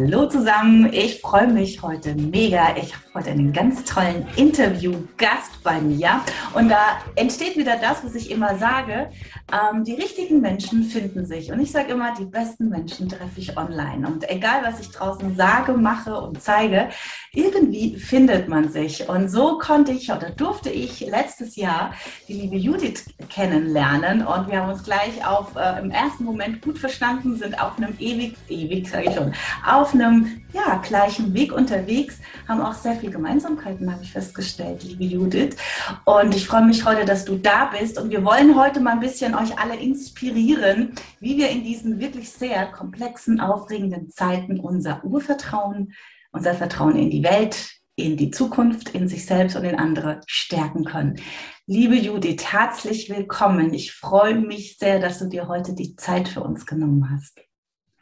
Hallo 0.00 0.28
zusammen, 0.28 0.92
ich 0.92 1.20
freue 1.20 1.48
mich 1.48 1.82
heute 1.82 2.14
mega. 2.14 2.76
Ich 2.76 2.94
habe 2.94 3.02
heute 3.14 3.30
einen 3.30 3.52
ganz 3.52 3.84
tollen 3.84 4.24
Interviewgast 4.36 5.60
bei 5.64 5.80
mir. 5.80 6.20
Und 6.54 6.68
da 6.68 6.98
entsteht 7.16 7.56
wieder 7.56 7.76
das, 7.78 8.04
was 8.04 8.14
ich 8.14 8.30
immer 8.30 8.56
sage. 8.58 9.10
Ähm, 9.52 9.82
die 9.82 9.94
richtigen 9.94 10.40
Menschen 10.40 10.84
finden 10.84 11.26
sich. 11.26 11.50
Und 11.50 11.58
ich 11.58 11.72
sage 11.72 11.92
immer, 11.92 12.14
die 12.14 12.26
besten 12.26 12.68
Menschen 12.68 13.08
treffe 13.08 13.40
ich 13.40 13.56
online. 13.56 14.06
Und 14.06 14.30
egal, 14.30 14.62
was 14.62 14.78
ich 14.78 14.90
draußen 14.90 15.34
sage, 15.34 15.72
mache 15.72 16.16
und 16.16 16.40
zeige, 16.40 16.90
irgendwie 17.32 17.96
findet 17.96 18.48
man 18.48 18.68
sich. 18.68 19.08
Und 19.08 19.28
so 19.28 19.58
konnte 19.58 19.90
ich 19.90 20.12
oder 20.12 20.30
durfte 20.30 20.70
ich 20.70 21.00
letztes 21.00 21.56
Jahr 21.56 21.92
die 22.28 22.34
liebe 22.34 22.56
Judith 22.56 23.04
kennenlernen. 23.30 24.24
Und 24.24 24.48
wir 24.48 24.60
haben 24.60 24.70
uns 24.70 24.84
gleich 24.84 25.26
auf 25.26 25.56
äh, 25.56 25.80
im 25.80 25.90
ersten 25.90 26.22
Moment 26.22 26.62
gut 26.62 26.78
verstanden, 26.78 27.34
sind 27.36 27.60
auf 27.60 27.76
einem 27.78 27.96
ewig, 27.98 28.36
ewig 28.48 28.88
sage 28.88 29.08
ich 29.08 29.14
schon, 29.16 29.32
auf 29.66 29.87
einem 29.92 30.42
ja, 30.52 30.76
gleichen 30.76 31.34
Weg 31.34 31.52
unterwegs, 31.52 32.18
haben 32.46 32.60
auch 32.60 32.74
sehr 32.74 32.96
viele 32.96 33.12
Gemeinsamkeiten, 33.12 33.92
habe 33.92 34.02
ich 34.02 34.12
festgestellt, 34.12 34.82
liebe 34.82 35.04
Judith. 35.04 35.56
Und 36.04 36.34
ich 36.34 36.46
freue 36.46 36.64
mich 36.64 36.84
heute, 36.84 37.04
dass 37.04 37.24
du 37.24 37.36
da 37.36 37.66
bist. 37.66 37.98
Und 37.98 38.10
wir 38.10 38.24
wollen 38.24 38.56
heute 38.56 38.80
mal 38.80 38.92
ein 38.92 39.00
bisschen 39.00 39.34
euch 39.34 39.58
alle 39.58 39.76
inspirieren, 39.76 40.92
wie 41.20 41.36
wir 41.36 41.50
in 41.50 41.64
diesen 41.64 42.00
wirklich 42.00 42.30
sehr 42.30 42.66
komplexen, 42.66 43.40
aufregenden 43.40 44.10
Zeiten 44.10 44.60
unser 44.60 45.04
Urvertrauen, 45.04 45.92
unser 46.32 46.54
Vertrauen 46.54 46.96
in 46.96 47.10
die 47.10 47.22
Welt, 47.22 47.78
in 47.96 48.16
die 48.16 48.30
Zukunft, 48.30 48.90
in 48.90 49.08
sich 49.08 49.26
selbst 49.26 49.56
und 49.56 49.64
in 49.64 49.74
andere 49.74 50.20
stärken 50.26 50.84
können. 50.84 51.20
Liebe 51.66 51.96
Judith, 51.96 52.44
herzlich 52.52 53.10
willkommen. 53.10 53.74
Ich 53.74 53.92
freue 53.92 54.36
mich 54.36 54.78
sehr, 54.78 55.00
dass 55.00 55.18
du 55.18 55.26
dir 55.26 55.48
heute 55.48 55.74
die 55.74 55.96
Zeit 55.96 56.28
für 56.28 56.42
uns 56.42 56.64
genommen 56.64 57.10
hast. 57.12 57.47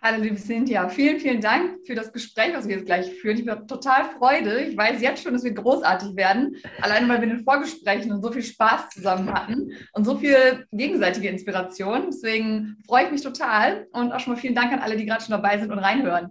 Hallo, 0.09 0.23
liebe 0.23 0.37
Cynthia. 0.37 0.89
Vielen, 0.89 1.19
vielen 1.19 1.41
Dank 1.41 1.85
für 1.85 1.97
das 1.97 2.13
Gespräch, 2.13 2.55
was 2.55 2.69
wir 2.69 2.77
jetzt 2.77 2.87
gleich 2.87 3.13
führen. 3.15 3.39
Ich 3.39 3.45
bin 3.45 3.67
total 3.67 4.05
Freude. 4.17 4.61
Ich 4.61 4.77
weiß 4.77 5.03
jetzt 5.03 5.25
schon, 5.25 5.33
dass 5.33 5.43
wir 5.43 5.53
großartig 5.53 6.15
werden. 6.15 6.55
Alleine, 6.81 7.09
weil 7.09 7.17
wir 7.17 7.25
in 7.25 7.39
den 7.39 7.45
Vorgesprächen 7.45 8.13
und 8.13 8.23
so 8.23 8.31
viel 8.31 8.45
Spaß 8.45 8.91
zusammen 8.91 9.35
hatten 9.35 9.73
und 9.95 10.05
so 10.05 10.17
viel 10.17 10.65
gegenseitige 10.71 11.27
Inspiration. 11.29 12.05
Deswegen 12.07 12.77
freue 12.87 13.07
ich 13.07 13.11
mich 13.11 13.23
total. 13.23 13.89
Und 13.91 14.13
auch 14.13 14.21
schon 14.21 14.35
mal 14.35 14.39
vielen 14.39 14.55
Dank 14.55 14.73
an 14.73 14.79
alle, 14.79 14.97
die 14.97 15.07
gerade 15.07 15.25
schon 15.25 15.33
dabei 15.33 15.59
sind 15.59 15.73
und 15.73 15.81
reinhören. 15.81 16.31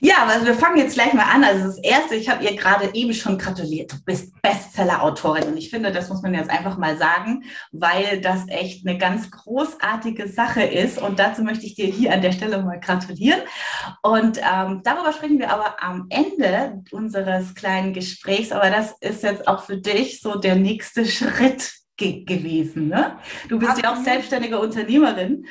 Ja, 0.00 0.26
also 0.26 0.46
wir 0.46 0.54
fangen 0.54 0.78
jetzt 0.78 0.94
gleich 0.94 1.12
mal 1.12 1.30
an. 1.32 1.44
Also 1.44 1.66
das 1.66 1.78
Erste, 1.78 2.16
ich 2.16 2.28
habe 2.28 2.44
ihr 2.44 2.56
gerade 2.56 2.94
eben 2.94 3.12
schon 3.14 3.38
gratuliert. 3.38 3.92
Du 3.92 3.96
bist 4.04 4.32
Bestseller-Autorin 4.42 5.44
und 5.44 5.56
ich 5.56 5.70
finde, 5.70 5.92
das 5.92 6.08
muss 6.08 6.22
man 6.22 6.34
jetzt 6.34 6.50
einfach 6.50 6.78
mal 6.78 6.96
sagen, 6.96 7.44
weil 7.72 8.20
das 8.20 8.48
echt 8.48 8.86
eine 8.86 8.98
ganz 8.98 9.30
großartige 9.30 10.28
Sache 10.28 10.62
ist 10.62 11.00
und 11.00 11.18
dazu 11.18 11.42
möchte 11.42 11.66
ich 11.66 11.74
dir 11.74 11.86
hier 11.86 12.12
an 12.12 12.22
der 12.22 12.32
Stelle 12.32 12.62
mal 12.62 12.80
gratulieren. 12.80 13.40
Und 14.02 14.38
ähm, 14.38 14.82
darüber 14.84 15.12
sprechen 15.12 15.38
wir 15.38 15.52
aber 15.52 15.82
am 15.82 16.06
Ende 16.10 16.82
unseres 16.90 17.54
kleinen 17.54 17.92
Gesprächs, 17.92 18.52
aber 18.52 18.70
das 18.70 18.94
ist 19.00 19.22
jetzt 19.22 19.46
auch 19.46 19.64
für 19.64 19.76
dich 19.76 20.20
so 20.20 20.38
der 20.38 20.56
nächste 20.56 21.04
Schritt 21.04 21.72
ge 21.96 22.24
gewesen. 22.24 22.88
Ne? 22.88 23.18
Du 23.48 23.58
bist 23.58 23.82
ja 23.82 23.92
auch 23.92 24.02
selbstständige 24.02 24.58
Unternehmerin 24.58 25.46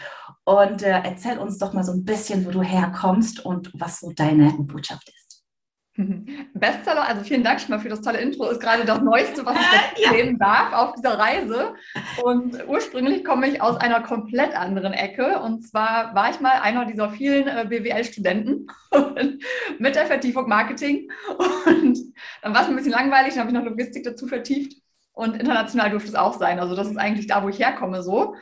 und 0.48 0.82
äh, 0.82 1.02
erzähl 1.04 1.40
uns 1.40 1.58
doch 1.58 1.74
mal 1.74 1.84
so 1.84 1.92
ein 1.92 2.06
bisschen, 2.06 2.46
wo 2.46 2.52
du 2.52 2.62
herkommst 2.62 3.44
und 3.44 3.70
was 3.74 4.00
so 4.00 4.14
deine 4.16 4.54
Botschaft 4.58 5.10
ist. 5.10 5.44
Bestseller, 6.54 7.06
also 7.06 7.26
vielen 7.26 7.44
Dank 7.44 7.60
schon 7.60 7.72
mal 7.72 7.80
für 7.80 7.90
das 7.90 8.00
tolle 8.00 8.20
Intro, 8.20 8.48
ist 8.48 8.62
gerade 8.62 8.86
das 8.86 9.02
Neueste, 9.02 9.46
was 9.46 9.58
ich 9.98 10.06
ja. 10.06 10.32
darf 10.40 10.72
auf 10.72 10.96
dieser 10.96 11.20
Reise. 11.20 11.74
Und 12.24 12.66
ursprünglich 12.66 13.26
komme 13.26 13.50
ich 13.50 13.62
aus 13.62 13.76
einer 13.76 14.02
komplett 14.02 14.56
anderen 14.56 14.94
Ecke. 14.94 15.38
Und 15.42 15.68
zwar 15.68 16.16
war 16.16 16.30
ich 16.30 16.40
mal 16.40 16.62
einer 16.62 16.86
dieser 16.86 17.10
vielen 17.10 17.50
äh, 17.50 17.66
BWL-Studenten 17.68 18.68
mit 19.80 19.96
der 19.96 20.06
Vertiefung 20.06 20.48
Marketing. 20.48 21.12
Und 21.66 22.00
dann 22.42 22.54
war 22.54 22.62
es 22.62 22.70
ein 22.70 22.76
bisschen 22.78 22.94
langweilig, 22.94 23.34
dann 23.34 23.42
habe 23.42 23.50
ich 23.50 23.58
noch 23.58 23.66
Logistik 23.66 24.06
dazu 24.06 24.28
vertieft. 24.28 24.78
Und 25.12 25.36
international 25.36 25.90
durfte 25.90 26.08
es 26.08 26.16
auch 26.16 26.40
sein. 26.40 26.58
Also 26.62 26.74
das 26.74 26.88
ist 26.88 26.98
eigentlich 26.98 27.28
da, 27.28 27.44
wo 27.44 27.50
ich 27.50 27.60
herkomme 27.60 28.02
so. 28.02 28.36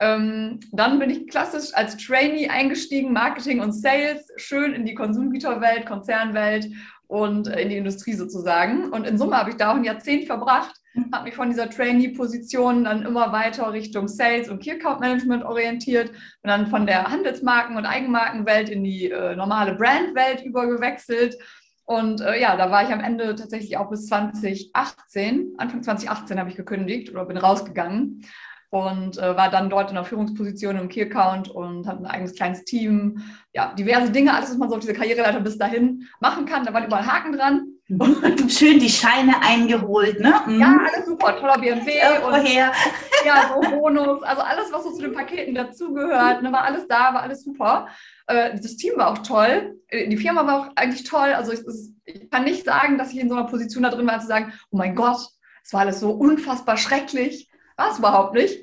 Ähm, 0.00 0.60
dann 0.72 0.98
bin 0.98 1.10
ich 1.10 1.28
klassisch 1.28 1.74
als 1.74 1.98
Trainee 1.98 2.48
eingestiegen, 2.48 3.12
Marketing 3.12 3.60
und 3.60 3.72
Sales, 3.72 4.26
schön 4.36 4.72
in 4.72 4.86
die 4.86 4.94
Konsumgüterwelt, 4.94 5.84
Konzernwelt 5.84 6.68
und 7.06 7.48
äh, 7.48 7.60
in 7.60 7.68
die 7.68 7.76
Industrie 7.76 8.14
sozusagen. 8.14 8.90
Und 8.92 9.06
in 9.06 9.18
Summe 9.18 9.36
habe 9.36 9.50
ich 9.50 9.56
da 9.56 9.70
auch 9.72 9.76
ein 9.76 9.84
Jahrzehnt 9.84 10.24
verbracht, 10.24 10.74
mhm. 10.94 11.10
habe 11.12 11.24
mich 11.24 11.34
von 11.34 11.50
dieser 11.50 11.68
Trainee-Position 11.68 12.84
dann 12.84 13.04
immer 13.04 13.30
weiter 13.32 13.70
Richtung 13.72 14.08
Sales 14.08 14.48
und 14.48 14.62
Key 14.62 14.70
Account 14.70 15.00
Management 15.00 15.44
orientiert 15.44 16.08
und 16.08 16.48
dann 16.48 16.68
von 16.68 16.86
der 16.86 17.10
Handelsmarken- 17.10 17.76
und 17.76 17.84
Eigenmarkenwelt 17.84 18.70
in 18.70 18.82
die 18.82 19.10
äh, 19.10 19.36
normale 19.36 19.74
Brandwelt 19.74 20.42
übergewechselt. 20.42 21.36
Und 21.84 22.22
äh, 22.22 22.40
ja, 22.40 22.56
da 22.56 22.70
war 22.70 22.84
ich 22.84 22.90
am 22.90 23.00
Ende 23.00 23.34
tatsächlich 23.34 23.76
auch 23.76 23.90
bis 23.90 24.06
2018, 24.06 25.56
Anfang 25.58 25.82
2018 25.82 26.38
habe 26.38 26.48
ich 26.48 26.56
gekündigt 26.56 27.10
oder 27.10 27.26
bin 27.26 27.36
rausgegangen 27.36 28.24
und 28.70 29.18
äh, 29.18 29.36
war 29.36 29.50
dann 29.50 29.68
dort 29.68 29.90
in 29.90 29.96
der 29.96 30.04
Führungsposition 30.04 30.76
im 30.76 30.88
Key 30.88 31.02
Account 31.02 31.48
und 31.48 31.88
hatte 31.88 32.02
ein 32.02 32.06
eigenes 32.06 32.34
kleines 32.34 32.64
Team. 32.64 33.20
Ja, 33.52 33.74
diverse 33.74 34.12
Dinge, 34.12 34.32
alles, 34.32 34.50
was 34.50 34.58
man 34.58 34.68
so 34.68 34.76
auf 34.76 34.80
dieser 34.80 34.94
Karriereleiter 34.94 35.40
bis 35.40 35.58
dahin 35.58 36.06
machen 36.20 36.46
kann. 36.46 36.64
Da 36.64 36.72
waren 36.72 36.86
überall 36.86 37.04
Haken 37.04 37.32
dran. 37.32 37.66
Und 37.98 38.20
schön 38.52 38.78
die 38.78 38.88
Scheine 38.88 39.42
eingeholt, 39.42 40.20
ne? 40.20 40.34
Mhm. 40.46 40.60
Ja, 40.60 40.78
alles 40.78 41.06
super. 41.06 41.36
Toller 41.36 41.58
BMW. 41.58 41.90
und, 42.24 42.48
ja, 43.26 43.50
so 43.52 43.70
Bonus. 43.70 44.22
Also 44.22 44.42
alles, 44.42 44.72
was 44.72 44.84
so 44.84 44.92
zu 44.92 45.02
den 45.02 45.14
Paketen 45.14 45.56
dazugehört, 45.56 46.42
ne, 46.42 46.52
war 46.52 46.62
alles 46.62 46.86
da, 46.86 47.12
war 47.12 47.22
alles 47.22 47.42
super. 47.42 47.88
Äh, 48.28 48.52
das 48.52 48.76
Team 48.76 48.92
war 48.96 49.08
auch 49.08 49.18
toll. 49.18 49.80
Äh, 49.88 50.08
die 50.08 50.16
Firma 50.16 50.46
war 50.46 50.60
auch 50.60 50.68
eigentlich 50.76 51.02
toll. 51.02 51.32
Also 51.32 51.52
ich, 51.52 51.60
ich 52.04 52.30
kann 52.30 52.44
nicht 52.44 52.64
sagen, 52.64 52.98
dass 52.98 53.12
ich 53.12 53.18
in 53.18 53.28
so 53.28 53.34
einer 53.34 53.48
Position 53.48 53.82
da 53.82 53.90
drin 53.90 54.06
war, 54.06 54.20
zu 54.20 54.28
sagen, 54.28 54.52
oh 54.70 54.76
mein 54.76 54.94
Gott, 54.94 55.26
es 55.64 55.72
war 55.72 55.80
alles 55.80 55.98
so 55.98 56.12
unfassbar 56.12 56.76
schrecklich. 56.76 57.49
War 57.80 57.92
es 57.92 57.98
überhaupt 57.98 58.34
nicht. 58.34 58.60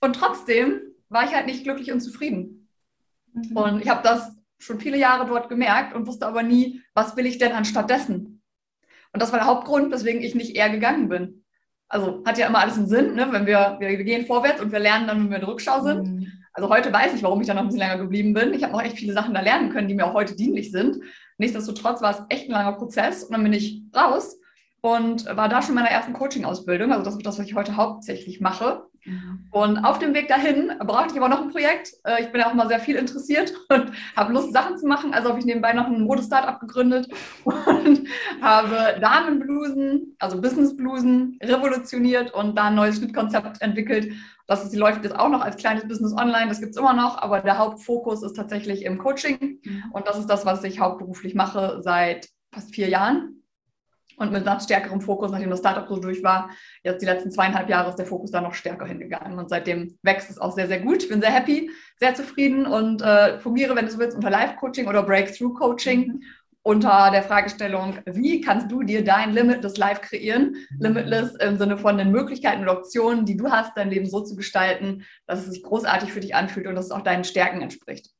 Und 0.00 0.16
trotzdem 0.16 0.80
war 1.08 1.22
ich 1.22 1.32
halt 1.32 1.46
nicht 1.46 1.62
glücklich 1.62 1.92
und 1.92 2.00
zufrieden. 2.00 2.68
Mhm. 3.32 3.56
Und 3.56 3.82
ich 3.82 3.88
habe 3.88 4.02
das 4.02 4.36
schon 4.58 4.80
viele 4.80 4.98
Jahre 4.98 5.28
dort 5.28 5.48
gemerkt 5.48 5.94
und 5.94 6.08
wusste 6.08 6.26
aber 6.26 6.42
nie, 6.42 6.82
was 6.92 7.16
will 7.16 7.26
ich 7.26 7.38
denn 7.38 7.52
anstattdessen? 7.52 8.42
Und 9.12 9.22
das 9.22 9.30
war 9.30 9.38
der 9.38 9.46
Hauptgrund, 9.46 9.92
weswegen 9.92 10.22
ich 10.22 10.34
nicht 10.34 10.56
eher 10.56 10.70
gegangen 10.70 11.08
bin. 11.08 11.44
Also 11.88 12.24
hat 12.26 12.36
ja 12.36 12.48
immer 12.48 12.58
alles 12.58 12.76
einen 12.76 12.88
Sinn, 12.88 13.14
ne? 13.14 13.28
wenn 13.30 13.46
wir, 13.46 13.76
wir, 13.78 13.90
wir 13.90 14.04
gehen 14.04 14.26
vorwärts 14.26 14.60
und 14.60 14.72
wir 14.72 14.80
lernen 14.80 15.06
dann, 15.06 15.18
wenn 15.18 15.30
wir 15.30 15.36
in 15.36 15.42
der 15.42 15.50
Rückschau 15.50 15.80
sind. 15.84 16.08
Mhm. 16.08 16.32
Also 16.52 16.68
heute 16.68 16.92
weiß 16.92 17.14
ich, 17.14 17.22
warum 17.22 17.40
ich 17.40 17.46
da 17.46 17.54
noch 17.54 17.60
ein 17.60 17.68
bisschen 17.68 17.78
länger 17.78 17.98
geblieben 17.98 18.34
bin. 18.34 18.54
Ich 18.54 18.64
habe 18.64 18.72
noch 18.72 18.82
echt 18.82 18.98
viele 18.98 19.12
Sachen 19.12 19.34
da 19.34 19.40
lernen 19.40 19.70
können, 19.70 19.86
die 19.86 19.94
mir 19.94 20.04
auch 20.04 20.14
heute 20.14 20.34
dienlich 20.34 20.72
sind. 20.72 20.96
Nichtsdestotrotz 21.36 22.02
war 22.02 22.10
es 22.10 22.24
echt 22.28 22.48
ein 22.48 22.52
langer 22.52 22.72
Prozess 22.72 23.22
und 23.22 23.30
dann 23.30 23.44
bin 23.44 23.52
ich 23.52 23.84
raus 23.94 24.36
und 24.94 25.26
war 25.36 25.48
da 25.48 25.60
schon 25.62 25.70
in 25.70 25.76
meiner 25.76 25.90
ersten 25.90 26.12
Coaching-Ausbildung. 26.12 26.92
Also 26.92 27.04
das 27.04 27.16
ist 27.16 27.26
das, 27.26 27.38
was 27.38 27.46
ich 27.46 27.54
heute 27.54 27.76
hauptsächlich 27.76 28.40
mache. 28.40 28.88
Und 29.50 29.78
auf 29.78 29.98
dem 29.98 30.12
Weg 30.12 30.28
dahin 30.28 30.72
brauchte 30.80 31.12
ich 31.12 31.16
aber 31.16 31.28
noch 31.28 31.40
ein 31.40 31.50
Projekt. 31.50 31.92
Äh, 32.04 32.22
ich 32.22 32.30
bin 32.30 32.40
ja 32.40 32.48
auch 32.48 32.54
mal 32.54 32.68
sehr 32.68 32.80
viel 32.80 32.96
interessiert 32.96 33.54
und 33.70 33.92
habe 34.16 34.32
Lust, 34.32 34.52
Sachen 34.52 34.76
zu 34.76 34.86
machen. 34.86 35.14
Also 35.14 35.30
habe 35.30 35.38
ich 35.38 35.46
nebenbei 35.46 35.72
noch 35.72 35.86
ein 35.86 36.02
Mode-Startup 36.02 36.60
gegründet 36.60 37.08
und 37.44 38.06
habe 38.42 39.00
Damenblusen, 39.00 40.16
also 40.18 40.40
Business-Blusen, 40.40 41.38
revolutioniert 41.42 42.34
und 42.34 42.56
da 42.56 42.64
ein 42.64 42.74
neues 42.74 42.96
Schnittkonzept 42.96 43.62
entwickelt. 43.62 44.12
Das 44.46 44.64
ist, 44.64 44.74
läuft 44.74 45.04
jetzt 45.04 45.18
auch 45.18 45.28
noch 45.28 45.42
als 45.42 45.56
kleines 45.56 45.86
Business 45.86 46.12
online, 46.12 46.48
das 46.48 46.60
gibt 46.60 46.70
es 46.70 46.78
immer 46.78 46.94
noch, 46.94 47.18
aber 47.18 47.40
der 47.40 47.58
Hauptfokus 47.58 48.22
ist 48.22 48.34
tatsächlich 48.34 48.84
im 48.84 48.98
Coaching. 48.98 49.60
Mhm. 49.62 49.84
Und 49.92 50.06
das 50.06 50.18
ist 50.18 50.26
das, 50.26 50.46
was 50.46 50.64
ich 50.64 50.80
hauptberuflich 50.80 51.34
mache 51.34 51.80
seit 51.82 52.28
fast 52.52 52.74
vier 52.74 52.88
Jahren. 52.88 53.37
Und 54.18 54.32
mit 54.32 54.46
einem 54.46 54.60
stärkeren 54.60 55.00
Fokus, 55.00 55.30
nachdem 55.30 55.50
das 55.50 55.60
Startup 55.60 55.88
so 55.88 56.00
durch 56.00 56.22
war, 56.22 56.50
jetzt 56.82 57.00
die 57.00 57.06
letzten 57.06 57.30
zweieinhalb 57.30 57.68
Jahre 57.68 57.90
ist 57.90 57.96
der 57.96 58.06
Fokus 58.06 58.30
da 58.30 58.40
noch 58.40 58.54
stärker 58.54 58.84
hingegangen. 58.84 59.38
Und 59.38 59.48
seitdem 59.48 59.96
wächst 60.02 60.28
es 60.30 60.38
auch 60.38 60.52
sehr, 60.52 60.66
sehr 60.66 60.80
gut. 60.80 61.04
Ich 61.04 61.08
bin 61.08 61.20
sehr 61.20 61.30
happy, 61.30 61.70
sehr 61.98 62.14
zufrieden 62.14 62.66
und 62.66 63.00
äh, 63.00 63.38
fungiere, 63.38 63.76
wenn 63.76 63.86
du 63.86 63.92
so 63.92 63.98
willst, 63.98 64.16
unter 64.16 64.30
Live-Coaching 64.30 64.88
oder 64.88 65.02
Breakthrough-Coaching 65.02 66.20
unter 66.62 67.10
der 67.10 67.22
Fragestellung, 67.22 67.98
wie 68.04 68.42
kannst 68.42 68.70
du 68.70 68.82
dir 68.82 69.02
dein 69.02 69.32
Limitless 69.32 69.78
Life 69.78 70.02
kreieren? 70.02 70.56
Mhm. 70.70 70.80
Limitless 70.80 71.34
im 71.36 71.56
Sinne 71.56 71.78
von 71.78 71.96
den 71.96 72.10
Möglichkeiten 72.10 72.62
und 72.62 72.68
Optionen, 72.68 73.24
die 73.24 73.36
du 73.36 73.50
hast, 73.50 73.76
dein 73.76 73.88
Leben 73.88 74.04
so 74.04 74.20
zu 74.20 74.36
gestalten, 74.36 75.04
dass 75.26 75.40
es 75.40 75.52
sich 75.52 75.62
großartig 75.62 76.12
für 76.12 76.20
dich 76.20 76.34
anfühlt 76.34 76.66
und 76.66 76.74
dass 76.74 76.86
es 76.86 76.90
auch 76.90 77.02
deinen 77.02 77.24
Stärken 77.24 77.62
entspricht. 77.62 78.10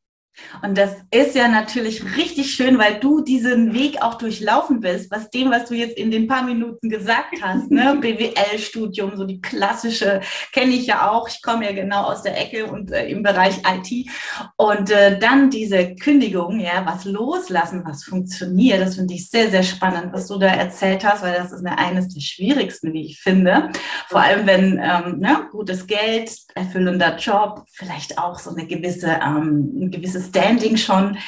Und 0.62 0.76
das 0.76 0.90
ist 1.10 1.34
ja 1.34 1.48
natürlich 1.48 2.16
richtig 2.16 2.52
schön, 2.54 2.78
weil 2.78 2.98
du 3.00 3.20
diesen 3.20 3.74
Weg 3.74 4.02
auch 4.02 4.14
durchlaufen 4.14 4.80
bist, 4.80 5.10
was 5.10 5.30
dem, 5.30 5.50
was 5.50 5.68
du 5.68 5.74
jetzt 5.74 5.96
in 5.96 6.10
den 6.10 6.26
paar 6.26 6.42
Minuten 6.42 6.88
gesagt 6.88 7.42
hast, 7.42 7.70
ne? 7.70 7.96
BWL-Studium, 8.00 9.16
so 9.16 9.24
die 9.24 9.40
klassische, 9.40 10.20
kenne 10.52 10.72
ich 10.72 10.86
ja 10.86 11.10
auch. 11.10 11.28
Ich 11.28 11.42
komme 11.42 11.66
ja 11.66 11.72
genau 11.72 12.04
aus 12.04 12.22
der 12.22 12.40
Ecke 12.40 12.66
und 12.66 12.90
äh, 12.90 13.08
im 13.08 13.22
Bereich 13.22 13.58
IT. 13.58 14.08
Und 14.56 14.90
äh, 14.90 15.18
dann 15.18 15.50
diese 15.50 15.94
Kündigung, 15.94 16.60
ja, 16.60 16.84
was 16.84 17.04
loslassen, 17.04 17.82
was 17.84 18.04
funktioniert, 18.04 18.80
das 18.80 18.96
finde 18.96 19.14
ich 19.14 19.28
sehr, 19.30 19.50
sehr 19.50 19.62
spannend, 19.62 20.12
was 20.12 20.26
du 20.26 20.38
da 20.38 20.48
erzählt 20.48 21.04
hast, 21.04 21.22
weil 21.22 21.34
das 21.34 21.52
ist 21.52 21.64
eine, 21.64 21.78
eines 21.78 22.08
der 22.08 22.20
schwierigsten, 22.20 22.92
wie 22.92 23.06
ich 23.06 23.20
finde. 23.20 23.70
Vor 24.08 24.20
allem, 24.20 24.46
wenn 24.46 24.80
ähm, 24.82 25.18
ne, 25.18 25.48
gutes 25.50 25.86
Geld, 25.86 26.30
erfüllender 26.54 27.16
Job, 27.16 27.64
vielleicht 27.72 28.18
auch 28.18 28.38
so 28.38 28.50
eine 28.50 28.66
gewisse, 28.66 29.08
ähm, 29.08 29.70
ein 29.80 29.90
gewisses 29.90 30.27
Standing 30.28 30.76
schon. 30.76 31.18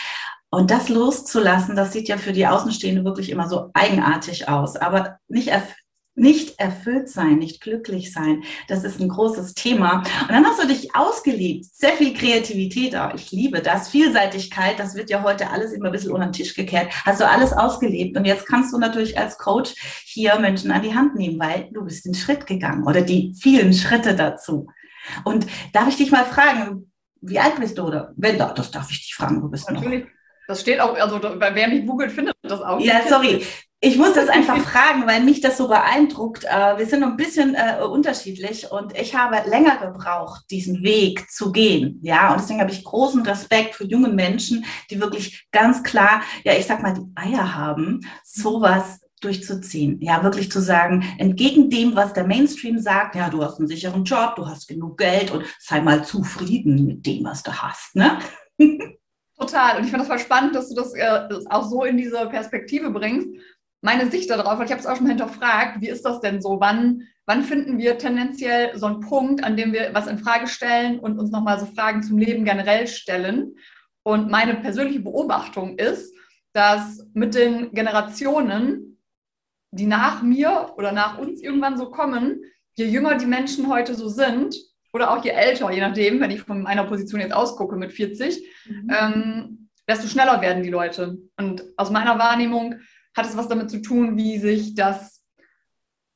Und 0.51 0.71
das 0.71 0.89
loszulassen, 0.89 1.77
das 1.77 1.93
sieht 1.93 2.09
ja 2.09 2.19
für 2.19 2.33
die 2.33 2.47
Außenstehende 2.47 3.05
wirklich 3.05 3.31
immer 3.31 3.49
so 3.49 3.71
eigenartig 3.73 4.49
aus. 4.49 4.77
Aber 4.77 5.19
nicht, 5.29 5.49
erf 5.49 5.75
nicht 6.17 6.59
erfüllt 6.59 7.09
sein, 7.09 7.39
nicht 7.39 7.61
glücklich 7.63 8.13
sein, 8.13 8.43
das 8.69 8.85
ist 8.85 9.01
ein 9.01 9.09
großes 9.09 9.55
Thema. 9.55 10.03
Und 10.23 10.31
dann 10.31 10.45
hast 10.45 10.63
du 10.63 10.67
dich 10.67 10.95
ausgelebt. 10.95 11.65
Sehr 11.73 11.93
viel 11.93 12.13
Kreativität 12.13 12.95
auch. 12.97 13.15
Ich 13.15 13.31
liebe 13.31 13.63
das. 13.63 13.89
Vielseitigkeit, 13.89 14.79
das 14.79 14.97
wird 14.97 15.09
ja 15.09 15.23
heute 15.23 15.49
alles 15.51 15.73
immer 15.73 15.87
ein 15.87 15.93
bisschen 15.93 16.11
unter 16.11 16.27
den 16.27 16.33
Tisch 16.33 16.55
gekehrt. 16.55 16.93
Hast 17.07 17.21
du 17.21 17.29
alles 17.29 17.53
ausgelebt. 17.53 18.17
Und 18.17 18.27
jetzt 18.27 18.47
kannst 18.47 18.73
du 18.75 18.79
natürlich 18.79 19.19
als 19.19 19.39
Coach 19.39 19.75
hier 20.05 20.39
Menschen 20.39 20.73
an 20.73 20.83
die 20.83 20.95
Hand 20.95 21.15
nehmen, 21.15 21.39
weil 21.39 21.71
du 21.73 21.85
bist 21.85 22.05
den 22.05 22.15
Schritt 22.15 22.47
gegangen 22.47 22.87
oder 22.87 23.03
die 23.03 23.33
vielen 23.41 23.73
Schritte 23.73 24.15
dazu. 24.15 24.67
Und 25.25 25.47
darf 25.73 25.89
ich 25.89 25.97
dich 25.97 26.11
mal 26.11 26.25
fragen, 26.25 26.90
wie 27.21 27.39
alt 27.39 27.57
bist 27.57 27.79
du 27.79 27.83
oder 27.83 28.13
wenn 28.17 28.39
da, 28.39 28.53
das 28.53 28.71
darf 28.71 28.91
ich 28.91 29.03
dich 29.03 29.15
fragen, 29.15 29.43
wo 29.43 29.49
bist 29.49 29.69
du 29.69 29.75
Natürlich. 29.75 30.05
Noch? 30.05 30.11
Das 30.49 30.63
steht 30.63 30.81
auch, 30.81 30.97
also 30.97 31.21
wer 31.23 31.69
mich 31.69 31.87
googelt, 31.87 32.11
findet 32.11 32.35
das 32.43 32.61
auch. 32.61 32.81
Ja, 32.81 33.03
sorry. 33.09 33.45
Ich 33.83 33.97
muss 33.97 34.15
das 34.15 34.29
einfach 34.29 34.59
fragen, 34.59 35.07
weil 35.07 35.23
mich 35.23 35.41
das 35.41 35.57
so 35.57 35.69
beeindruckt. 35.69 36.45
Äh, 36.45 36.77
wir 36.77 36.87
sind 36.87 37.03
ein 37.05 37.17
bisschen 37.17 37.55
äh, 37.55 37.83
unterschiedlich 37.83 38.71
und 38.71 38.99
ich 38.99 39.15
habe 39.15 39.49
länger 39.49 39.77
gebraucht, 39.77 40.43
diesen 40.51 40.83
Weg 40.83 41.31
zu 41.31 41.53
gehen. 41.53 42.01
Ja, 42.03 42.33
und 42.33 42.41
deswegen 42.41 42.61
habe 42.61 42.73
ich 42.73 42.85
großen 42.85 43.25
Respekt 43.25 43.77
für 43.77 43.87
junge 43.87 44.09
Menschen, 44.09 44.67
die 44.91 45.01
wirklich 45.01 45.47
ganz 45.53 45.83
klar, 45.83 46.23
ja, 46.45 46.53
ich 46.55 46.67
sag 46.67 46.83
mal, 46.83 46.93
die 46.93 47.07
Eier 47.15 47.55
haben, 47.55 48.01
sowas 48.25 49.01
durchzuziehen. 49.21 50.01
Ja, 50.01 50.23
wirklich 50.23 50.51
zu 50.51 50.61
sagen, 50.61 51.05
entgegen 51.19 51.71
dem, 51.71 51.95
was 51.95 52.13
der 52.13 52.27
Mainstream 52.27 52.79
sagt, 52.79 53.15
ja, 53.15 53.29
du 53.29 53.45
hast 53.45 53.59
einen 53.59 53.69
sicheren 53.69 54.05
Job, 54.05 54.35
du 54.37 54.47
hast 54.47 54.69
genug 54.69 54.99
Geld 54.99 55.31
und 55.31 55.45
sei 55.59 55.81
mal 55.81 56.05
zufrieden 56.05 56.87
mit 56.87 57.07
dem, 57.07 57.25
was 57.25 57.43
du 57.43 57.53
hast. 57.53 57.95
Ne? 57.97 58.19
Total. 59.39 59.77
Und 59.77 59.85
ich 59.85 59.91
finde 59.91 60.01
das 60.01 60.09
voll 60.09 60.19
spannend, 60.19 60.55
dass 60.55 60.69
du 60.69 60.75
das 60.75 60.95
äh, 60.95 61.29
auch 61.49 61.69
so 61.69 61.85
in 61.85 61.97
diese 61.97 62.27
Perspektive 62.27 62.91
bringst. 62.91 63.29
Meine 63.83 64.11
Sicht 64.11 64.29
darauf, 64.29 64.59
weil 64.59 64.67
ich 64.67 64.73
habe 64.73 64.81
es 64.81 64.87
auch 64.87 64.97
schon 64.97 65.07
hinterfragt, 65.07 65.81
wie 65.81 65.89
ist 65.89 66.05
das 66.05 66.21
denn 66.21 66.43
so? 66.43 66.61
Wann, 66.61 67.03
wann 67.25 67.45
finden 67.45 67.79
wir 67.79 67.97
tendenziell 67.97 68.77
so 68.77 68.87
einen 68.87 69.01
Punkt, 69.01 69.43
an 69.43 69.57
dem 69.57 69.73
wir 69.73 69.95
was 69.95 70.07
in 70.07 70.19
Frage 70.19 70.47
stellen 70.47 70.99
und 70.99 71.19
uns 71.19 71.31
nochmal 71.31 71.59
so 71.59 71.65
Fragen 71.65 72.03
zum 72.03 72.19
Leben 72.19 72.45
generell 72.45 72.87
stellen? 72.87 73.57
Und 74.03 74.31
meine 74.31 74.55
persönliche 74.57 75.01
Beobachtung 75.01 75.79
ist, 75.79 76.15
dass 76.53 77.07
mit 77.15 77.35
den 77.35 77.73
Generationen 77.73 78.90
die 79.71 79.87
nach 79.87 80.23
mir 80.23 80.73
oder 80.77 80.93
nach 80.93 81.19
uns 81.19 81.43
irgendwann 81.43 81.79
so 81.79 81.91
kommen, 81.91 82.43
je 82.75 82.87
jünger 82.87 83.17
die 83.17 83.27
Menschen 83.27 83.69
heute 83.69 83.95
so 83.95 84.09
sind, 84.09 84.57
oder 84.93 85.11
auch 85.11 85.25
je 85.25 85.31
älter, 85.31 85.71
je 85.71 85.81
nachdem, 85.81 86.21
wenn 86.21 86.31
ich 86.31 86.43
von 86.43 86.63
meiner 86.63 86.85
Position 86.85 87.21
jetzt 87.21 87.33
ausgucke 87.33 87.77
mit 87.77 87.93
40, 87.93 88.45
mhm. 88.67 88.91
ähm, 88.91 89.69
desto 89.89 90.09
schneller 90.09 90.41
werden 90.41 90.63
die 90.63 90.71
Leute. 90.71 91.19
Und 91.37 91.63
aus 91.77 91.91
meiner 91.91 92.19
Wahrnehmung 92.19 92.77
hat 93.17 93.27
es 93.27 93.37
was 93.37 93.49
damit 93.49 93.71
zu 93.71 93.83
tun, 93.83 94.17
wie 94.17 94.39
sich 94.39 94.75
das, 94.75 95.25
das 95.37 95.47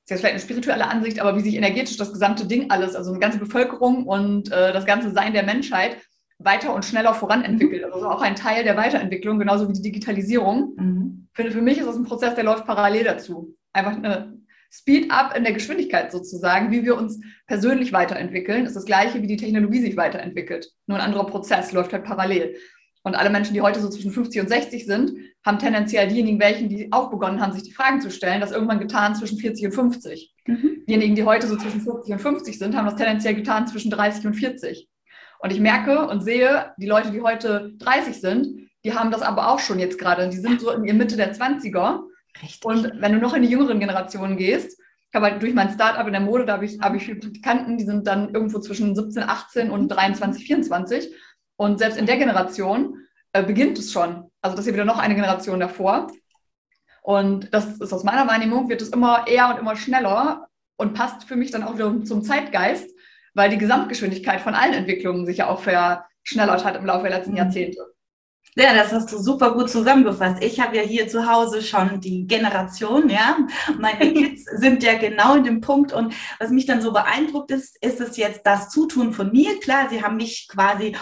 ist 0.05 0.11
jetzt 0.11 0.21
vielleicht 0.21 0.35
eine 0.35 0.43
spirituelle 0.43 0.89
Ansicht, 0.89 1.21
aber 1.21 1.37
wie 1.37 1.43
sich 1.43 1.55
energetisch 1.55 1.97
das 1.97 2.13
gesamte 2.13 2.47
Ding 2.47 2.71
alles, 2.71 2.95
also 2.95 3.11
eine 3.11 3.21
ganze 3.21 3.39
Bevölkerung 3.39 4.07
und 4.07 4.51
äh, 4.51 4.73
das 4.73 4.87
ganze 4.87 5.13
Sein 5.13 5.33
der 5.33 5.45
Menschheit 5.45 5.99
weiter 6.45 6.75
und 6.75 6.85
schneller 6.85 7.15
voranentwickelt. 7.15 7.85
Also 7.85 8.09
auch 8.09 8.21
ein 8.21 8.37
Teil 8.37 8.65
der 8.65 8.77
Weiterentwicklung, 8.77 9.39
genauso 9.39 9.69
wie 9.69 9.73
die 9.73 9.83
Digitalisierung. 9.83 10.75
Mhm. 10.77 11.29
Für, 11.33 11.51
für 11.51 11.63
mich 11.63 11.79
ist 11.79 11.87
das 11.87 11.97
ein 11.97 12.05
Prozess, 12.05 12.35
der 12.35 12.45
läuft 12.45 12.67
parallel 12.67 13.05
dazu. 13.05 13.57
Einfach 13.73 13.97
eine 13.97 14.39
Speed-up 14.71 15.37
in 15.37 15.45
der 15.45 15.53
Geschwindigkeit 15.53 16.11
sozusagen, 16.11 16.73
wie 16.73 16.85
wir 16.85 16.97
uns 16.97 17.21
persönlich 17.47 17.93
weiterentwickeln, 17.93 18.67
ist 18.67 18.75
das 18.75 18.85
gleiche, 18.85 19.23
wie 19.23 19.29
die 19.29 19.37
Technologie 19.37 19.81
sich 19.81 19.97
weiterentwickelt. 19.97 20.69
Nur 20.87 20.99
ein 20.99 21.05
anderer 21.05 21.27
Prozess 21.27 21.73
läuft 21.73 21.93
halt 21.93 22.05
parallel. 22.05 22.57
Und 23.05 23.15
alle 23.15 23.31
Menschen, 23.31 23.55
die 23.55 23.61
heute 23.61 23.81
so 23.81 23.89
zwischen 23.89 24.11
50 24.11 24.41
und 24.41 24.49
60 24.49 24.87
sind, 24.87 25.13
haben 25.45 25.59
tendenziell 25.59 26.09
diejenigen, 26.09 26.41
welchen, 26.41 26.69
die 26.71 26.91
auch 26.91 27.11
begonnen 27.11 27.41
haben, 27.41 27.53
sich 27.53 27.63
die 27.63 27.73
Fragen 27.73 28.01
zu 28.01 28.11
stellen, 28.11 28.41
das 28.41 28.51
irgendwann 28.51 28.81
getan 28.81 29.15
zwischen 29.15 29.39
40 29.39 29.67
und 29.67 29.73
50. 29.73 30.35
Mhm. 30.47 30.85
Diejenigen, 30.89 31.15
die 31.15 31.25
heute 31.25 31.47
so 31.47 31.57
zwischen 31.57 31.83
40 31.83 32.15
und 32.15 32.21
50 32.21 32.59
sind, 32.59 32.75
haben 32.75 32.87
das 32.87 32.97
tendenziell 32.97 33.35
getan 33.35 33.67
zwischen 33.67 33.91
30 33.91 34.27
und 34.27 34.35
40. 34.35 34.89
Und 35.45 35.51
ich 35.51 35.61
merke 35.61 36.07
und 36.09 36.23
sehe, 36.23 36.73
die 36.79 36.87
Leute, 36.87 37.11
die 37.11 37.21
heute 37.21 37.75
30 37.77 38.19
sind, 38.19 38.71
die 38.83 38.95
haben 38.95 39.11
das 39.11 39.21
aber 39.21 39.51
auch 39.51 39.59
schon 39.59 39.79
jetzt 39.79 39.99
gerade. 39.99 40.31
Die 40.31 40.39
sind 40.39 40.59
so 40.59 40.71
in 40.71 40.87
ihr 40.87 40.95
Mitte 40.95 41.19
der 41.19 41.35
20er. 41.35 42.01
Richtig. 42.43 42.65
Und 42.65 42.91
wenn 42.99 43.13
du 43.13 43.19
noch 43.19 43.35
in 43.35 43.43
die 43.43 43.51
jüngeren 43.51 43.79
Generationen 43.79 44.39
gehst, 44.39 44.81
ich 44.81 45.15
habe 45.15 45.27
halt 45.27 45.43
durch 45.43 45.53
mein 45.53 45.69
Startup 45.69 46.07
in 46.07 46.15
der 46.15 46.23
Mode, 46.23 46.47
da 46.47 46.55
habe 46.55 46.65
ich, 46.65 46.81
habe 46.81 46.97
ich 46.97 47.05
viele 47.05 47.19
Praktikanten, 47.19 47.77
die 47.77 47.85
sind 47.85 48.07
dann 48.07 48.33
irgendwo 48.33 48.59
zwischen 48.59 48.97
17, 48.97 49.23
18 49.23 49.71
und 49.71 49.89
23, 49.89 50.47
24. 50.47 51.15
Und 51.57 51.79
selbst 51.79 51.99
in 51.99 52.07
der 52.07 52.17
Generation 52.17 52.97
äh, 53.35 53.43
beginnt 53.43 53.79
es 53.79 53.93
schon. 53.93 54.31
Also 54.41 54.57
das 54.57 54.61
ist 54.61 54.69
ja 54.69 54.73
wieder 54.73 54.87
noch 54.87 54.99
eine 54.99 55.15
Generation 55.15 55.61
davor. 55.61 56.07
Und 57.03 57.53
das 57.53 57.67
ist 57.83 57.93
aus 57.93 58.03
meiner 58.03 58.27
Wahrnehmung, 58.27 58.71
wird 58.71 58.81
es 58.81 58.89
immer 58.89 59.27
eher 59.27 59.51
und 59.51 59.59
immer 59.59 59.77
schneller 59.77 60.49
und 60.79 60.95
passt 60.95 61.25
für 61.25 61.37
mich 61.37 61.51
dann 61.51 61.65
auch 61.65 61.75
wieder 61.75 62.03
zum 62.05 62.23
Zeitgeist, 62.23 62.94
weil 63.35 63.51
die 63.51 63.59
Gesamtgeschwindigkeit 63.59 64.41
von 64.41 64.55
allen 64.55 64.75
Entwicklungen 64.75 65.27
sich 65.27 65.39
ja 65.39 65.49
auch 65.49 65.61
verschnellert 65.61 66.65
hat 66.65 66.77
im 66.77 66.87
Laufe 66.87 67.09
der 67.09 67.19
letzten 67.19 67.33
mhm. 67.33 67.39
Jahrzehnte. 67.39 67.95
Ja, 68.57 68.73
das 68.73 68.93
hast 68.93 69.11
du 69.13 69.19
super 69.19 69.53
gut 69.53 69.69
zusammengefasst. 69.69 70.43
Ich 70.45 70.61
habe 70.61 70.77
ja 70.77 70.83
hier 70.83 71.09
zu 71.09 71.29
Hause 71.29 71.61
schon 71.61 72.01
die 72.01 72.25
Generation, 72.25 73.09
ja. 73.09 73.37
Meine 73.81 74.13
Kids 74.13 74.45
sind 74.45 74.85
ja 74.85 74.97
genau 74.97 75.35
in 75.35 75.43
dem 75.43 75.61
Punkt. 75.61 75.93
Und 75.93 76.15
was 76.39 76.51
mich 76.51 76.65
dann 76.65 76.81
so 76.81 76.93
beeindruckt 76.93 77.51
ist, 77.51 77.77
ist 77.83 78.01
es 78.01 78.17
jetzt 78.17 78.43
das 78.45 78.69
Zutun 78.69 79.13
von 79.13 79.33
mir. 79.33 79.59
Klar, 79.59 79.89
sie 79.91 80.05
haben 80.05 80.17
mich 80.17 80.47
quasi 80.49 80.95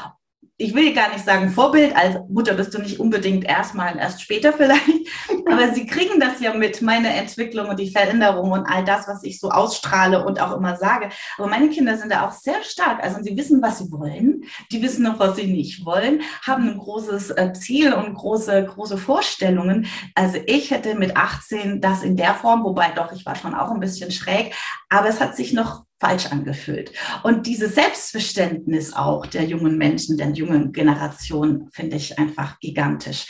ich 0.63 0.75
will 0.75 0.95
gar 0.95 1.13
nicht 1.13 1.25
sagen 1.25 1.51
Vorbild, 1.51 1.97
als 1.97 2.21
Mutter 2.29 2.55
bist 2.55 2.73
du 2.73 2.79
nicht 2.79 3.01
unbedingt 3.01 3.45
erstmal, 3.45 3.99
erst 3.99 4.23
später 4.23 4.53
vielleicht, 4.53 5.09
aber 5.51 5.73
sie 5.75 5.87
kriegen 5.87 6.21
das 6.21 6.41
ja 6.41 6.55
mit, 6.55 6.81
meine 6.83 7.09
Entwicklung 7.09 7.69
und 7.69 7.81
die 7.81 7.91
Veränderung 7.91 8.53
und 8.53 8.67
all 8.67 8.85
das, 8.85 9.09
was 9.09 9.25
ich 9.25 9.41
so 9.41 9.51
ausstrahle 9.51 10.25
und 10.25 10.41
auch 10.41 10.57
immer 10.57 10.77
sage. 10.77 11.09
Aber 11.37 11.49
meine 11.49 11.69
Kinder 11.69 11.97
sind 11.97 12.13
da 12.13 12.27
auch 12.27 12.33
sehr 12.33 12.63
stark. 12.63 13.03
Also 13.03 13.23
sie 13.23 13.37
wissen, 13.37 13.61
was 13.61 13.79
sie 13.79 13.91
wollen, 13.91 14.45
die 14.71 14.81
wissen 14.83 15.03
noch, 15.03 15.19
was 15.19 15.35
sie 15.35 15.49
nicht 15.49 15.85
wollen, 15.85 16.23
haben 16.47 16.69
ein 16.69 16.79
großes 16.79 17.31
äh, 17.31 17.53
Ziel 17.55 17.93
und 17.93 18.15
große, 18.15 18.65
große 18.65 18.99
Vorstellungen. 18.99 19.87
Also 20.15 20.39
ich 20.47 20.71
hätte 20.71 20.95
mit 20.95 21.17
18 21.17 21.81
das 21.81 22.05
in 22.05 22.17
der 22.17 22.35
Form, 22.35 22.63
wobei 22.63 22.93
doch, 22.95 23.11
ich 23.13 23.27
war 23.27 23.35
schon 23.35 23.55
auch 23.55 23.73
ein 23.73 23.81
bisschen 23.81 24.13
schräg, 24.13 24.55
aber 24.89 25.09
es 25.09 25.21
hat 25.21 25.37
sich 25.37 25.53
noch 25.53 25.85
falsch 26.03 26.27
angefühlt. 26.27 26.93
Und 27.23 27.47
dieses 27.47 27.77
Selbstverständnis 27.77 28.93
auch 28.93 29.25
der 29.25 29.45
jungen 29.45 29.79
Menschen, 29.79 30.19
der 30.19 30.31
jungen 30.31 30.73
Generation, 30.73 31.69
finde 31.73 31.97
ich 31.97 32.19
einfach 32.19 32.59
gigantisch. 32.59 33.27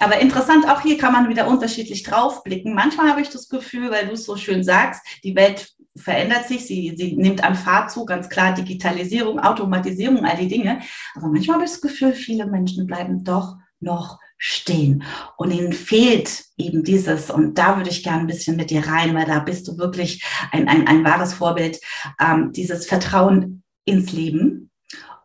Aber 0.00 0.18
interessant, 0.18 0.68
auch 0.68 0.80
hier 0.80 0.98
kann 0.98 1.12
man 1.12 1.28
wieder 1.28 1.46
unterschiedlich 1.46 2.02
draufblicken. 2.02 2.74
Manchmal 2.74 3.08
habe 3.08 3.20
ich 3.20 3.30
das 3.30 3.48
Gefühl, 3.48 3.90
weil 3.92 4.06
du 4.08 4.14
es 4.14 4.24
so 4.24 4.36
schön 4.36 4.64
sagst, 4.64 5.00
die 5.22 5.36
Welt 5.36 5.68
verändert 5.96 6.46
sich, 6.46 6.66
sie, 6.66 6.94
sie 6.96 7.14
nimmt 7.14 7.42
an 7.44 7.54
Fahrt 7.54 7.92
zu, 7.92 8.04
ganz 8.04 8.28
klar 8.28 8.52
Digitalisierung, 8.52 9.38
Automatisierung, 9.38 10.24
all 10.24 10.36
die 10.36 10.48
Dinge. 10.48 10.80
Aber 11.14 11.28
manchmal 11.28 11.56
habe 11.56 11.64
ich 11.64 11.70
das 11.70 11.80
Gefühl, 11.80 12.14
viele 12.14 12.46
Menschen 12.46 12.86
bleiben 12.86 13.22
doch 13.22 13.56
noch 13.80 14.18
stehen. 14.38 15.02
Und 15.36 15.50
ihnen 15.50 15.72
fehlt 15.72 16.44
eben 16.56 16.84
dieses, 16.84 17.30
und 17.30 17.58
da 17.58 17.76
würde 17.76 17.90
ich 17.90 18.04
gerne 18.04 18.20
ein 18.20 18.26
bisschen 18.26 18.56
mit 18.56 18.70
dir 18.70 18.86
rein, 18.86 19.14
weil 19.14 19.26
da 19.26 19.40
bist 19.40 19.66
du 19.68 19.76
wirklich 19.76 20.24
ein, 20.52 20.68
ein, 20.68 20.86
ein 20.86 21.04
wahres 21.04 21.34
Vorbild, 21.34 21.80
ähm, 22.20 22.52
dieses 22.52 22.86
Vertrauen 22.86 23.62
ins 23.84 24.12
Leben 24.12 24.70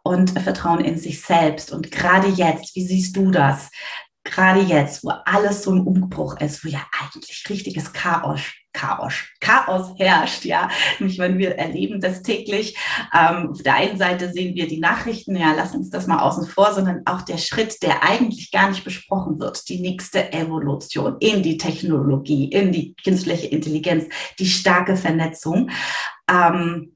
und 0.03 0.31
Vertrauen 0.31 0.83
in 0.83 0.97
sich 0.97 1.21
selbst. 1.21 1.71
Und 1.71 1.91
gerade 1.91 2.27
jetzt, 2.27 2.75
wie 2.75 2.85
siehst 2.85 3.15
du 3.15 3.31
das? 3.31 3.69
Gerade 4.23 4.61
jetzt, 4.61 5.03
wo 5.03 5.09
alles 5.25 5.63
so 5.63 5.71
im 5.71 5.85
Umbruch 5.85 6.39
ist, 6.39 6.63
wo 6.63 6.69
ja 6.69 6.85
eigentlich 6.99 7.43
richtiges 7.49 7.91
Chaos, 7.91 8.41
Chaos, 8.71 9.13
Chaos 9.39 9.93
herrscht, 9.97 10.45
ja. 10.45 10.69
Nämlich, 10.99 11.19
wenn 11.19 11.37
wir 11.37 11.57
erleben 11.57 12.01
das 12.01 12.21
täglich. 12.23 12.77
Ähm, 13.13 13.51
auf 13.51 13.61
der 13.61 13.75
einen 13.75 13.97
Seite 13.97 14.31
sehen 14.31 14.55
wir 14.55 14.67
die 14.67 14.79
Nachrichten, 14.79 15.35
ja, 15.35 15.53
lass 15.55 15.75
uns 15.75 15.89
das 15.89 16.07
mal 16.07 16.19
außen 16.19 16.47
vor, 16.47 16.73
sondern 16.73 17.01
auch 17.05 17.21
der 17.21 17.37
Schritt, 17.37 17.83
der 17.83 18.03
eigentlich 18.03 18.51
gar 18.51 18.69
nicht 18.69 18.83
besprochen 18.83 19.39
wird, 19.39 19.67
die 19.69 19.79
nächste 19.79 20.31
Evolution 20.31 21.17
in 21.19 21.43
die 21.43 21.57
Technologie, 21.57 22.45
in 22.45 22.71
die 22.71 22.95
künstliche 22.95 23.47
Intelligenz, 23.47 24.05
die 24.39 24.47
starke 24.47 24.95
Vernetzung. 24.95 25.69
Ähm, 26.29 26.95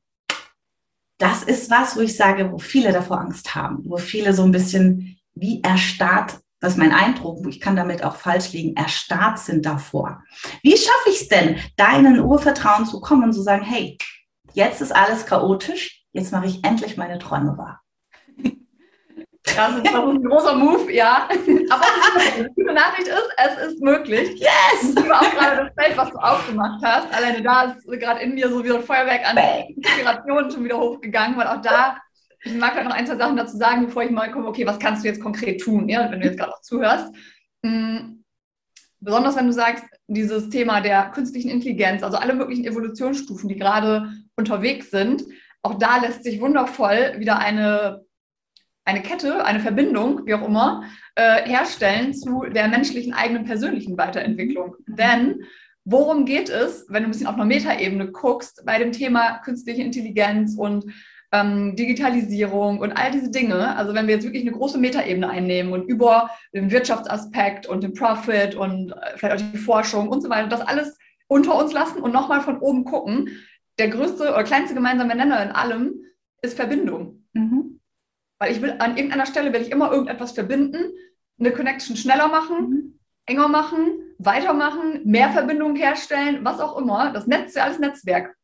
das 1.19 1.43
ist 1.43 1.69
was, 1.69 1.97
wo 1.97 2.01
ich 2.01 2.15
sage, 2.15 2.51
wo 2.51 2.57
viele 2.57 2.91
davor 2.91 3.19
Angst 3.19 3.53
haben, 3.53 3.81
wo 3.85 3.97
viele 3.97 4.33
so 4.33 4.43
ein 4.43 4.51
bisschen 4.51 5.19
wie 5.35 5.61
erstarrt 5.61 6.39
das 6.59 6.73
ist 6.73 6.79
mein 6.79 6.91
Eindruck, 6.91 7.45
ich 7.47 7.59
kann 7.59 7.75
damit 7.75 8.03
auch 8.03 8.15
falsch 8.15 8.51
liegen, 8.51 8.75
erstarrt 8.75 9.39
sind 9.39 9.65
davor. 9.65 10.23
Wie 10.63 10.75
schaffe 10.75 11.09
ich 11.09 11.21
es 11.21 11.27
denn, 11.27 11.57
da 11.75 11.97
in 11.97 12.07
ein 12.07 12.19
Urvertrauen 12.19 12.85
zu 12.85 12.99
kommen 12.99 13.23
und 13.23 13.33
zu 13.33 13.41
sagen, 13.41 13.63
hey, 13.63 13.97
jetzt 14.53 14.81
ist 14.81 14.95
alles 14.95 15.25
chaotisch, 15.25 16.03
jetzt 16.13 16.31
mache 16.31 16.47
ich 16.47 16.63
endlich 16.63 16.97
meine 16.97 17.19
Träume 17.19 17.57
wahr. 17.57 17.81
Das 19.55 19.75
ist 19.77 19.95
ein 19.95 20.23
großer 20.23 20.55
Move, 20.55 20.91
ja. 20.91 21.29
Aber 21.69 21.85
die 22.37 22.53
gute 22.53 22.73
Nachricht 22.73 23.07
ist, 23.07 23.29
es 23.37 23.67
ist 23.67 23.81
möglich. 23.81 24.37
Yes! 24.39 24.93
Ich 24.93 25.11
auch 25.11 25.21
gerade 25.21 25.63
das 25.63 25.85
Feld, 25.85 25.97
was 25.97 26.11
du 26.11 26.17
aufgemacht 26.17 26.83
hast. 26.83 27.11
Alleine 27.13 27.41
da 27.41 27.63
ist 27.63 27.87
gerade 27.87 28.19
in 28.19 28.35
mir 28.35 28.49
so 28.49 28.63
wie 28.63 28.73
ein 28.73 28.83
Feuerwerk 28.83 29.25
an 29.25 29.37
Inspirationen 29.69 30.51
schon 30.51 30.65
wieder 30.65 30.77
hochgegangen, 30.77 31.37
weil 31.37 31.47
auch 31.47 31.61
da 31.61 31.97
ich 32.43 32.53
mag 32.53 32.75
halt 32.75 32.85
noch 32.85 32.93
ein, 32.93 33.07
zwei 33.07 33.17
Sachen 33.17 33.37
dazu 33.37 33.57
sagen, 33.57 33.85
bevor 33.85 34.03
ich 34.03 34.11
mal 34.11 34.31
komme, 34.31 34.47
okay, 34.47 34.65
was 34.65 34.79
kannst 34.79 35.03
du 35.03 35.07
jetzt 35.07 35.21
konkret 35.21 35.61
tun, 35.61 35.89
ja, 35.89 36.09
wenn 36.11 36.19
du 36.19 36.27
jetzt 36.27 36.37
gerade 36.37 36.53
auch 36.53 36.61
zuhörst. 36.61 37.13
Mhm. 37.63 38.23
Besonders 38.99 39.35
wenn 39.35 39.47
du 39.47 39.53
sagst, 39.53 39.85
dieses 40.07 40.49
Thema 40.49 40.81
der 40.81 41.11
künstlichen 41.11 41.49
Intelligenz, 41.49 42.01
also 42.01 42.17
alle 42.17 42.33
möglichen 42.33 42.65
Evolutionsstufen, 42.65 43.47
die 43.47 43.55
gerade 43.55 44.11
unterwegs 44.35 44.89
sind, 44.89 45.23
auch 45.61 45.75
da 45.75 45.97
lässt 45.97 46.23
sich 46.23 46.41
wundervoll 46.41 47.15
wieder 47.17 47.37
eine, 47.37 48.05
eine 48.85 49.01
Kette, 49.01 49.45
eine 49.45 49.59
Verbindung, 49.59 50.25
wie 50.25 50.33
auch 50.33 50.47
immer, 50.47 50.83
äh, 51.15 51.47
herstellen 51.47 52.13
zu 52.13 52.43
der 52.43 52.69
menschlichen 52.69 53.13
eigenen 53.13 53.45
persönlichen 53.45 53.97
Weiterentwicklung. 53.97 54.75
Denn 54.87 55.43
worum 55.83 56.25
geht 56.25 56.49
es, 56.49 56.85
wenn 56.89 57.03
du 57.03 57.09
ein 57.09 57.11
bisschen 57.11 57.27
auf 57.27 57.35
einer 57.35 57.45
Metaebene 57.45 58.11
guckst, 58.11 58.63
bei 58.65 58.79
dem 58.79 58.91
Thema 58.91 59.39
künstliche 59.39 59.83
Intelligenz 59.83 60.55
und 60.57 60.85
ähm, 61.31 61.75
Digitalisierung 61.75 62.79
und 62.79 62.93
all 62.93 63.11
diese 63.11 63.29
Dinge, 63.29 63.75
also 63.75 63.93
wenn 63.93 64.07
wir 64.07 64.15
jetzt 64.15 64.23
wirklich 64.23 64.43
eine 64.43 64.55
große 64.55 64.77
Metaebene 64.77 65.29
einnehmen 65.29 65.73
und 65.73 65.87
über 65.87 66.29
den 66.53 66.71
Wirtschaftsaspekt 66.71 67.67
und 67.67 67.83
den 67.83 67.93
Profit 67.93 68.55
und 68.55 68.91
äh, 68.91 69.17
vielleicht 69.17 69.43
auch 69.43 69.51
die 69.51 69.57
Forschung 69.57 70.07
und 70.07 70.21
so 70.21 70.29
weiter, 70.29 70.47
das 70.47 70.61
alles 70.61 70.97
unter 71.27 71.55
uns 71.55 71.73
lassen 71.73 72.01
und 72.01 72.13
nochmal 72.13 72.41
von 72.41 72.59
oben 72.59 72.85
gucken, 72.85 73.29
der 73.77 73.89
größte 73.89 74.29
oder 74.29 74.43
kleinste 74.43 74.73
gemeinsame 74.73 75.15
Nenner 75.15 75.43
in 75.43 75.51
allem 75.51 75.95
ist 76.41 76.55
Verbindung. 76.55 77.25
Mhm. 77.33 77.79
Weil 78.39 78.51
ich 78.51 78.61
will 78.61 78.75
an 78.79 78.95
irgendeiner 78.95 79.25
Stelle 79.25 79.51
will 79.51 79.61
ich 79.61 79.71
immer 79.71 79.91
irgendetwas 79.91 80.31
verbinden, 80.31 80.93
eine 81.39 81.51
Connection 81.51 81.97
schneller 81.97 82.29
machen, 82.29 82.69
mhm. 82.69 82.99
enger 83.25 83.49
machen, 83.49 83.99
weitermachen, 84.17 85.01
mehr 85.03 85.29
Verbindungen 85.31 85.75
herstellen, 85.75 86.39
was 86.43 86.59
auch 86.59 86.77
immer. 86.77 87.11
Das 87.11 87.27
Netz 87.27 87.49
ist 87.49 87.55
ja 87.57 87.63
alles 87.63 87.79
Netzwerk 87.79 88.35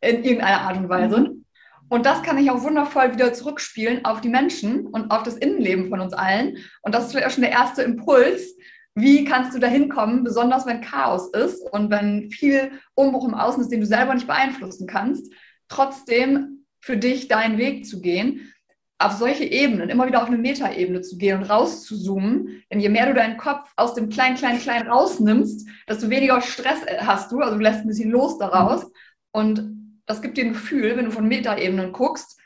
in 0.00 0.24
irgendeiner 0.24 0.62
Art 0.62 0.76
und 0.76 0.88
Weise. 0.88 1.18
Mhm. 1.20 1.45
Und 1.88 2.06
das 2.06 2.22
kann 2.22 2.38
ich 2.38 2.50
auch 2.50 2.62
wundervoll 2.62 3.12
wieder 3.12 3.32
zurückspielen 3.32 4.04
auf 4.04 4.20
die 4.20 4.28
Menschen 4.28 4.86
und 4.86 5.10
auf 5.10 5.22
das 5.22 5.36
Innenleben 5.36 5.88
von 5.88 6.00
uns 6.00 6.12
allen. 6.12 6.58
Und 6.82 6.94
das 6.94 7.06
ist 7.14 7.24
auch 7.24 7.30
schon 7.30 7.42
der 7.42 7.52
erste 7.52 7.82
Impuls. 7.82 8.56
Wie 8.94 9.24
kannst 9.24 9.54
du 9.54 9.58
da 9.58 9.66
hinkommen, 9.66 10.24
besonders 10.24 10.66
wenn 10.66 10.80
Chaos 10.80 11.28
ist 11.30 11.60
und 11.72 11.90
wenn 11.90 12.30
viel 12.30 12.72
Umbruch 12.94 13.28
im 13.28 13.34
Außen 13.34 13.62
ist, 13.62 13.70
den 13.70 13.80
du 13.80 13.86
selber 13.86 14.14
nicht 14.14 14.26
beeinflussen 14.26 14.86
kannst, 14.86 15.32
trotzdem 15.68 16.64
für 16.80 16.96
dich 16.96 17.28
deinen 17.28 17.58
Weg 17.58 17.86
zu 17.86 18.00
gehen, 18.00 18.52
auf 18.98 19.12
solche 19.12 19.44
Ebenen, 19.44 19.90
immer 19.90 20.06
wieder 20.06 20.22
auf 20.22 20.28
eine 20.28 20.38
Metaebene 20.38 21.02
zu 21.02 21.18
gehen 21.18 21.38
und 21.38 21.50
rauszuzoomen. 21.50 22.62
Denn 22.72 22.80
je 22.80 22.88
mehr 22.88 23.06
du 23.06 23.14
deinen 23.14 23.36
Kopf 23.36 23.70
aus 23.76 23.92
dem 23.94 24.08
klein, 24.08 24.36
klein, 24.36 24.58
klein 24.58 24.88
rausnimmst, 24.88 25.68
desto 25.86 26.08
weniger 26.08 26.40
Stress 26.40 26.78
hast 27.00 27.30
du. 27.30 27.40
Also 27.40 27.56
du 27.56 27.62
lässt 27.62 27.80
ein 27.80 27.88
bisschen 27.88 28.10
los 28.10 28.38
daraus. 28.38 28.90
Und 29.32 29.75
das 30.06 30.22
gibt 30.22 30.36
dir 30.36 30.44
ein 30.44 30.52
Gefühl, 30.52 30.96
wenn 30.96 31.06
du 31.06 31.10
von 31.10 31.28
Metaebenen 31.28 31.92
guckst, 31.92 32.40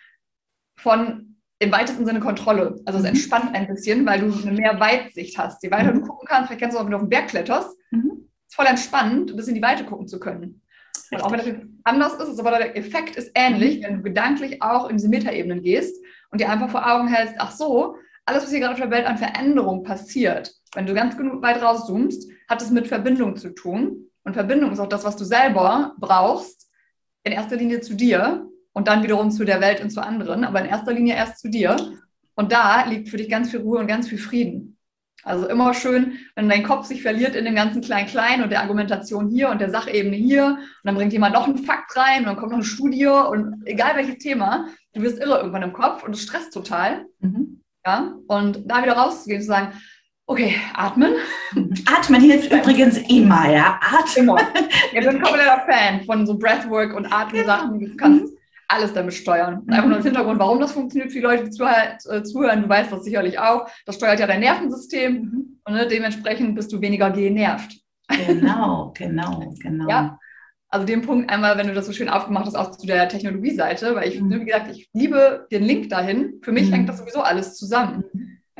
von 0.76 1.36
im 1.58 1.70
weitesten 1.70 2.06
Sinne 2.06 2.20
Kontrolle. 2.20 2.80
Also 2.86 2.98
es 2.98 3.02
mhm. 3.02 3.10
entspannt 3.10 3.54
ein 3.54 3.66
bisschen, 3.66 4.06
weil 4.06 4.20
du 4.20 4.32
eine 4.32 4.52
mehr 4.52 4.80
Weitsicht 4.80 5.36
hast. 5.38 5.62
Je 5.62 5.70
weiter 5.70 5.92
mhm. 5.92 6.00
du 6.00 6.06
gucken 6.06 6.26
kannst, 6.26 6.48
vielleicht 6.48 6.60
kennst 6.60 6.74
du 6.74 6.80
auch, 6.80 6.84
wenn 6.84 6.92
du 6.92 6.96
auf 6.96 7.02
den 7.02 7.10
Berg 7.10 7.28
kletterst, 7.28 7.76
mhm. 7.90 8.28
ist 8.48 8.54
voll 8.54 8.66
entspannt, 8.66 9.36
bis 9.36 9.48
in 9.48 9.54
die 9.54 9.62
Weite 9.62 9.84
gucken 9.84 10.08
zu 10.08 10.18
können. 10.18 10.62
Und 11.12 11.22
auch 11.22 11.30
wenn 11.30 11.38
das 11.38 11.48
anders 11.84 12.14
ist, 12.14 12.38
aber 12.40 12.50
der 12.52 12.76
Effekt 12.76 13.16
ist 13.16 13.30
ähnlich, 13.34 13.80
mhm. 13.80 13.84
wenn 13.84 13.96
du 13.96 14.02
gedanklich 14.02 14.62
auch 14.62 14.88
in 14.88 14.96
diese 14.96 15.08
Metaebenen 15.08 15.62
gehst 15.62 16.02
und 16.30 16.40
dir 16.40 16.48
einfach 16.48 16.70
vor 16.70 16.90
Augen 16.90 17.08
hältst, 17.08 17.34
ach 17.38 17.52
so, 17.52 17.96
alles, 18.24 18.44
was 18.44 18.50
hier 18.50 18.60
gerade 18.60 18.74
auf 18.74 18.80
der 18.80 18.90
Welt 18.90 19.06
an 19.06 19.18
Veränderung 19.18 19.82
passiert, 19.82 20.54
wenn 20.74 20.86
du 20.86 20.94
ganz 20.94 21.16
genug 21.16 21.42
weit 21.42 21.60
rauszoomst, 21.60 22.30
hat 22.48 22.62
es 22.62 22.70
mit 22.70 22.88
Verbindung 22.88 23.36
zu 23.36 23.50
tun. 23.50 24.06
Und 24.24 24.34
Verbindung 24.34 24.72
ist 24.72 24.78
auch 24.78 24.88
das, 24.88 25.04
was 25.04 25.16
du 25.16 25.24
selber 25.24 25.94
brauchst, 25.98 26.69
in 27.24 27.32
erster 27.32 27.56
Linie 27.56 27.80
zu 27.80 27.94
dir 27.94 28.46
und 28.72 28.88
dann 28.88 29.02
wiederum 29.02 29.30
zu 29.30 29.44
der 29.44 29.60
Welt 29.60 29.80
und 29.82 29.90
zu 29.90 30.02
anderen, 30.02 30.44
aber 30.44 30.60
in 30.60 30.66
erster 30.66 30.92
Linie 30.92 31.14
erst 31.14 31.38
zu 31.38 31.48
dir. 31.48 31.76
Und 32.34 32.52
da 32.52 32.86
liegt 32.86 33.08
für 33.08 33.16
dich 33.16 33.28
ganz 33.28 33.50
viel 33.50 33.60
Ruhe 33.60 33.80
und 33.80 33.86
ganz 33.86 34.08
viel 34.08 34.18
Frieden. 34.18 34.78
Also 35.22 35.46
immer 35.46 35.74
schön, 35.74 36.18
wenn 36.34 36.48
dein 36.48 36.62
Kopf 36.62 36.86
sich 36.86 37.02
verliert 37.02 37.34
in 37.34 37.44
dem 37.44 37.54
ganzen 37.54 37.82
Klein-Klein 37.82 38.42
und 38.42 38.50
der 38.50 38.62
Argumentation 38.62 39.28
hier 39.28 39.50
und 39.50 39.60
der 39.60 39.70
Sachebene 39.70 40.16
hier 40.16 40.46
und 40.46 40.58
dann 40.84 40.94
bringt 40.94 41.12
jemand 41.12 41.34
noch 41.34 41.46
einen 41.46 41.58
Fakt 41.58 41.94
rein 41.94 42.20
und 42.20 42.26
dann 42.26 42.36
kommt 42.36 42.52
noch 42.52 42.58
eine 42.58 42.64
Studie 42.64 43.06
und 43.06 43.62
egal 43.66 43.96
welches 43.96 44.16
Thema, 44.16 44.68
du 44.94 45.02
wirst 45.02 45.18
irre 45.18 45.38
irgendwann 45.38 45.62
im 45.62 45.74
Kopf 45.74 46.04
und 46.04 46.14
es 46.14 46.22
stresst 46.22 46.54
total. 46.54 47.04
Mhm. 47.18 47.60
Ja, 47.84 48.14
und 48.28 48.62
da 48.66 48.82
wieder 48.82 48.92
rauszugehen, 48.92 49.40
zu 49.40 49.46
sagen, 49.46 49.72
Okay, 50.30 50.54
atmen. 50.74 51.14
Atmen 51.86 52.20
hilft 52.20 52.52
übrigens 52.52 52.98
immer, 53.08 53.50
ja. 53.50 53.80
Atmen. 53.82 54.28
Immer. 54.28 54.38
Ich 54.92 55.00
bin 55.00 55.08
ein 55.08 55.22
kompletter 55.22 55.64
Fan 55.68 56.04
von 56.04 56.24
so 56.24 56.38
Breathwork 56.38 56.94
und 56.94 57.12
Atemsachen. 57.12 57.80
Du 57.80 57.96
kannst 57.96 58.26
mhm. 58.26 58.38
alles 58.68 58.92
damit 58.92 59.14
steuern. 59.14 59.64
Einfach 59.66 59.88
nur 59.88 59.96
im 59.96 60.04
Hintergrund, 60.04 60.38
warum 60.38 60.60
das 60.60 60.70
funktioniert 60.70 61.10
für 61.10 61.18
die 61.18 61.24
Leute, 61.24 61.50
die 61.50 62.08
äh, 62.08 62.22
zuhören. 62.22 62.62
Du 62.62 62.68
weißt 62.68 62.92
das 62.92 63.02
sicherlich 63.02 63.40
auch. 63.40 63.68
Das 63.86 63.96
steuert 63.96 64.20
ja 64.20 64.28
dein 64.28 64.38
Nervensystem 64.38 65.14
mhm. 65.14 65.60
und 65.64 65.74
ne, 65.74 65.88
dementsprechend 65.88 66.54
bist 66.54 66.72
du 66.72 66.80
weniger 66.80 67.10
genervt. 67.10 67.80
Genau, 68.28 68.92
genau, 68.96 69.52
genau. 69.60 69.88
Ja. 69.88 70.16
Also 70.68 70.86
den 70.86 71.02
Punkt 71.02 71.28
einmal, 71.28 71.58
wenn 71.58 71.66
du 71.66 71.74
das 71.74 71.86
so 71.86 71.92
schön 71.92 72.08
aufgemacht 72.08 72.46
hast, 72.46 72.54
auch 72.54 72.70
zu 72.70 72.86
der 72.86 73.08
Technologie-Seite, 73.08 73.96
weil 73.96 74.08
ich, 74.08 74.20
mhm. 74.20 74.42
wie 74.42 74.44
gesagt, 74.44 74.70
ich 74.70 74.88
liebe 74.92 75.48
den 75.50 75.64
Link 75.64 75.90
dahin. 75.90 76.34
Für 76.42 76.52
mich 76.52 76.68
mhm. 76.68 76.74
hängt 76.74 76.88
das 76.88 76.98
sowieso 76.98 77.20
alles 77.20 77.56
zusammen. 77.56 78.04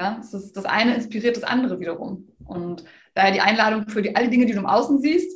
Ja, 0.01 0.17
das, 0.17 0.33
ist, 0.33 0.57
das 0.57 0.65
eine 0.65 0.95
inspiriert 0.95 1.37
das 1.37 1.45
andere 1.45 1.79
wiederum. 1.79 2.27
Und 2.47 2.85
daher 3.15 3.33
die 3.33 3.43
Einladung 3.43 3.87
für 3.87 4.01
die, 4.01 4.17
alle 4.17 4.31
Dinge, 4.31 4.47
die 4.47 4.53
du 4.53 4.59
im 4.59 4.67
Außen 4.67 4.99
siehst, 4.99 5.31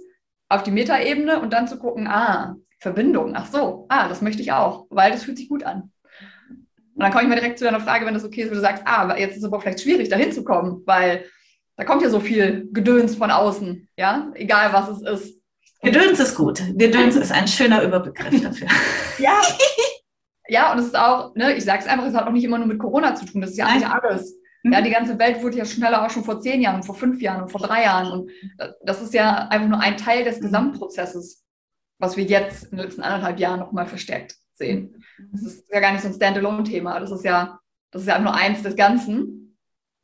auf 0.48 0.62
die 0.62 0.70
Metaebene 0.70 1.38
und 1.40 1.52
dann 1.52 1.68
zu 1.68 1.78
gucken, 1.78 2.06
ah, 2.06 2.56
Verbindung, 2.78 3.34
ach 3.36 3.46
so, 3.46 3.84
ah, 3.90 4.08
das 4.08 4.22
möchte 4.22 4.40
ich 4.40 4.52
auch, 4.52 4.86
weil 4.88 5.12
das 5.12 5.24
fühlt 5.24 5.36
sich 5.36 5.50
gut 5.50 5.64
an. 5.64 5.92
Und 6.94 7.02
dann 7.02 7.10
komme 7.10 7.24
ich 7.24 7.28
mal 7.28 7.34
direkt 7.34 7.58
zu 7.58 7.66
deiner 7.66 7.80
Frage, 7.80 8.06
wenn 8.06 8.14
das 8.14 8.24
okay 8.24 8.42
ist, 8.42 8.50
wo 8.50 8.54
du 8.54 8.60
sagst, 8.60 8.84
ah, 8.86 9.14
jetzt 9.18 9.32
ist 9.32 9.38
es 9.38 9.44
aber 9.44 9.60
vielleicht 9.60 9.80
schwierig, 9.80 10.08
da 10.08 10.16
hinzukommen, 10.16 10.82
weil 10.86 11.26
da 11.76 11.84
kommt 11.84 12.00
ja 12.00 12.08
so 12.08 12.20
viel 12.20 12.66
Gedöns 12.72 13.16
von 13.16 13.30
außen, 13.30 13.86
ja, 13.98 14.30
egal 14.34 14.72
was 14.72 14.88
es 14.88 15.02
ist. 15.02 15.40
Gedöns 15.82 16.20
ist 16.20 16.36
gut. 16.36 16.62
Gedöns 16.74 17.16
ist 17.16 17.32
ein 17.32 17.48
schöner 17.48 17.82
Überbegriff 17.82 18.40
dafür. 18.40 18.68
ja. 19.18 19.42
Ja, 20.48 20.72
und 20.72 20.78
es 20.78 20.86
ist 20.86 20.96
auch, 20.96 21.34
ne, 21.34 21.54
ich 21.54 21.64
sage 21.64 21.80
es 21.80 21.86
einfach, 21.86 22.06
es 22.06 22.14
hat 22.14 22.26
auch 22.26 22.32
nicht 22.32 22.44
immer 22.44 22.58
nur 22.58 22.66
mit 22.66 22.78
Corona 22.78 23.14
zu 23.14 23.26
tun, 23.26 23.42
das 23.42 23.50
ist 23.50 23.58
ja 23.58 23.66
eigentlich 23.66 23.86
alles. 23.86 24.38
Ja, 24.64 24.80
die 24.80 24.90
ganze 24.90 25.18
Welt 25.18 25.42
wurde 25.42 25.58
ja 25.58 25.66
schneller 25.66 26.04
auch 26.04 26.10
schon 26.10 26.24
vor 26.24 26.40
zehn 26.40 26.62
Jahren, 26.62 26.82
vor 26.82 26.94
fünf 26.94 27.20
Jahren 27.20 27.42
und 27.42 27.52
vor 27.52 27.60
drei 27.60 27.82
Jahren. 27.82 28.10
Und 28.10 28.30
das 28.82 29.02
ist 29.02 29.12
ja 29.12 29.48
einfach 29.48 29.68
nur 29.68 29.80
ein 29.80 29.98
Teil 29.98 30.24
des 30.24 30.40
Gesamtprozesses, 30.40 31.44
was 31.98 32.16
wir 32.16 32.24
jetzt 32.24 32.64
in 32.64 32.78
den 32.78 32.86
letzten 32.86 33.02
anderthalb 33.02 33.38
Jahren 33.38 33.60
nochmal 33.60 33.86
verstärkt 33.86 34.36
sehen. 34.54 35.04
Das 35.32 35.42
ist 35.42 35.70
ja 35.70 35.80
gar 35.80 35.92
nicht 35.92 36.00
so 36.00 36.08
ein 36.08 36.14
Standalone-Thema. 36.14 36.98
Das 36.98 37.10
ist 37.10 37.24
ja, 37.24 37.58
das 37.90 38.02
ist 38.02 38.08
ja 38.08 38.18
nur 38.18 38.34
eins 38.34 38.62
des 38.62 38.74
Ganzen. 38.74 39.58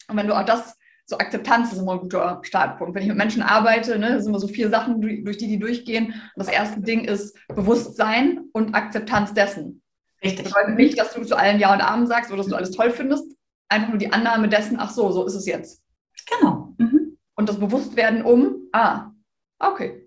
Und 0.09 0.17
wenn 0.17 0.27
du 0.27 0.37
auch 0.37 0.45
das, 0.45 0.77
so 1.07 1.17
Akzeptanz 1.17 1.73
ist 1.73 1.79
immer 1.79 1.93
ein 1.93 2.01
guter 2.01 2.41
Startpunkt. 2.43 2.95
Wenn 2.95 3.03
ich 3.03 3.09
mit 3.09 3.17
Menschen 3.17 3.43
arbeite, 3.43 3.99
ne, 3.99 4.21
sind 4.21 4.29
immer 4.29 4.41
so 4.41 4.47
vier 4.47 4.69
Sachen, 4.69 5.01
durch 5.01 5.39
die 5.39 5.49
die 5.49 5.59
durchgehen. 5.59 6.09
Und 6.09 6.37
das 6.37 6.49
erste 6.49 6.83
Ding 6.83 7.05
ist 7.05 7.35
Bewusstsein 7.49 8.45
und 8.53 8.75
Akzeptanz 8.75 9.33
dessen. 9.33 9.83
Richtig. 10.23 10.45
Das 10.45 10.53
bedeutet 10.53 10.77
nicht, 10.77 10.99
dass 10.99 11.15
du 11.15 11.25
zu 11.25 11.37
allen 11.37 11.59
Ja 11.59 11.73
und 11.73 11.81
Amen 11.81 12.07
sagst 12.07 12.31
oder 12.31 12.43
dass 12.43 12.49
du 12.49 12.57
alles 12.57 12.73
toll 12.73 12.91
findest, 12.91 13.25
einfach 13.71 13.89
nur 13.89 13.99
die 13.99 14.13
Annahme 14.13 14.49
dessen, 14.49 14.79
ach 14.79 14.91
so, 14.91 15.11
so 15.13 15.25
ist 15.25 15.35
es 15.35 15.47
jetzt. 15.47 15.83
Genau. 16.29 16.75
Mhm. 16.79 17.17
Und 17.37 17.49
das 17.49 17.59
Bewusstwerden 17.59 18.23
um, 18.23 18.69
ah, 18.73 19.11
okay, 19.59 20.07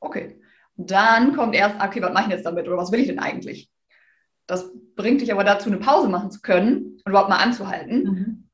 okay. 0.00 0.40
dann 0.76 1.36
kommt 1.36 1.54
erst, 1.54 1.76
okay, 1.82 2.00
was 2.00 2.12
mache 2.12 2.24
ich 2.24 2.30
jetzt 2.30 2.46
damit 2.46 2.66
oder 2.66 2.78
was 2.78 2.90
will 2.92 3.00
ich 3.00 3.08
denn 3.08 3.18
eigentlich? 3.18 3.70
Das 4.46 4.70
bringt 4.96 5.20
dich 5.20 5.32
aber 5.32 5.44
dazu, 5.44 5.68
eine 5.68 5.78
Pause 5.78 6.08
machen 6.08 6.30
zu 6.30 6.40
können 6.40 7.00
und 7.04 7.08
überhaupt 7.08 7.28
mal 7.28 7.36
anzuhalten. 7.36 8.02
Mhm. 8.02 8.48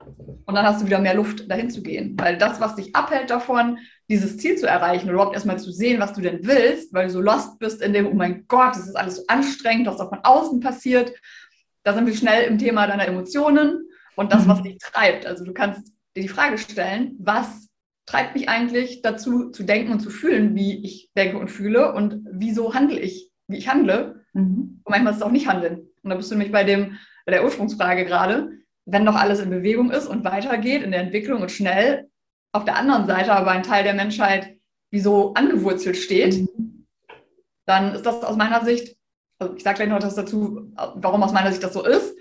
Und 0.44 0.54
dann 0.54 0.64
hast 0.64 0.80
du 0.80 0.86
wieder 0.86 0.98
mehr 0.98 1.14
Luft, 1.14 1.50
dahin 1.50 1.70
zu 1.70 1.82
gehen. 1.82 2.14
Weil 2.18 2.38
das, 2.38 2.60
was 2.60 2.76
dich 2.76 2.94
abhält 2.94 3.30
davon, 3.30 3.78
dieses 4.08 4.38
Ziel 4.38 4.56
zu 4.56 4.66
erreichen 4.66 5.04
oder 5.04 5.14
überhaupt 5.14 5.34
erstmal 5.34 5.58
zu 5.58 5.70
sehen, 5.70 6.00
was 6.00 6.14
du 6.14 6.20
denn 6.20 6.40
willst, 6.42 6.92
weil 6.94 7.06
du 7.06 7.12
so 7.12 7.20
lost 7.20 7.58
bist 7.58 7.82
in 7.82 7.92
dem, 7.92 8.06
oh 8.06 8.14
mein 8.14 8.46
Gott, 8.48 8.70
das 8.70 8.88
ist 8.88 8.96
alles 8.96 9.16
so 9.16 9.22
anstrengend, 9.28 9.86
was 9.86 9.98
da 9.98 10.08
von 10.08 10.20
außen 10.22 10.60
passiert. 10.60 11.12
Da 11.82 11.94
sind 11.94 12.06
wir 12.06 12.14
schnell 12.14 12.44
im 12.44 12.58
Thema 12.58 12.86
deiner 12.86 13.06
Emotionen 13.06 13.87
und 14.18 14.32
das, 14.32 14.48
was 14.48 14.58
mhm. 14.58 14.64
dich 14.64 14.78
treibt. 14.78 15.26
Also 15.26 15.44
du 15.44 15.52
kannst 15.52 15.86
dir 16.16 16.22
die 16.22 16.28
Frage 16.28 16.58
stellen, 16.58 17.14
was 17.20 17.68
treibt 18.04 18.34
mich 18.34 18.48
eigentlich 18.48 19.00
dazu, 19.00 19.50
zu 19.50 19.62
denken 19.62 19.92
und 19.92 20.00
zu 20.00 20.10
fühlen, 20.10 20.56
wie 20.56 20.84
ich 20.84 21.10
denke 21.16 21.38
und 21.38 21.48
fühle 21.48 21.92
und 21.94 22.26
wieso 22.32 22.74
handle 22.74 22.98
ich, 22.98 23.30
wie 23.46 23.58
ich 23.58 23.68
handle. 23.68 24.24
Mhm. 24.32 24.80
Und 24.82 24.88
manchmal 24.88 25.12
ist 25.12 25.18
es 25.18 25.22
auch 25.22 25.30
nicht 25.30 25.46
handeln. 25.46 25.88
Und 26.02 26.10
da 26.10 26.16
bist 26.16 26.30
du 26.30 26.34
nämlich 26.34 26.50
bei, 26.50 26.64
dem, 26.64 26.98
bei 27.26 27.32
der 27.32 27.44
Ursprungsfrage 27.44 28.04
gerade, 28.04 28.50
wenn 28.86 29.06
doch 29.06 29.14
alles 29.14 29.38
in 29.38 29.50
Bewegung 29.50 29.92
ist 29.92 30.08
und 30.08 30.24
weitergeht 30.24 30.82
in 30.82 30.90
der 30.90 31.02
Entwicklung 31.02 31.40
und 31.40 31.52
schnell, 31.52 32.08
auf 32.52 32.64
der 32.64 32.76
anderen 32.76 33.06
Seite 33.06 33.32
aber 33.32 33.52
ein 33.52 33.62
Teil 33.62 33.84
der 33.84 33.94
Menschheit 33.94 34.56
wie 34.90 35.00
so 35.00 35.34
angewurzelt 35.34 35.96
steht, 35.96 36.34
mhm. 36.38 36.86
dann 37.66 37.94
ist 37.94 38.04
das 38.04 38.24
aus 38.24 38.36
meiner 38.36 38.64
Sicht, 38.64 38.96
also 39.38 39.54
ich 39.54 39.62
sage 39.62 39.76
gleich 39.76 39.88
noch 39.90 39.98
etwas 39.98 40.16
dazu, 40.16 40.72
warum 40.74 41.22
aus 41.22 41.32
meiner 41.32 41.52
Sicht 41.52 41.62
das 41.62 41.74
so 41.74 41.86
ist, 41.86 42.16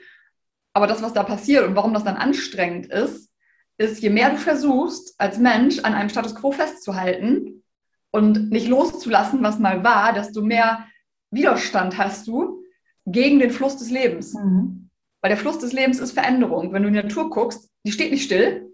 aber 0.78 0.86
das, 0.86 1.02
was 1.02 1.14
da 1.14 1.24
passiert 1.24 1.66
und 1.66 1.76
warum 1.76 1.92
das 1.92 2.04
dann 2.04 2.18
anstrengend 2.18 2.86
ist, 2.86 3.32
ist, 3.80 4.00
je 4.00 4.12
mehr 4.12 4.30
du 4.30 4.38
versuchst, 4.38 5.16
als 5.18 5.40
Mensch 5.40 5.80
an 5.80 5.96
einem 5.96 6.10
Status 6.10 6.36
quo 6.36 6.52
festzuhalten 6.52 7.64
und 8.12 8.52
nicht 8.52 8.68
loszulassen, 8.68 9.42
was 9.42 9.58
mal 9.58 9.84
war, 9.84 10.14
desto 10.14 10.44
mehr 10.44 10.86
Widerstand 11.32 11.98
hast 11.98 12.28
du 12.28 12.62
gegen 13.08 13.40
den 13.40 13.50
Fluss 13.50 13.78
des 13.78 13.90
Lebens. 13.90 14.36
Mhm. 14.36 14.92
Weil 15.22 15.30
der 15.30 15.38
Fluss 15.38 15.58
des 15.58 15.74
Lebens 15.74 15.98
ist 15.98 16.12
Veränderung. 16.12 16.72
Wenn 16.72 16.84
du 16.84 16.90
in 16.90 16.94
die 16.94 17.02
Natur 17.02 17.32
guckst, 17.32 17.72
die 17.84 17.92
steht 17.92 18.12
nicht 18.12 18.26
still, 18.26 18.72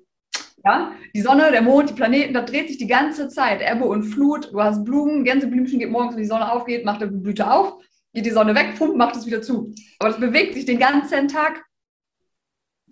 ja? 0.66 0.92
Die 1.16 1.22
Sonne, 1.22 1.52
der 1.52 1.62
Mond, 1.62 1.92
die 1.92 1.94
Planeten, 1.94 2.34
da 2.34 2.42
dreht 2.42 2.68
sich 2.68 2.78
die 2.78 2.88
ganze 2.88 3.30
Zeit. 3.30 3.62
Ebbe 3.62 3.86
und 3.86 4.04
Flut, 4.04 4.52
du 4.52 4.62
hast 4.62 4.84
Blumen, 4.84 5.24
Gänseblümchen 5.24 5.80
geht 5.80 5.90
morgens, 5.90 6.16
wenn 6.16 6.24
die 6.24 6.28
Sonne 6.28 6.52
aufgeht, 6.52 6.84
macht 6.84 7.02
die 7.02 7.06
Blüte 7.06 7.50
auf, 7.50 7.82
geht 8.14 8.26
die 8.26 8.32
Sonne 8.32 8.56
weg, 8.56 8.76
pumpt, 8.78 8.98
macht 8.98 9.16
es 9.16 9.26
wieder 9.26 9.42
zu. 9.42 9.74
Aber 10.00 10.10
das 10.10 10.20
bewegt 10.20 10.54
sich 10.54 10.66
den 10.66 10.80
ganzen 10.80 11.30
Tag. 11.30 11.64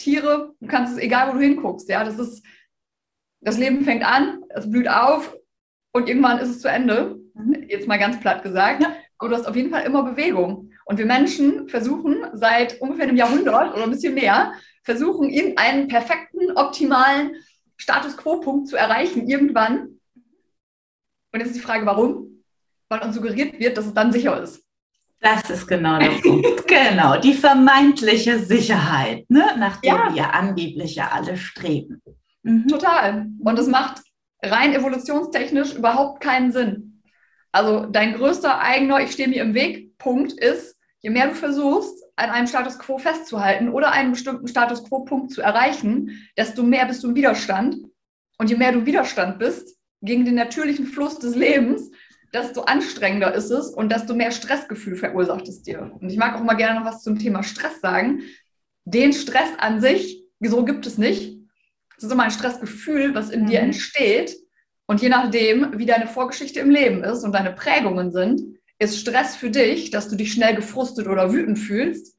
Tiere, 0.01 0.53
du 0.59 0.67
kannst 0.67 0.93
es, 0.93 0.99
egal 0.99 1.29
wo 1.29 1.33
du 1.33 1.39
hinguckst, 1.39 1.89
ja, 1.89 2.03
das 2.03 2.17
ist, 2.19 2.45
das 3.41 3.57
Leben 3.57 3.83
fängt 3.83 4.05
an, 4.05 4.43
es 4.49 4.69
blüht 4.69 4.87
auf 4.87 5.35
und 5.93 6.07
irgendwann 6.07 6.39
ist 6.39 6.49
es 6.49 6.61
zu 6.61 6.69
Ende. 6.69 7.19
Mhm. 7.33 7.65
Jetzt 7.67 7.87
mal 7.87 7.99
ganz 7.99 8.19
platt 8.19 8.43
gesagt. 8.43 8.81
Ja. 8.81 8.93
Aber 9.17 9.29
du 9.29 9.35
hast 9.35 9.47
auf 9.47 9.55
jeden 9.55 9.69
Fall 9.69 9.83
immer 9.83 10.03
Bewegung. 10.03 10.71
Und 10.85 10.97
wir 10.97 11.05
Menschen 11.05 11.69
versuchen 11.69 12.25
seit 12.33 12.81
ungefähr 12.81 13.07
einem 13.07 13.17
Jahrhundert 13.17 13.73
oder 13.73 13.83
ein 13.83 13.91
bisschen 13.91 14.15
mehr, 14.15 14.53
versuchen 14.83 15.29
irgendeinen 15.29 15.87
perfekten, 15.87 16.51
optimalen 16.55 17.35
Status 17.77 18.17
Quo-Punkt 18.17 18.67
zu 18.67 18.77
erreichen 18.77 19.27
irgendwann. 19.27 19.99
Und 21.31 21.39
jetzt 21.39 21.47
ist 21.47 21.57
die 21.57 21.61
Frage, 21.61 21.85
warum? 21.85 22.43
Weil 22.89 23.01
uns 23.01 23.15
suggeriert 23.15 23.59
wird, 23.59 23.77
dass 23.77 23.85
es 23.85 23.93
dann 23.93 24.11
sicher 24.11 24.41
ist. 24.41 24.63
Das 25.21 25.49
ist 25.51 25.67
genau 25.67 25.99
der 25.99 26.09
Punkt. 26.09 26.67
genau, 26.67 27.17
die 27.19 27.35
vermeintliche 27.35 28.39
Sicherheit, 28.39 29.29
ne? 29.29 29.45
nach 29.57 29.77
der 29.77 29.93
ja. 29.93 30.15
wir 30.15 30.33
angeblich 30.33 30.95
ja 30.95 31.11
alle 31.13 31.37
streben. 31.37 32.01
Mhm. 32.41 32.67
Total. 32.67 33.27
Und 33.39 33.59
es 33.59 33.67
macht 33.67 34.01
rein 34.41 34.73
evolutionstechnisch 34.73 35.75
überhaupt 35.75 36.21
keinen 36.21 36.51
Sinn. 36.51 37.03
Also 37.51 37.85
dein 37.85 38.15
größter 38.15 38.59
eigener 38.59 39.01
Ich 39.01 39.11
stehe 39.11 39.29
mir 39.29 39.43
im 39.43 39.53
Weg 39.53 39.97
Punkt 39.99 40.33
ist, 40.33 40.75
je 41.01 41.11
mehr 41.11 41.27
du 41.27 41.35
versuchst, 41.35 42.03
an 42.15 42.31
einem 42.31 42.47
Status 42.47 42.79
quo 42.79 42.97
festzuhalten 42.97 43.69
oder 43.69 43.91
einen 43.91 44.11
bestimmten 44.11 44.47
Status 44.47 44.83
quo-Punkt 44.83 45.31
zu 45.31 45.41
erreichen, 45.41 46.27
desto 46.37 46.63
mehr 46.63 46.85
bist 46.85 47.03
du 47.03 47.09
im 47.09 47.15
Widerstand. 47.15 47.77
Und 48.37 48.49
je 48.49 48.55
mehr 48.55 48.71
du 48.71 48.87
Widerstand 48.87 49.37
bist 49.37 49.77
gegen 50.01 50.25
den 50.25 50.35
natürlichen 50.35 50.87
Fluss 50.87 51.19
des 51.19 51.35
Lebens, 51.35 51.91
desto 52.33 52.61
anstrengender 52.61 53.33
ist 53.33 53.51
es 53.51 53.69
und 53.69 53.91
desto 53.91 54.13
mehr 54.13 54.31
Stressgefühl 54.31 54.95
verursacht 54.95 55.47
es 55.47 55.63
dir. 55.63 55.91
Und 55.99 56.09
ich 56.09 56.17
mag 56.17 56.35
auch 56.35 56.43
mal 56.43 56.55
gerne 56.55 56.79
noch 56.79 56.85
was 56.85 57.03
zum 57.03 57.19
Thema 57.19 57.43
Stress 57.43 57.81
sagen. 57.81 58.21
Den 58.85 59.13
Stress 59.13 59.49
an 59.57 59.81
sich, 59.81 60.23
so 60.39 60.63
gibt 60.65 60.85
es 60.85 60.97
nicht. 60.97 61.37
Es 61.97 62.03
ist 62.03 62.11
immer 62.11 62.23
ein 62.23 62.31
Stressgefühl, 62.31 63.13
was 63.13 63.29
in 63.29 63.43
mhm. 63.43 63.47
dir 63.47 63.59
entsteht. 63.59 64.35
Und 64.87 65.01
je 65.01 65.09
nachdem, 65.09 65.77
wie 65.77 65.85
deine 65.85 66.07
Vorgeschichte 66.07 66.59
im 66.59 66.69
Leben 66.69 67.03
ist 67.03 67.23
und 67.23 67.33
deine 67.33 67.51
Prägungen 67.51 68.11
sind, 68.11 68.41
ist 68.79 68.99
Stress 68.99 69.35
für 69.35 69.51
dich, 69.51 69.91
dass 69.91 70.09
du 70.09 70.15
dich 70.15 70.33
schnell 70.33 70.55
gefrustet 70.55 71.07
oder 71.07 71.31
wütend 71.31 71.59
fühlst. 71.59 72.17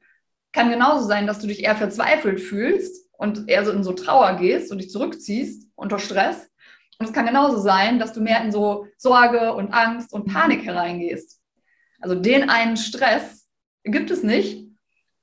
Kann 0.53 0.69
genauso 0.69 1.05
sein, 1.05 1.27
dass 1.27 1.39
du 1.39 1.47
dich 1.47 1.63
eher 1.63 1.75
verzweifelt 1.75 2.39
fühlst 2.39 3.09
und 3.11 3.49
eher 3.49 3.65
so 3.65 3.71
in 3.71 3.83
so 3.83 3.91
Trauer 3.91 4.37
gehst 4.37 4.71
und 4.71 4.77
dich 4.77 4.89
zurückziehst 4.89 5.67
unter 5.75 5.99
Stress. 5.99 6.49
Und 6.99 7.07
es 7.07 7.13
kann 7.13 7.25
genauso 7.25 7.57
sein, 7.57 7.99
dass 7.99 8.13
du 8.13 8.21
mehr 8.21 8.43
in 8.43 8.51
so 8.51 8.87
Sorge 8.97 9.53
und 9.53 9.73
Angst 9.73 10.13
und 10.13 10.25
Panik 10.25 10.65
hereingehst. 10.65 11.39
Also 11.99 12.15
den 12.15 12.49
einen 12.49 12.77
Stress 12.77 13.47
gibt 13.83 14.11
es 14.11 14.23
nicht. 14.23 14.67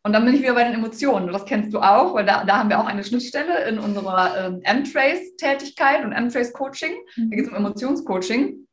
Und 0.03 0.15
dann 0.15 0.25
bin 0.25 0.35
ich 0.35 0.41
wieder 0.41 0.55
bei 0.55 0.65
den 0.65 0.75
Emotionen. 0.75 1.31
Das 1.31 1.45
kennst 1.45 1.75
du 1.75 1.81
auch, 1.81 2.15
weil 2.15 2.25
da, 2.25 2.45
da 2.45 2.59
haben 2.59 2.71
wir 2.71 2.81
auch 2.81 2.87
eine 2.87 3.05
Schnittstelle 3.05 3.69
in 3.69 3.79
unserer 3.79 4.47
ähm, 4.47 4.61
M-Trace-Tätigkeit 4.63 6.05
und 6.05 6.13
M-Trace-Coaching. 6.13 6.93
Da 7.17 7.37
geht 7.37 7.47
es 7.47 7.51
um 7.51 7.57
Emotionscoaching. 7.57 8.67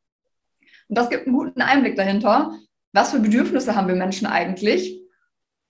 Und 0.88 0.98
das 0.98 1.10
gibt 1.10 1.26
einen 1.26 1.36
guten 1.36 1.60
Einblick 1.60 1.96
dahinter, 1.96 2.58
was 2.92 3.10
für 3.10 3.20
Bedürfnisse 3.20 3.76
haben 3.76 3.88
wir 3.88 3.94
Menschen 3.94 4.26
eigentlich 4.26 4.98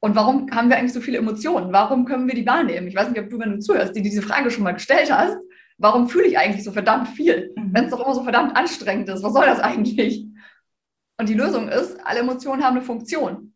und 0.01 0.15
warum 0.15 0.51
haben 0.53 0.69
wir 0.69 0.77
eigentlich 0.77 0.93
so 0.93 1.01
viele 1.01 1.19
Emotionen? 1.19 1.73
Warum 1.73 2.05
können 2.05 2.29
wir 2.29 2.35
die 2.35 2.47
wahrnehmen? 2.47 2.87
Ich 2.87 2.95
weiß 2.95 3.11
nicht, 3.11 3.21
ob 3.21 3.31
du, 3.31 3.39
wenn 3.39 3.53
du 3.53 3.59
zuhörst, 3.59 3.97
die 3.97 4.03
diese 4.03 4.23
Frage 4.23 4.51
schon 4.51 4.63
mal 4.63 4.73
gestellt 4.73 5.13
hast, 5.13 5.37
warum 5.79 6.09
fühle 6.09 6.27
ich 6.27 6.39
eigentlich 6.39 6.65
so 6.65 6.73
verdammt 6.73 7.09
viel, 7.09 7.53
mhm. 7.57 7.71
wenn 7.73 7.85
es 7.85 7.91
doch 7.91 8.01
immer 8.01 8.15
so 8.15 8.23
verdammt 8.23 8.57
anstrengend 8.57 9.09
ist? 9.09 9.23
Was 9.23 9.33
soll 9.33 9.47
das 9.47 9.61
eigentlich? 9.61 10.27
Und 11.19 11.29
die 11.29 11.35
Lösung 11.35 11.69
ist, 11.69 11.99
alle 12.05 12.21
Emotionen 12.21 12.63
haben 12.63 12.77
eine 12.77 12.85
Funktion. 12.85 13.55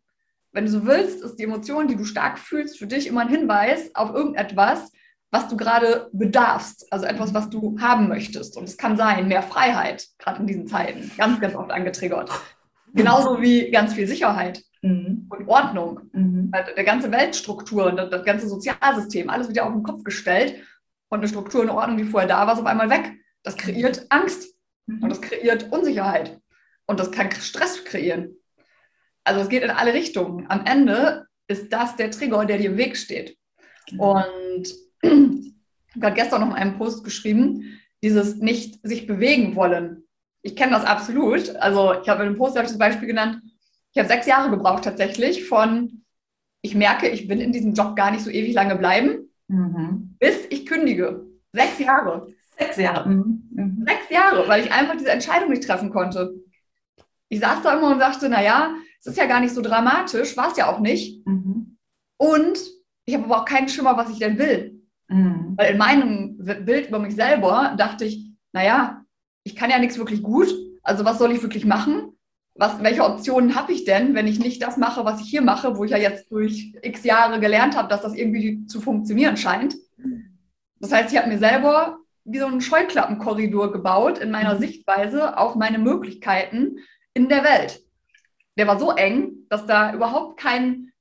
Wenn 0.53 0.65
du 0.65 0.71
so 0.71 0.87
willst, 0.87 1.23
ist 1.23 1.37
die 1.37 1.45
Emotion, 1.45 1.89
die 1.89 1.97
du 1.97 2.05
stark 2.05 2.39
fühlst, 2.39 2.79
für 2.79 2.87
dich 2.87 3.07
immer 3.07 3.23
ein 3.23 3.29
Hinweis 3.29 3.95
auf 3.95 4.15
irgendetwas, 4.15 4.93
was 5.31 5.49
du 5.49 5.57
gerade 5.57 6.11
bedarfst, 6.13 6.93
also 6.93 7.07
etwas, 7.07 7.33
was 7.33 7.49
du 7.49 7.79
haben 7.81 8.09
möchtest. 8.09 8.57
Und 8.59 8.65
es 8.65 8.77
kann 8.77 8.99
sein, 8.99 9.29
mehr 9.29 9.43
Freiheit, 9.43 10.07
gerade 10.19 10.41
in 10.41 10.47
diesen 10.47 10.67
Zeiten, 10.67 11.11
ganz, 11.17 11.41
ganz 11.41 11.55
oft 11.55 11.71
angetriggert. 11.71 12.31
Genauso 12.93 13.41
wie 13.41 13.71
ganz 13.71 13.95
viel 13.95 14.07
Sicherheit 14.07 14.63
mhm. 14.83 15.27
und 15.31 15.49
Ordnung. 15.49 16.01
Mhm. 16.13 16.53
Der 16.77 16.85
ganze 16.85 17.11
Weltstruktur 17.11 17.87
und 17.87 17.97
das 17.97 18.25
ganze 18.25 18.47
Sozialsystem, 18.47 19.31
alles 19.31 19.49
wieder 19.49 19.65
auf 19.65 19.73
den 19.73 19.83
Kopf 19.83 20.05
gestellt. 20.05 20.57
Und 21.13 21.19
eine 21.19 21.29
Struktur 21.29 21.61
eine 21.61 21.75
Ordnung, 21.75 21.99
die 21.99 22.05
vorher 22.05 22.27
da 22.27 22.47
war, 22.47 22.55
ist 22.55 22.61
auf 22.61 22.65
einmal 22.65 22.89
weg. 22.89 23.13
Das 23.43 23.59
kreiert 23.59 24.07
Angst 24.09 24.55
mhm. 24.87 25.03
und 25.03 25.11
das 25.11 25.21
kreiert 25.21 25.71
Unsicherheit. 25.71 26.41
Und 26.87 26.99
das 26.99 27.11
kann 27.11 27.31
Stress 27.31 27.85
kreieren. 27.85 28.35
Also 29.23 29.43
es 29.43 29.51
geht 29.51 29.63
in 29.63 29.69
alle 29.69 29.93
Richtungen. 29.93 30.47
Am 30.49 30.65
Ende 30.65 31.27
ist 31.49 31.71
das 31.71 31.97
der 31.97 32.11
Trigger, 32.11 32.47
der 32.47 32.57
dir 32.57 32.71
im 32.71 32.79
Weg 32.79 32.97
steht. 32.97 33.37
Genau. 33.91 34.23
Und 34.23 34.69
ich 35.03 35.11
habe 35.91 36.01
gerade 36.01 36.17
gestern 36.17 36.41
noch 36.41 36.49
in 36.49 36.55
einem 36.55 36.79
Post 36.79 37.05
geschrieben, 37.05 37.79
dieses 38.03 38.37
nicht 38.37 38.81
sich 38.83 39.07
bewegen 39.07 39.55
wollen. 39.55 40.05
Ich 40.41 40.57
kenne 40.57 40.73
das 40.73 40.87
absolut. 40.87 41.55
Also 41.57 41.93
ich 42.01 42.09
habe 42.09 42.23
in 42.23 42.31
einem 42.31 42.39
Post 42.39 42.57
habe 42.57 42.65
ich 42.65 42.71
das 42.71 42.79
Beispiel 42.79 43.09
genannt. 43.09 43.43
Ich 43.93 43.99
habe 43.99 44.09
sechs 44.09 44.27
Jahre 44.27 44.49
gebraucht 44.49 44.85
tatsächlich 44.85 45.47
von, 45.47 46.05
ich 46.63 46.75
merke, 46.75 47.11
ich 47.11 47.29
will 47.29 47.43
in 47.43 47.53
diesem 47.53 47.75
Job 47.75 47.97
gar 47.97 48.13
nicht 48.13 48.25
so 48.25 48.31
ewig 48.31 48.55
lange 48.55 48.77
bleiben, 48.77 49.29
mhm. 49.49 50.12
Bis 50.23 50.47
ich 50.51 50.67
kündige. 50.67 51.27
Sechs 51.53 51.81
Jahre. 51.81 52.29
Sechs 52.57 52.77
Jahre. 52.77 53.09
Mhm. 53.09 53.43
mhm. 53.51 53.85
Sechs 53.85 54.09
Jahre, 54.09 54.47
weil 54.47 54.65
ich 54.65 54.73
einfach 54.73 54.97
diese 54.97 55.11
Entscheidung 55.11 55.51
nicht 55.51 55.67
treffen 55.67 55.91
konnte. 55.91 56.33
Ich 57.29 57.41
saß 57.41 57.63
da 57.63 57.77
immer 57.77 57.91
und 57.91 57.99
sagte, 57.99 58.29
naja, 58.29 58.73
es 59.01 59.07
ist 59.07 59.19
ja 59.19 59.27
gar 59.27 59.41
nicht 59.41 59.53
so 59.53 59.61
dramatisch, 59.61 60.37
war 60.37 60.53
es 60.53 60.57
ja 60.57 60.71
auch 60.71 60.79
nicht. 60.79 61.27
Mhm. 61.27 61.77
Und 62.19 62.57
ich 63.05 63.15
habe 63.15 63.25
aber 63.25 63.39
auch 63.39 63.45
keinen 63.45 63.69
Schimmer, 63.69 63.97
was 63.97 64.11
ich 64.11 64.21
denn 64.21 64.39
will. 64.39 64.81
Mhm. 65.09 65.55
Weil 65.57 65.73
in 65.73 65.79
meinem 65.79 66.39
Bild 66.65 66.89
über 66.89 67.01
mich 67.01 67.17
selber 67.17 67.75
dachte 67.77 68.05
ich, 68.05 68.31
naja, 68.53 69.05
ich 69.43 69.57
kann 69.57 69.71
ja 69.71 69.81
nichts 69.81 69.99
wirklich 69.99 70.23
gut. 70.23 70.55
Also 70.85 71.05
was 71.05 71.19
soll 71.19 71.33
ich 71.33 71.43
wirklich 71.43 71.65
machen? 71.65 72.13
Was, 72.55 72.81
welche 72.81 73.03
Optionen 73.03 73.57
habe 73.57 73.73
ich 73.73 73.87
denn, 73.87 74.15
wenn 74.15 74.29
ich 74.29 74.39
nicht 74.39 74.63
das 74.63 74.77
mache, 74.77 75.05
was 75.05 75.21
ich 75.21 75.29
hier 75.29 75.43
mache, 75.43 75.77
wo 75.77 75.85
ich 75.85 75.91
ja 75.91 75.97
jetzt 75.97 76.31
durch 76.31 76.75
x 76.81 77.03
Jahre 77.03 77.41
gelernt 77.41 77.77
habe, 77.77 77.89
dass 77.89 78.03
das 78.03 78.15
irgendwie 78.15 78.67
zu 78.67 78.81
funktionieren 78.81 79.37
scheint? 79.37 79.75
Das 80.81 80.93
heißt, 80.93 81.13
ich 81.13 81.19
habe 81.19 81.29
mir 81.29 81.39
selber 81.39 81.99
wie 82.25 82.39
so 82.39 82.47
einen 82.47 82.61
Scheuklappenkorridor 82.61 83.73
gebaut 83.73 84.19
in 84.19 84.31
meiner 84.31 84.55
mhm. 84.55 84.61
Sichtweise 84.61 85.37
auf 85.39 85.55
meine 85.55 85.79
Möglichkeiten 85.79 86.79
in 87.15 87.29
der 87.29 87.45
Welt. 87.45 87.83
Der 88.57 88.67
war 88.67 88.79
so 88.79 88.93
eng, 88.93 89.33
dass 89.49 89.67
da 89.67 89.93
überhaupt 89.95 90.39
kein 90.39 90.93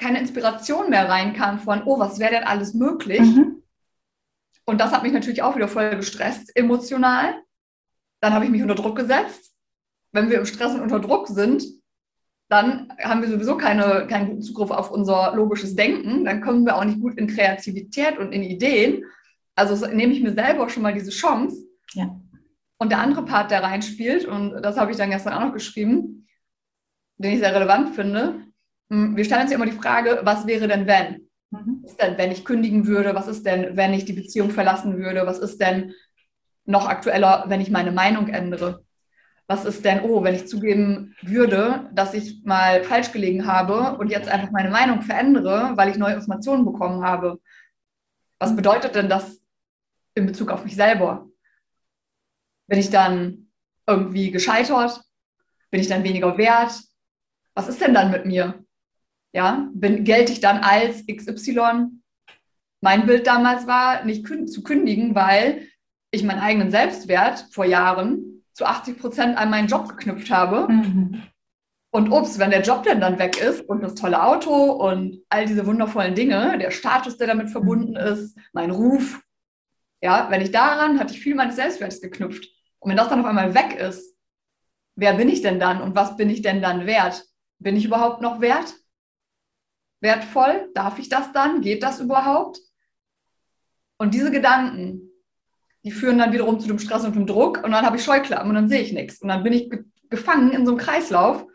keine 0.00 0.18
Inspiration 0.18 0.90
mehr 0.90 1.08
reinkam 1.08 1.58
von, 1.58 1.82
oh, 1.84 1.98
was 1.98 2.18
wäre 2.18 2.32
denn 2.32 2.44
alles 2.44 2.74
möglich? 2.74 3.20
Mhm. 3.20 3.62
Und 4.64 4.80
das 4.80 4.92
hat 4.92 5.02
mich 5.02 5.12
natürlich 5.12 5.42
auch 5.42 5.56
wieder 5.56 5.68
voll 5.68 5.94
gestresst, 5.96 6.56
emotional. 6.56 7.42
Dann 8.20 8.32
habe 8.32 8.46
ich 8.46 8.50
mich 8.50 8.62
unter 8.62 8.74
Druck 8.74 8.96
gesetzt. 8.96 9.52
Wenn 10.12 10.30
wir 10.30 10.38
im 10.38 10.46
Stress 10.46 10.74
und 10.74 10.80
unter 10.80 11.00
Druck 11.00 11.28
sind, 11.28 11.64
dann 12.50 12.92
haben 13.00 13.22
wir 13.22 13.28
sowieso 13.28 13.56
keine, 13.56 14.08
keinen 14.08 14.28
guten 14.30 14.42
Zugriff 14.42 14.72
auf 14.72 14.90
unser 14.90 15.34
logisches 15.36 15.76
Denken. 15.76 16.24
Dann 16.24 16.40
kommen 16.40 16.66
wir 16.66 16.76
auch 16.76 16.84
nicht 16.84 17.00
gut 17.00 17.16
in 17.16 17.28
Kreativität 17.28 18.18
und 18.18 18.32
in 18.32 18.42
Ideen. 18.42 19.04
Also 19.54 19.86
nehme 19.86 20.12
ich 20.12 20.20
mir 20.20 20.34
selber 20.34 20.68
schon 20.68 20.82
mal 20.82 20.92
diese 20.92 21.12
Chance. 21.12 21.64
Ja. 21.92 22.20
Und 22.78 22.90
der 22.90 22.98
andere 22.98 23.24
Part, 23.24 23.52
der 23.52 23.62
reinspielt, 23.62 24.24
und 24.24 24.62
das 24.62 24.76
habe 24.76 24.90
ich 24.90 24.96
dann 24.96 25.10
gestern 25.10 25.32
auch 25.32 25.46
noch 25.46 25.52
geschrieben, 25.52 26.26
den 27.18 27.34
ich 27.34 27.38
sehr 27.38 27.54
relevant 27.54 27.94
finde, 27.94 28.40
hm, 28.90 29.16
wir 29.16 29.24
stellen 29.24 29.42
uns 29.42 29.52
ja 29.52 29.56
immer 29.56 29.66
die 29.66 29.72
Frage, 29.72 30.20
was 30.24 30.48
wäre 30.48 30.66
denn, 30.66 30.88
wenn? 30.88 31.28
Mhm. 31.50 31.80
Was 31.82 31.92
ist 31.92 32.02
denn, 32.02 32.18
wenn 32.18 32.32
ich 32.32 32.44
kündigen 32.44 32.88
würde? 32.88 33.14
Was 33.14 33.28
ist 33.28 33.46
denn, 33.46 33.76
wenn 33.76 33.94
ich 33.94 34.06
die 34.06 34.12
Beziehung 34.12 34.50
verlassen 34.50 34.98
würde? 34.98 35.24
Was 35.24 35.38
ist 35.38 35.60
denn 35.60 35.92
noch 36.64 36.88
aktueller, 36.88 37.44
wenn 37.46 37.60
ich 37.60 37.70
meine 37.70 37.92
Meinung 37.92 38.26
ändere? 38.26 38.84
Was 39.50 39.64
ist 39.64 39.84
denn, 39.84 40.02
oh, 40.02 40.22
wenn 40.22 40.36
ich 40.36 40.46
zugeben 40.46 41.16
würde, 41.22 41.90
dass 41.92 42.14
ich 42.14 42.44
mal 42.44 42.84
falsch 42.84 43.10
gelegen 43.10 43.48
habe 43.48 43.98
und 43.98 44.08
jetzt 44.08 44.28
einfach 44.28 44.52
meine 44.52 44.70
Meinung 44.70 45.02
verändere, 45.02 45.72
weil 45.74 45.88
ich 45.88 45.96
neue 45.96 46.14
Informationen 46.14 46.64
bekommen 46.64 47.02
habe? 47.02 47.40
Was 48.38 48.54
bedeutet 48.54 48.94
denn 48.94 49.08
das 49.08 49.40
in 50.14 50.26
Bezug 50.26 50.52
auf 50.52 50.62
mich 50.62 50.76
selber? 50.76 51.28
Bin 52.68 52.78
ich 52.78 52.90
dann 52.90 53.50
irgendwie 53.88 54.30
gescheitert? 54.30 55.02
Bin 55.72 55.80
ich 55.80 55.88
dann 55.88 56.04
weniger 56.04 56.38
wert? 56.38 56.80
Was 57.56 57.66
ist 57.66 57.80
denn 57.80 57.92
dann 57.92 58.12
mit 58.12 58.26
mir? 58.26 58.64
Ja, 59.32 59.68
bin, 59.74 60.04
gelte 60.04 60.30
ich 60.30 60.40
dann 60.40 60.58
als 60.58 61.04
XY? 61.08 61.88
Mein 62.80 63.04
Bild 63.04 63.26
damals 63.26 63.66
war, 63.66 64.04
nicht 64.04 64.24
zu 64.48 64.62
kündigen, 64.62 65.16
weil 65.16 65.66
ich 66.12 66.22
meinen 66.22 66.38
eigenen 66.38 66.70
Selbstwert 66.70 67.48
vor 67.50 67.64
Jahren 67.64 68.39
zu 68.60 68.66
80 68.66 68.98
Prozent 68.98 69.38
an 69.38 69.48
meinen 69.48 69.68
Job 69.68 69.88
geknüpft 69.88 70.30
habe. 70.30 70.70
Mhm. 70.70 71.22
Und 71.92 72.12
ups, 72.12 72.38
wenn 72.38 72.50
der 72.50 72.60
Job 72.60 72.82
denn 72.82 73.00
dann 73.00 73.18
weg 73.18 73.40
ist 73.40 73.62
und 73.62 73.82
das 73.82 73.94
tolle 73.94 74.22
Auto 74.22 74.52
und 74.52 75.24
all 75.30 75.46
diese 75.46 75.66
wundervollen 75.66 76.14
Dinge, 76.14 76.58
der 76.58 76.70
Status, 76.70 77.16
der 77.16 77.26
damit 77.26 77.48
verbunden 77.48 77.92
mhm. 77.92 77.96
ist, 77.96 78.38
mein 78.52 78.70
Ruf, 78.70 79.20
ja, 80.02 80.30
wenn 80.30 80.42
ich 80.42 80.52
daran 80.52 81.00
hatte 81.00 81.14
ich 81.14 81.20
viel 81.20 81.34
meines 81.34 81.56
Selbstwertes 81.56 82.02
geknüpft. 82.02 82.46
Und 82.80 82.90
wenn 82.90 82.98
das 82.98 83.08
dann 83.08 83.20
auf 83.20 83.26
einmal 83.26 83.54
weg 83.54 83.78
ist, 83.78 84.14
wer 84.94 85.14
bin 85.14 85.30
ich 85.30 85.40
denn 85.40 85.58
dann 85.58 85.80
und 85.80 85.96
was 85.96 86.16
bin 86.16 86.28
ich 86.28 86.42
denn 86.42 86.60
dann 86.60 86.86
wert? 86.86 87.24
Bin 87.58 87.76
ich 87.76 87.86
überhaupt 87.86 88.20
noch 88.20 88.42
wert? 88.42 88.74
Wertvoll? 90.00 90.70
Darf 90.74 90.98
ich 90.98 91.08
das 91.08 91.32
dann? 91.32 91.62
Geht 91.62 91.82
das 91.82 91.98
überhaupt? 91.98 92.58
Und 93.96 94.12
diese 94.12 94.30
Gedanken, 94.30 95.09
die 95.84 95.90
führen 95.90 96.18
dann 96.18 96.32
wiederum 96.32 96.60
zu 96.60 96.68
dem 96.68 96.78
Stress 96.78 97.04
und 97.04 97.16
dem 97.16 97.26
Druck 97.26 97.62
und 97.64 97.70
dann 97.72 97.84
habe 97.84 97.96
ich 97.96 98.04
Scheuklappen 98.04 98.48
und 98.48 98.54
dann 98.54 98.68
sehe 98.68 98.80
ich 98.80 98.92
nichts. 98.92 99.20
Und 99.22 99.28
dann 99.28 99.42
bin 99.42 99.52
ich 99.52 99.70
ge 99.70 99.84
gefangen 100.10 100.50
in 100.50 100.66
so 100.66 100.72
einem 100.72 100.80
Kreislauf, 100.80 101.46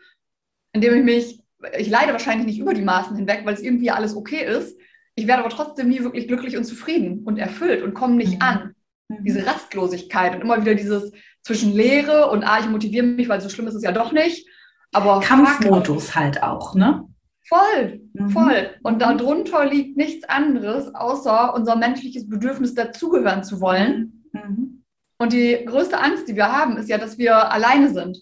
in 0.72 0.80
dem 0.80 0.94
ich 0.94 1.04
mich, 1.04 1.42
ich 1.78 1.90
leide 1.90 2.12
wahrscheinlich 2.12 2.46
nicht 2.46 2.58
über 2.58 2.72
die 2.72 2.80
Maßen 2.80 3.14
hinweg, 3.14 3.42
weil 3.44 3.52
es 3.52 3.60
irgendwie 3.60 3.90
alles 3.90 4.16
okay 4.16 4.46
ist. 4.46 4.78
Ich 5.14 5.26
werde 5.26 5.44
aber 5.44 5.54
trotzdem 5.54 5.88
nie 5.88 6.00
wirklich 6.00 6.26
glücklich 6.26 6.56
und 6.56 6.64
zufrieden 6.64 7.22
und 7.24 7.36
erfüllt 7.36 7.82
und 7.82 7.92
komme 7.92 8.14
nicht 8.14 8.36
mhm. 8.36 8.42
an. 8.42 8.74
Mhm. 9.08 9.24
Diese 9.24 9.46
Rastlosigkeit 9.46 10.34
und 10.34 10.40
immer 10.40 10.58
wieder 10.62 10.74
dieses 10.74 11.12
zwischen 11.42 11.74
Leere 11.74 12.30
und 12.30 12.44
ah, 12.44 12.58
ich 12.60 12.68
motiviere 12.68 13.04
mich, 13.04 13.28
weil 13.28 13.42
so 13.42 13.50
schlimm 13.50 13.68
ist 13.68 13.74
es 13.74 13.82
ja 13.82 13.92
doch 13.92 14.12
nicht. 14.12 14.48
Aber 14.92 15.20
Kampfmodus 15.20 16.14
halt 16.14 16.42
auch, 16.42 16.74
ne? 16.74 17.04
Voll, 17.48 18.00
mhm. 18.14 18.30
voll. 18.30 18.70
Und 18.82 19.00
darunter 19.00 19.64
liegt 19.66 19.96
nichts 19.96 20.28
anderes, 20.28 20.94
außer 20.94 21.54
unser 21.54 21.76
menschliches 21.76 22.28
Bedürfnis, 22.28 22.74
dazugehören 22.74 23.44
zu 23.44 23.60
wollen. 23.60 24.15
Mhm. 24.44 24.82
Und 25.18 25.32
die 25.32 25.64
größte 25.64 25.98
Angst, 25.98 26.28
die 26.28 26.36
wir 26.36 26.52
haben, 26.52 26.76
ist 26.76 26.88
ja, 26.88 26.98
dass 26.98 27.18
wir 27.18 27.50
alleine 27.50 27.92
sind. 27.92 28.18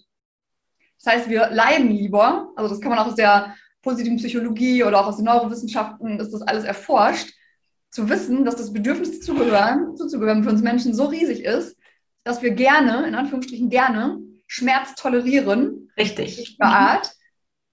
Das 1.02 1.12
heißt, 1.12 1.28
wir 1.28 1.50
leiden 1.50 1.90
lieber, 1.90 2.52
also 2.56 2.70
das 2.70 2.80
kann 2.80 2.90
man 2.90 2.98
auch 2.98 3.08
aus 3.08 3.16
der 3.16 3.54
positiven 3.82 4.16
Psychologie 4.16 4.84
oder 4.84 5.00
auch 5.00 5.08
aus 5.08 5.16
den 5.16 5.26
Neurowissenschaften, 5.26 6.18
ist 6.18 6.32
das 6.32 6.42
alles 6.42 6.64
erforscht, 6.64 7.34
zu 7.90 8.08
wissen, 8.08 8.44
dass 8.44 8.56
das 8.56 8.72
Bedürfnis 8.72 9.20
zuzugehören, 9.20 9.96
zuzugehören 9.96 10.42
für 10.42 10.50
uns 10.50 10.62
Menschen 10.62 10.94
so 10.94 11.04
riesig 11.04 11.44
ist, 11.44 11.76
dass 12.24 12.42
wir 12.42 12.52
gerne, 12.52 13.06
in 13.06 13.14
Anführungsstrichen 13.14 13.68
gerne, 13.68 14.18
Schmerz 14.46 14.94
tolerieren. 14.94 15.90
Richtig. 15.96 16.56
Art, 16.60 17.12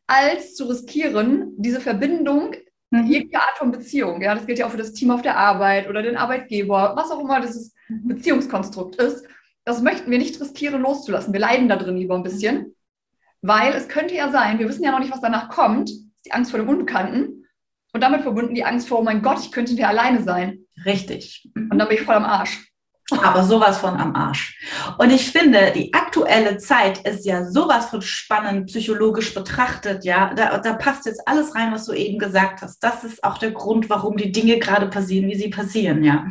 als 0.08 0.56
zu 0.56 0.66
riskieren, 0.66 1.54
diese 1.58 1.80
Verbindung 1.80 2.54
mhm. 2.92 3.06
jegliche 3.08 3.42
Art 3.42 3.58
von 3.58 3.72
Beziehung. 3.72 4.22
Ja, 4.22 4.36
das 4.36 4.46
gilt 4.46 4.60
ja 4.60 4.68
auch 4.68 4.72
für 4.72 4.78
das 4.78 4.94
Team 4.94 5.12
auf 5.12 5.22
der 5.22 5.38
Arbeit 5.38 5.90
oder 5.90 6.04
den 6.04 6.18
Arbeitgeber, 6.18 6.94
was 6.96 7.12
auch 7.12 7.20
immer 7.20 7.40
dieses 7.40 7.74
mhm. 7.74 7.81
Beziehungskonstrukt 8.04 8.96
ist. 8.96 9.26
Das 9.66 9.82
möchten 9.82 10.10
wir 10.10 10.18
nicht 10.18 10.40
riskieren, 10.42 10.82
loszulassen. 10.82 11.34
Wir 11.34 11.40
leiden 11.40 11.70
da 11.70 11.76
drin 11.76 11.98
lieber 11.98 12.16
ein 12.16 12.24
bisschen, 12.24 12.76
weil 13.42 13.74
es 13.74 13.88
könnte 13.88 14.16
ja 14.16 14.32
sein, 14.32 14.60
wir 14.60 14.68
wissen 14.68 14.84
ja 14.84 14.92
noch 14.92 15.00
nicht, 15.00 15.12
was 15.12 15.22
danach 15.22 15.50
kommt. 15.50 15.92
Die 16.26 16.32
Angst 16.32 16.52
vor 16.52 16.60
dem 16.60 16.70
Unbekannten. 16.70 17.48
Und 17.94 18.02
damit 18.02 18.22
verbunden 18.22 18.56
die 18.56 18.64
Angst 18.64 18.88
vor, 18.88 19.00
oh 19.00 19.04
mein 19.04 19.22
Gott, 19.22 19.40
ich 19.40 19.52
könnte 19.52 19.70
hinterher 19.70 19.90
alleine 19.90 20.24
sein. 20.24 20.60
Richtig. 20.86 21.50
Und 21.56 21.78
dann 21.78 21.88
bin 21.88 21.98
ich 21.98 22.04
voll 22.04 22.16
am 22.16 22.26
Arsch 22.26 22.72
aber 23.18 23.44
sowas 23.44 23.78
von 23.78 23.96
am 23.98 24.16
Arsch. 24.16 24.58
Und 24.98 25.12
ich 25.12 25.32
finde, 25.32 25.72
die 25.76 25.94
aktuelle 25.94 26.58
Zeit 26.58 27.00
ist 27.00 27.26
ja 27.26 27.50
sowas 27.50 27.90
von 27.90 28.02
spannend, 28.02 28.68
psychologisch 28.68 29.34
betrachtet, 29.34 30.06
ja. 30.06 30.34
Da, 30.34 30.58
da 30.58 30.74
passt 30.74 31.06
jetzt 31.06 31.28
alles 31.28 31.56
rein, 31.56 31.72
was 31.72 31.86
du 31.86 31.94
eben 31.94 32.20
gesagt 32.20 32.62
hast. 32.62 32.80
Das 32.80 33.04
ist 33.04 33.24
auch 33.24 33.38
der 33.38 33.52
Grund, 33.52 33.90
warum 33.90 34.18
die 34.18 34.32
Dinge 34.32 34.60
gerade 34.60 34.88
passieren, 34.88 35.30
wie 35.30 35.36
sie 35.36 35.50
passieren, 35.50 36.04
ja. 36.04 36.28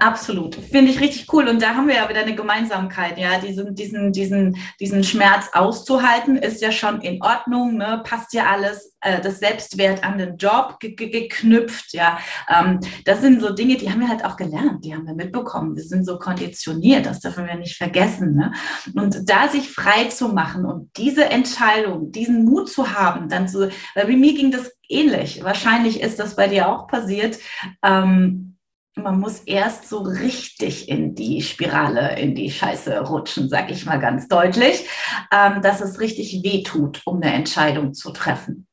Absolut. 0.00 0.54
Finde 0.56 0.90
ich 0.90 1.00
richtig 1.00 1.32
cool. 1.32 1.48
Und 1.48 1.62
da 1.62 1.74
haben 1.74 1.88
wir 1.88 1.96
ja 1.96 2.08
wieder 2.08 2.20
eine 2.20 2.34
Gemeinsamkeit, 2.34 3.18
ja. 3.18 3.38
Diesen, 3.38 3.74
diesen, 3.74 4.12
diesen, 4.12 4.56
diesen 4.80 5.04
Schmerz 5.04 5.50
auszuhalten, 5.52 6.36
ist 6.36 6.60
ja 6.60 6.72
schon 6.72 7.00
in 7.00 7.22
Ordnung, 7.22 7.76
ne? 7.76 8.02
passt 8.04 8.32
ja 8.34 8.46
alles, 8.46 8.94
äh, 9.00 9.20
das 9.20 9.38
Selbstwert 9.38 10.04
an 10.04 10.18
den 10.18 10.36
Job 10.36 10.78
ge 10.80 10.94
ge 10.94 11.08
geknüpft, 11.08 11.92
ja. 11.92 12.18
Ähm, 12.48 12.80
das 13.04 13.20
sind 13.20 13.40
so 13.40 13.52
Dinge, 13.52 13.76
die 13.76 13.90
haben 13.90 14.00
wir 14.00 14.08
halt 14.08 14.24
auch 14.24 14.36
gelernt, 14.36 14.84
die 14.84 14.94
haben 14.94 15.06
wir 15.06 15.14
mitbekommen. 15.14 15.76
Wir 15.76 15.84
sind 15.84 16.04
so 16.04 16.18
konditioniert, 16.18 17.06
das 17.06 17.20
dürfen 17.20 17.46
wir 17.46 17.56
nicht 17.56 17.76
vergessen. 17.76 18.34
Ne? 18.34 18.52
Und 18.94 19.28
da 19.28 19.48
sich 19.48 19.70
frei 19.70 20.04
zu 20.04 20.28
machen 20.28 20.64
und 20.64 20.90
diese 20.96 21.24
Entscheidung, 21.24 22.12
diesen 22.12 22.44
Mut 22.44 22.68
zu 22.68 22.92
haben, 22.92 23.28
dann 23.28 23.48
so, 23.48 23.68
weil 23.94 24.06
bei 24.06 24.16
mir 24.16 24.34
ging 24.34 24.50
das 24.50 24.72
ähnlich. 24.88 25.42
Wahrscheinlich 25.42 26.00
ist 26.00 26.18
das 26.18 26.36
bei 26.36 26.48
dir 26.48 26.68
auch 26.68 26.86
passiert. 26.86 27.38
Ähm, 27.82 28.53
man 28.96 29.18
muss 29.18 29.40
erst 29.40 29.88
so 29.88 29.98
richtig 29.98 30.88
in 30.88 31.14
die 31.14 31.42
Spirale, 31.42 32.18
in 32.18 32.34
die 32.34 32.50
Scheiße 32.50 33.00
rutschen, 33.00 33.48
sag 33.48 33.70
ich 33.70 33.86
mal 33.86 33.98
ganz 33.98 34.28
deutlich, 34.28 34.86
ähm, 35.32 35.62
dass 35.62 35.80
es 35.80 36.00
richtig 36.00 36.42
weh 36.44 36.62
tut, 36.62 37.02
um 37.04 37.20
eine 37.20 37.32
Entscheidung 37.32 37.94
zu 37.94 38.10
treffen. 38.12 38.66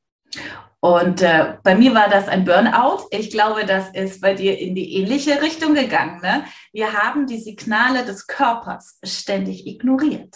Und 0.79 1.21
äh, 1.21 1.57
bei 1.63 1.75
mir 1.75 1.93
war 1.93 2.09
das 2.09 2.27
ein 2.27 2.43
Burnout. 2.43 3.05
Ich 3.11 3.29
glaube, 3.29 3.65
das 3.65 3.89
ist 3.93 4.19
bei 4.19 4.33
dir 4.33 4.57
in 4.57 4.73
die 4.73 4.95
ähnliche 4.95 5.41
Richtung 5.41 5.75
gegangen. 5.75 6.21
Ne? 6.21 6.43
Wir 6.73 6.93
haben 6.93 7.27
die 7.27 7.39
Signale 7.39 8.03
des 8.03 8.25
Körpers 8.25 8.97
ständig 9.03 9.67
ignoriert. 9.67 10.35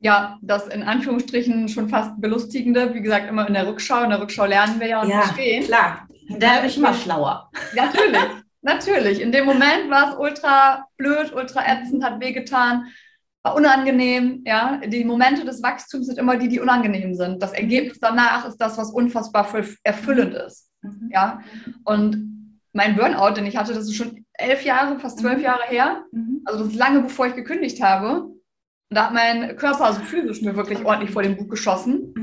Ja, 0.00 0.38
das 0.42 0.66
in 0.68 0.82
Anführungsstrichen 0.82 1.68
schon 1.68 1.88
fast 1.88 2.20
belustigende, 2.20 2.92
wie 2.94 3.02
gesagt, 3.02 3.28
immer 3.28 3.46
in 3.46 3.54
der 3.54 3.66
Rückschau. 3.66 4.02
In 4.02 4.10
der 4.10 4.20
Rückschau 4.20 4.46
lernen 4.46 4.80
wir 4.80 4.88
ja 4.88 5.02
und 5.02 5.08
ja, 5.08 5.22
verstehen. 5.22 5.64
Klar, 5.64 6.08
da 6.28 6.58
bin 6.58 6.70
ich 6.70 6.76
immer 6.76 6.94
schlauer. 6.94 7.50
Natürlich. 7.74 8.44
Natürlich. 8.68 9.22
In 9.22 9.32
dem 9.32 9.46
Moment 9.46 9.88
war 9.88 10.10
es 10.10 10.18
ultra 10.18 10.86
blöd, 10.98 11.32
ultra 11.34 11.62
ätzend, 11.66 12.04
hat 12.04 12.20
wehgetan, 12.20 12.84
war 13.42 13.54
unangenehm. 13.54 14.42
Ja, 14.44 14.78
die 14.86 15.04
Momente 15.04 15.46
des 15.46 15.62
Wachstums 15.62 16.06
sind 16.06 16.18
immer 16.18 16.36
die, 16.36 16.48
die 16.48 16.60
unangenehm 16.60 17.14
sind. 17.14 17.42
Das 17.42 17.54
Ergebnis 17.54 17.98
danach 17.98 18.46
ist 18.46 18.58
das, 18.58 18.76
was 18.76 18.90
unfassbar 18.90 19.48
erfüllend 19.84 20.34
ist. 20.34 20.70
Mhm. 20.82 21.08
Ja, 21.10 21.40
und 21.84 22.60
mein 22.74 22.94
Burnout, 22.94 23.36
den 23.36 23.46
ich 23.46 23.56
hatte, 23.56 23.72
das 23.72 23.84
ist 23.84 23.96
schon 23.96 24.26
elf 24.34 24.62
Jahre, 24.64 24.98
fast 24.98 25.18
zwölf 25.18 25.38
mhm. 25.38 25.44
Jahre 25.44 25.64
her. 25.64 26.04
Mhm. 26.12 26.42
Also 26.44 26.64
das 26.64 26.74
ist 26.74 26.78
lange 26.78 27.00
bevor 27.00 27.26
ich 27.26 27.34
gekündigt 27.34 27.82
habe. 27.82 28.24
Und 28.24 28.40
da 28.90 29.06
hat 29.06 29.14
mein 29.14 29.56
Körper 29.56 29.86
also 29.86 30.00
physisch 30.00 30.42
mir 30.42 30.56
wirklich 30.56 30.84
ordentlich 30.84 31.10
vor 31.10 31.22
den 31.22 31.38
Bug 31.38 31.48
geschossen. 31.48 32.14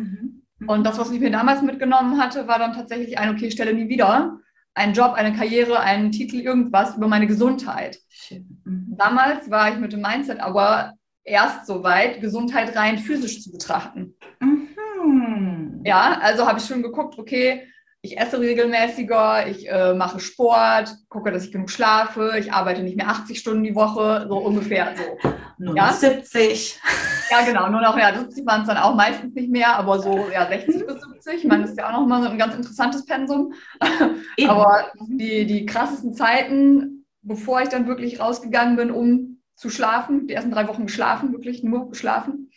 Und 0.68 0.86
das, 0.86 0.98
was 0.98 1.12
ich 1.12 1.20
mir 1.20 1.32
damals 1.32 1.62
mitgenommen 1.64 2.20
hatte, 2.20 2.48
war 2.48 2.60
dann 2.60 2.74
tatsächlich 2.74 3.18
ein, 3.18 3.30
okay, 3.30 3.52
stelle 3.52 3.74
nie 3.74 3.90
wieder 3.90 4.40
einen 4.76 4.94
Job, 4.94 5.14
eine 5.14 5.34
Karriere, 5.34 5.80
einen 5.80 6.12
Titel, 6.12 6.36
irgendwas 6.36 6.96
über 6.96 7.08
meine 7.08 7.28
Gesundheit. 7.28 7.98
Mhm. 8.30 8.96
Damals 8.98 9.50
war 9.50 9.72
ich 9.72 9.80
mit 9.80 9.94
dem 9.94 10.02
Mindset 10.02 10.40
aber 10.40 10.94
erst 11.24 11.66
so 11.66 11.84
weit, 11.84 12.22
Gesundheit 12.22 12.76
rein 12.76 13.00
physisch 13.00 13.42
zu 13.42 13.52
betrachten. 13.52 14.16
Mhm. 14.40 15.82
Ja, 15.86 16.20
also 16.22 16.48
habe 16.48 16.60
ich 16.60 16.66
schon 16.66 16.84
geguckt, 16.84 17.18
okay, 17.18 17.68
ich 18.06 18.20
esse 18.20 18.40
regelmäßiger, 18.40 19.48
ich 19.48 19.68
äh, 19.68 19.94
mache 19.94 20.20
Sport, 20.20 20.96
gucke, 21.10 21.32
dass 21.32 21.46
ich 21.46 21.52
genug 21.52 21.72
schlafe, 21.72 22.34
ich 22.38 22.54
arbeite 22.54 22.84
nicht 22.84 22.96
mehr 22.96 23.10
80 23.10 23.40
Stunden 23.40 23.64
die 23.64 23.76
Woche, 23.76 24.28
so 24.30 24.38
ungefähr 24.38 24.94
so. 24.96 25.30
Nur 25.58 25.76
ja? 25.76 25.92
70. 25.92 26.80
Ja, 27.32 27.44
genau, 27.44 27.70
nur 27.70 27.82
noch, 27.82 27.98
ja, 27.98 28.14
70 28.14 28.46
waren 28.46 28.62
es 28.62 28.68
dann 28.68 28.78
auch 28.78 28.94
meistens 28.94 29.34
nicht 29.34 29.50
mehr, 29.50 29.76
aber 29.76 30.00
so 30.00 30.28
ja, 30.32 30.48
60 30.48 30.86
bis 30.86 31.02
70. 31.02 31.34
Ich 31.34 31.44
meine, 31.46 31.64
das 31.64 31.72
ist 31.72 31.80
ja 31.80 31.88
auch 31.88 32.00
nochmal 32.00 32.22
so 32.22 32.30
ein 32.30 32.38
ganz 32.38 32.54
interessantes 32.54 33.06
Pensum. 33.06 33.54
Eben. 34.38 34.50
Aber 34.50 34.92
die, 35.08 35.46
die 35.48 35.66
krassesten 35.66 36.14
Zeiten, 36.14 37.06
bevor 37.24 37.62
ich 37.62 37.70
dann 37.70 37.88
wirklich 37.88 38.20
rausgegangen 38.20 38.76
bin, 38.76 38.92
um 38.92 39.42
zu 39.56 39.70
schlafen, 39.70 40.28
die 40.28 40.34
ersten 40.34 40.52
drei 40.52 40.68
Wochen 40.68 40.86
geschlafen, 40.86 41.32
wirklich 41.32 41.64
nur 41.64 41.90
geschlafen, 41.90 42.52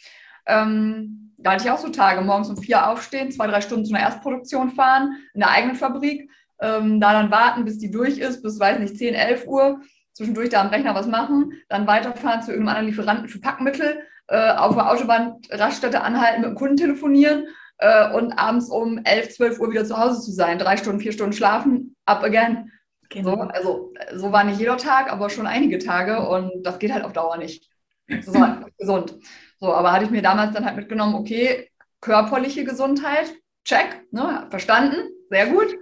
ähm, 0.46 1.27
da 1.38 1.52
hatte 1.52 1.64
ich 1.64 1.70
auch 1.70 1.78
so 1.78 1.88
Tage, 1.88 2.20
morgens 2.20 2.50
um 2.50 2.56
vier 2.56 2.88
aufstehen, 2.88 3.30
zwei, 3.30 3.46
drei 3.46 3.60
Stunden 3.60 3.84
zu 3.84 3.94
einer 3.94 4.04
Erstproduktion 4.04 4.70
fahren, 4.70 5.16
in 5.34 5.40
der 5.40 5.50
eigenen 5.50 5.76
Fabrik, 5.76 6.30
ähm, 6.60 7.00
da 7.00 7.12
dann 7.12 7.30
warten, 7.30 7.64
bis 7.64 7.78
die 7.78 7.90
durch 7.90 8.18
ist, 8.18 8.42
bis, 8.42 8.58
weiß 8.58 8.80
nicht, 8.80 8.98
10, 8.98 9.14
11 9.14 9.46
Uhr, 9.46 9.80
zwischendurch 10.12 10.48
da 10.48 10.60
am 10.60 10.68
Rechner 10.68 10.96
was 10.96 11.06
machen, 11.06 11.52
dann 11.68 11.86
weiterfahren 11.86 12.42
zu 12.42 12.50
irgendeinem 12.50 12.76
anderen 12.76 12.88
Lieferanten 12.88 13.28
für 13.28 13.40
Packmittel, 13.40 14.02
äh, 14.26 14.50
auf 14.50 14.74
der 14.74 14.90
Autobahn 14.90 15.36
Raststätte 15.50 16.02
anhalten, 16.02 16.40
mit 16.40 16.50
dem 16.50 16.56
Kunden 16.56 16.76
telefonieren 16.76 17.46
äh, 17.78 18.12
und 18.12 18.32
abends 18.32 18.68
um 18.68 18.98
11, 19.04 19.36
12 19.36 19.60
Uhr 19.60 19.70
wieder 19.70 19.84
zu 19.84 19.96
Hause 19.96 20.20
zu 20.20 20.32
sein. 20.32 20.58
Drei 20.58 20.76
Stunden, 20.76 21.00
vier 21.00 21.12
Stunden 21.12 21.32
schlafen, 21.32 21.94
up 22.04 22.24
again. 22.24 22.72
Genau. 23.10 23.36
So, 23.36 23.40
also 23.42 23.92
so 24.16 24.32
war 24.32 24.44
nicht 24.44 24.58
jeder 24.58 24.76
Tag, 24.76 25.10
aber 25.10 25.30
schon 25.30 25.46
einige 25.46 25.78
Tage 25.78 26.28
und 26.28 26.50
das 26.64 26.78
geht 26.78 26.92
halt 26.92 27.04
auf 27.04 27.12
Dauer 27.12 27.38
nicht. 27.38 27.70
Das 28.08 28.26
ist 28.26 28.38
halt 28.38 28.66
gesund. 28.78 29.18
So, 29.60 29.74
aber 29.74 29.92
hatte 29.92 30.04
ich 30.04 30.10
mir 30.10 30.22
damals 30.22 30.54
dann 30.54 30.64
halt 30.64 30.76
mitgenommen, 30.76 31.14
okay, 31.14 31.70
körperliche 32.00 32.64
Gesundheit, 32.64 33.32
check, 33.64 34.04
ne, 34.12 34.46
verstanden, 34.50 34.96
sehr 35.30 35.46
gut. 35.46 35.76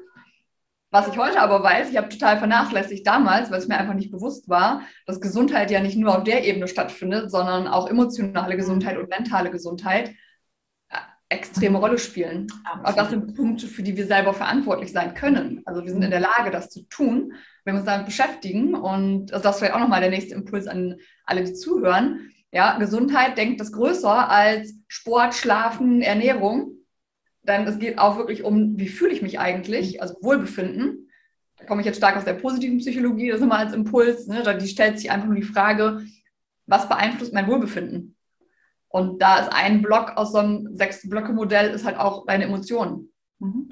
Was 0.91 1.09
ich 1.09 1.19
heute 1.19 1.41
aber 1.41 1.63
weiß, 1.63 1.91
ich 1.91 1.97
habe 1.97 2.09
total 2.09 2.39
vernachlässigt 2.39 3.07
damals, 3.07 3.51
weil 3.51 3.59
es 3.59 3.69
mir 3.69 3.77
einfach 3.77 3.95
nicht 3.95 4.11
bewusst 4.11 4.49
war, 4.49 4.83
dass 5.05 5.21
Gesundheit 5.21 5.71
ja 5.71 5.81
nicht 5.81 5.97
nur 5.97 6.17
auf 6.17 6.25
der 6.25 6.45
Ebene 6.45 6.69
stattfindet, 6.69 7.31
sondern 7.31 7.67
auch 7.67 7.91
emotionale 7.91 8.57
Gesundheit 8.57 8.97
und 8.97 9.11
mentale 9.11 9.51
Gesundheit 9.51 10.15
äh, 10.89 10.97
extreme 11.29 11.79
Rolle 11.79 11.99
spielen. 11.99 12.47
Absolut. 12.65 12.87
Auch 12.87 12.95
das 12.95 13.11
sind 13.11 13.37
Punkte, 13.37 13.67
für 13.67 13.83
die 13.83 13.97
wir 13.97 14.07
selber 14.07 14.33
verantwortlich 14.33 14.93
sein 14.93 15.13
können. 15.13 15.61
Also 15.67 15.85
wir 15.85 15.93
sind 15.93 16.03
in 16.03 16.11
der 16.11 16.21
Lage, 16.21 16.51
das 16.51 16.71
zu 16.71 16.83
tun, 16.89 17.35
wenn 17.65 17.75
wir 17.75 17.81
uns 17.81 17.87
damit 17.87 18.07
beschäftigen. 18.07 18.75
Und 18.75 19.33
also 19.35 19.43
das 19.43 19.57
ist 19.57 19.59
vielleicht 19.59 19.75
auch 19.75 19.81
nochmal 19.81 20.01
der 20.01 20.11
nächste 20.11 20.35
Impuls 20.35 20.67
an 20.69 20.97
alle, 21.25 21.45
die 21.45 21.53
zuhören. 21.53 22.31
Ja, 22.57 22.79
Gesundheit 22.79 23.37
denkt 23.37 23.61
das 23.61 23.71
größer 23.71 24.31
als 24.31 24.75
Sport, 24.89 25.35
Schlafen, 25.35 26.01
Ernährung. 26.01 26.73
Denn 27.43 27.67
es 27.67 27.79
geht 27.79 27.99
auch 27.99 28.17
wirklich 28.17 28.45
um, 28.45 28.79
wie 28.79 28.89
fühle 28.89 29.13
ich 29.13 29.21
mich 29.21 29.39
eigentlich, 29.39 30.01
also 30.01 30.15
Wohlbefinden. 30.23 31.11
Da 31.59 31.67
komme 31.67 31.83
ich 31.83 31.87
jetzt 31.87 31.99
stark 31.99 32.17
aus 32.17 32.25
der 32.25 32.33
positiven 32.33 32.79
Psychologie, 32.79 33.29
das 33.29 33.41
ist 33.41 33.45
immer 33.45 33.59
als 33.59 33.75
Impuls. 33.75 34.27
Ne? 34.27 34.43
Die 34.59 34.69
stellt 34.69 34.99
sich 34.99 35.11
einfach 35.11 35.27
nur 35.27 35.37
die 35.37 35.43
Frage, 35.43 36.01
was 36.65 36.89
beeinflusst 36.89 37.35
mein 37.35 37.47
Wohlbefinden? 37.47 38.17
Und 38.89 39.21
da 39.21 39.37
ist 39.37 39.53
ein 39.53 39.83
Block 39.83 40.13
aus 40.17 40.33
so 40.33 40.39
einem 40.39 40.75
Sechs-Blöcke-Modell, 40.75 41.75
ist 41.75 41.85
halt 41.85 41.99
auch 41.99 42.25
deine 42.25 42.45
Emotionen. 42.45 43.13
Mhm. 43.39 43.69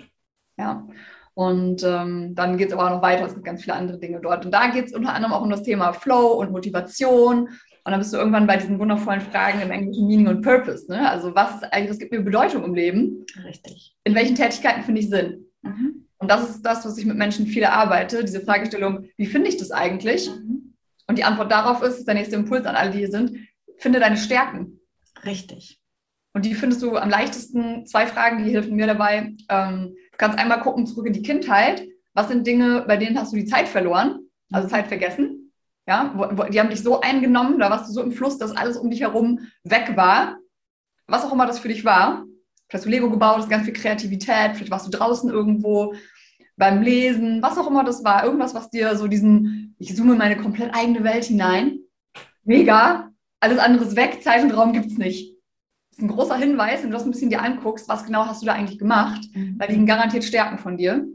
Ja. 0.58 0.86
Und 1.32 1.82
ähm, 1.84 2.34
dann 2.34 2.58
geht 2.58 2.68
es 2.68 2.74
aber 2.74 2.84
auch 2.84 2.96
noch 2.96 3.02
weiter, 3.02 3.24
es 3.24 3.32
gibt 3.32 3.46
ganz 3.46 3.62
viele 3.62 3.76
andere 3.76 3.98
Dinge 3.98 4.20
dort. 4.20 4.44
Und 4.44 4.50
da 4.50 4.66
geht 4.66 4.88
es 4.88 4.92
unter 4.92 5.14
anderem 5.14 5.32
auch 5.32 5.40
um 5.40 5.48
das 5.48 5.62
Thema 5.62 5.94
Flow 5.94 6.34
und 6.34 6.52
Motivation. 6.52 7.48
Und 7.84 7.90
dann 7.90 8.00
bist 8.00 8.12
du 8.14 8.16
irgendwann 8.16 8.46
bei 8.46 8.56
diesen 8.56 8.78
wundervollen 8.78 9.20
Fragen 9.20 9.60
im 9.60 9.70
Englischen 9.70 10.06
Meaning 10.06 10.28
und 10.28 10.42
Purpose. 10.42 10.90
Ne? 10.90 11.08
Also 11.08 11.34
was 11.34 11.56
ist 11.56 11.64
eigentlich, 11.64 11.90
was 11.90 11.98
gibt 11.98 12.12
mir 12.12 12.22
Bedeutung 12.22 12.64
im 12.64 12.74
Leben? 12.74 13.26
Richtig. 13.44 13.94
In 14.04 14.14
welchen 14.14 14.36
Tätigkeiten 14.36 14.82
finde 14.82 15.02
ich 15.02 15.10
Sinn? 15.10 15.44
Mhm. 15.62 16.06
Und 16.16 16.30
das 16.30 16.48
ist 16.48 16.62
das, 16.62 16.86
was 16.86 16.96
ich 16.96 17.04
mit 17.04 17.18
Menschen 17.18 17.46
viel 17.46 17.64
arbeite, 17.64 18.24
diese 18.24 18.40
Fragestellung, 18.40 19.04
wie 19.18 19.26
finde 19.26 19.48
ich 19.48 19.58
das 19.58 19.70
eigentlich? 19.70 20.30
Mhm. 20.30 20.74
Und 21.06 21.18
die 21.18 21.24
Antwort 21.24 21.52
darauf 21.52 21.82
ist, 21.82 21.98
ist 21.98 22.08
der 22.08 22.14
nächste 22.14 22.36
Impuls 22.36 22.64
an 22.64 22.76
alle, 22.76 22.90
die 22.90 22.98
hier 22.98 23.10
sind, 23.10 23.36
finde 23.76 24.00
deine 24.00 24.16
Stärken. 24.16 24.80
Richtig. 25.26 25.78
Und 26.32 26.46
die 26.46 26.54
findest 26.54 26.82
du 26.82 26.96
am 26.96 27.10
leichtesten, 27.10 27.86
zwei 27.86 28.06
Fragen, 28.06 28.44
die 28.44 28.52
helfen 28.52 28.74
mir 28.74 28.86
dabei. 28.86 29.34
Ähm, 29.50 29.94
du 30.10 30.16
kannst 30.16 30.38
einmal 30.38 30.60
gucken, 30.60 30.86
zurück 30.86 31.06
in 31.06 31.12
die 31.12 31.22
Kindheit. 31.22 31.86
Was 32.14 32.28
sind 32.28 32.46
Dinge, 32.46 32.84
bei 32.86 32.96
denen 32.96 33.18
hast 33.18 33.32
du 33.32 33.36
die 33.36 33.44
Zeit 33.44 33.68
verloren, 33.68 34.20
also 34.50 34.68
Zeit 34.68 34.86
vergessen? 34.86 35.43
Ja, 35.86 36.12
wo, 36.14 36.26
wo, 36.38 36.44
die 36.44 36.58
haben 36.60 36.70
dich 36.70 36.82
so 36.82 37.00
eingenommen, 37.00 37.58
da 37.58 37.70
warst 37.70 37.88
du 37.88 37.92
so 37.92 38.02
im 38.02 38.12
Fluss, 38.12 38.38
dass 38.38 38.56
alles 38.56 38.76
um 38.76 38.90
dich 38.90 39.02
herum 39.02 39.40
weg 39.64 39.96
war. 39.96 40.38
Was 41.06 41.24
auch 41.24 41.32
immer 41.32 41.46
das 41.46 41.58
für 41.58 41.68
dich 41.68 41.84
war. 41.84 42.24
Vielleicht 42.68 42.72
hast 42.72 42.84
du 42.86 42.90
Lego 42.90 43.10
gebaut, 43.10 43.38
hast 43.38 43.50
ganz 43.50 43.64
viel 43.64 43.74
Kreativität, 43.74 44.52
vielleicht 44.54 44.70
warst 44.70 44.86
du 44.86 44.90
draußen 44.90 45.28
irgendwo 45.28 45.94
beim 46.56 46.82
Lesen, 46.82 47.42
was 47.42 47.58
auch 47.58 47.66
immer 47.66 47.84
das 47.84 48.04
war. 48.04 48.24
Irgendwas, 48.24 48.54
was 48.54 48.70
dir 48.70 48.96
so 48.96 49.06
diesen, 49.06 49.74
ich 49.78 49.94
zoome 49.94 50.14
meine 50.14 50.36
komplett 50.36 50.74
eigene 50.74 51.04
Welt 51.04 51.24
hinein. 51.24 51.80
Mega. 52.44 53.10
Alles 53.40 53.58
andere 53.58 53.84
ist 53.84 53.96
weg, 53.96 54.22
Zeit 54.22 54.42
und 54.42 54.52
Raum 54.52 54.72
gibt 54.72 54.86
es 54.86 54.96
nicht. 54.96 55.34
Das 55.90 55.98
ist 55.98 56.04
ein 56.04 56.08
großer 56.08 56.36
Hinweis, 56.36 56.82
wenn 56.82 56.90
du 56.90 56.96
das 56.96 57.04
ein 57.04 57.10
bisschen 57.10 57.30
dir 57.30 57.42
anguckst, 57.42 57.88
was 57.88 58.06
genau 58.06 58.26
hast 58.26 58.42
du 58.42 58.46
da 58.46 58.54
eigentlich 58.54 58.78
gemacht. 58.78 59.22
Mhm. 59.34 59.58
Da 59.58 59.66
liegen 59.66 59.86
garantiert 59.86 60.24
Stärken 60.24 60.58
von 60.58 60.76
dir. 60.76 61.06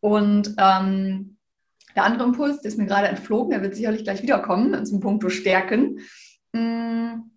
Und 0.00 0.54
ähm, 0.58 1.33
der 1.94 2.04
andere 2.04 2.24
Impuls, 2.24 2.60
der 2.60 2.70
ist 2.70 2.78
mir 2.78 2.86
gerade 2.86 3.08
entflogen, 3.08 3.50
der 3.50 3.62
wird 3.62 3.74
sicherlich 3.74 4.04
gleich 4.04 4.22
wiederkommen 4.22 4.84
zum 4.84 5.00
Punkt 5.00 5.24
an 5.24 5.98
Hm. 6.54 7.30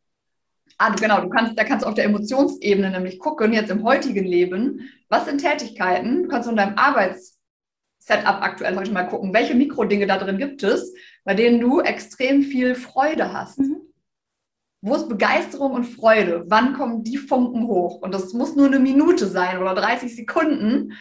Ah, 0.80 0.92
du, 0.92 1.02
genau, 1.02 1.22
du 1.22 1.30
kannst, 1.30 1.58
da 1.58 1.64
kannst 1.64 1.84
du 1.84 1.90
auf 1.90 1.96
der 1.96 2.06
Emotionsebene 2.06 2.92
nämlich 2.92 3.18
gucken, 3.18 3.52
jetzt 3.52 3.72
im 3.72 3.84
heutigen 3.84 4.26
Leben, 4.26 4.82
was 5.10 5.26
sind 5.26 5.42
Tätigkeiten, 5.42 6.24
du 6.24 6.30
kannst 6.30 6.48
in 6.48 6.56
deinem 6.56 6.78
Arbeitssetup 6.78 8.42
aktuell 8.44 8.76
heute 8.76 8.92
mal 8.92 9.08
gucken, 9.08 9.34
welche 9.34 9.56
Mikrodinge 9.56 10.06
da 10.06 10.18
drin 10.20 10.38
gibt 10.38 10.62
es, 10.62 10.94
bei 11.24 11.34
denen 11.34 11.60
du 11.60 11.82
extrem 11.82 12.44
viel 12.44 12.76
Freude 12.76 13.34
hast. 13.34 13.60
Mhm. 13.60 13.78
Wo 14.82 14.94
ist 14.94 15.10
Begeisterung 15.10 15.72
und 15.72 15.86
Freude? 15.86 16.46
Wann 16.48 16.74
kommen 16.74 17.04
die 17.04 17.18
Funken 17.18 17.66
hoch? 17.68 17.96
Und 17.96 18.14
das 18.14 18.34
muss 18.34 18.56
nur 18.56 18.68
eine 18.68 18.80
Minute 18.80 19.26
sein 19.26 19.58
oder 19.58 19.74
30 19.74 20.16
Sekunden. 20.16 20.94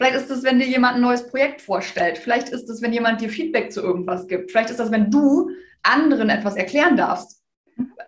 Vielleicht 0.00 0.16
ist 0.16 0.30
es, 0.30 0.42
wenn 0.44 0.58
dir 0.58 0.66
jemand 0.66 0.94
ein 0.94 1.02
neues 1.02 1.28
Projekt 1.28 1.60
vorstellt. 1.60 2.16
Vielleicht 2.16 2.48
ist 2.48 2.70
es, 2.70 2.80
wenn 2.80 2.94
jemand 2.94 3.20
dir 3.20 3.28
Feedback 3.28 3.70
zu 3.70 3.82
irgendwas 3.82 4.26
gibt. 4.28 4.50
Vielleicht 4.50 4.70
ist 4.70 4.80
das, 4.80 4.90
wenn 4.90 5.10
du 5.10 5.50
anderen 5.82 6.30
etwas 6.30 6.56
erklären 6.56 6.96
darfst. 6.96 7.42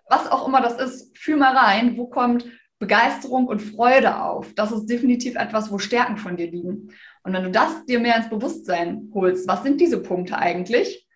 Was 0.09 0.27
auch 0.31 0.49
immer 0.49 0.63
das 0.63 0.81
ist, 0.81 1.19
fühl 1.19 1.37
mal 1.37 1.55
rein, 1.55 1.99
wo 1.99 2.07
kommt 2.07 2.47
Begeisterung 2.79 3.47
und 3.47 3.61
Freude 3.61 4.23
auf. 4.23 4.55
Das 4.55 4.73
ist 4.73 4.87
definitiv 4.87 5.37
etwas, 5.37 5.71
wo 5.71 5.79
Stärken 5.79 6.17
von 6.17 6.39
dir 6.39 6.51
liegen. 6.51 6.95
Und 7.25 7.35
wenn 7.35 7.45
du 7.45 7.51
das 7.51 7.85
dir 7.85 8.01
mehr 8.01 8.17
ins 8.17 8.31
Bewusstsein 8.31 9.11
holst, 9.13 9.47
was 9.47 9.63
sind 9.63 9.79
diese 9.79 10.01
Punkte 10.01 10.39
eigentlich, 10.39 11.07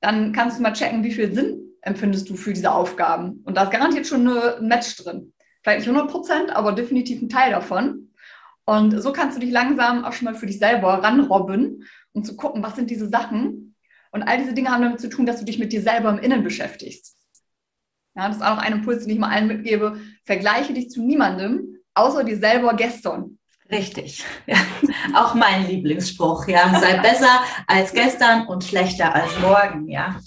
dann 0.00 0.32
kannst 0.32 0.58
du 0.58 0.62
mal 0.62 0.72
checken, 0.72 1.04
wie 1.04 1.12
viel 1.12 1.34
Sinn 1.34 1.74
empfindest 1.82 2.30
du 2.30 2.36
für 2.36 2.54
diese 2.54 2.72
Aufgaben. 2.72 3.42
Und 3.44 3.58
da 3.58 3.64
ist 3.64 3.70
garantiert 3.70 4.06
schon 4.06 4.26
ein 4.26 4.66
Match 4.66 4.96
drin. 4.96 5.34
Vielleicht 5.62 5.80
nicht 5.80 5.94
100 5.94 6.10
Prozent, 6.10 6.56
aber 6.56 6.72
definitiv 6.72 7.20
ein 7.20 7.28
Teil 7.28 7.50
davon. 7.50 8.11
Und 8.64 9.00
so 9.00 9.12
kannst 9.12 9.36
du 9.36 9.40
dich 9.40 9.50
langsam 9.50 10.04
auch 10.04 10.12
schon 10.12 10.26
mal 10.26 10.34
für 10.34 10.46
dich 10.46 10.58
selber 10.58 11.02
ranrobben, 11.02 11.84
um 12.12 12.24
zu 12.24 12.36
gucken, 12.36 12.62
was 12.62 12.76
sind 12.76 12.90
diese 12.90 13.08
Sachen. 13.08 13.74
Und 14.10 14.22
all 14.22 14.38
diese 14.38 14.54
Dinge 14.54 14.70
haben 14.70 14.82
damit 14.82 15.00
zu 15.00 15.08
tun, 15.08 15.26
dass 15.26 15.38
du 15.38 15.44
dich 15.44 15.58
mit 15.58 15.72
dir 15.72 15.82
selber 15.82 16.10
im 16.10 16.18
Innen 16.18 16.44
beschäftigst. 16.44 17.16
Ja, 18.14 18.28
das 18.28 18.36
ist 18.36 18.42
auch 18.42 18.58
ein 18.58 18.72
Impuls, 18.74 19.04
den 19.04 19.14
ich 19.14 19.18
mal 19.18 19.30
allen 19.30 19.48
mitgebe. 19.48 19.98
Vergleiche 20.24 20.74
dich 20.74 20.90
zu 20.90 21.02
niemandem, 21.02 21.78
außer 21.94 22.24
dir 22.24 22.36
selber 22.36 22.74
gestern. 22.74 23.38
Richtig. 23.70 24.22
Ja. 24.46 24.56
Auch 25.14 25.34
mein 25.34 25.66
Lieblingsspruch, 25.66 26.46
ja. 26.46 26.78
Sei 26.78 26.98
besser 26.98 27.40
als 27.66 27.92
gestern 27.94 28.46
und 28.46 28.62
schlechter 28.62 29.14
als 29.14 29.30
morgen, 29.40 29.88
ja. 29.88 30.20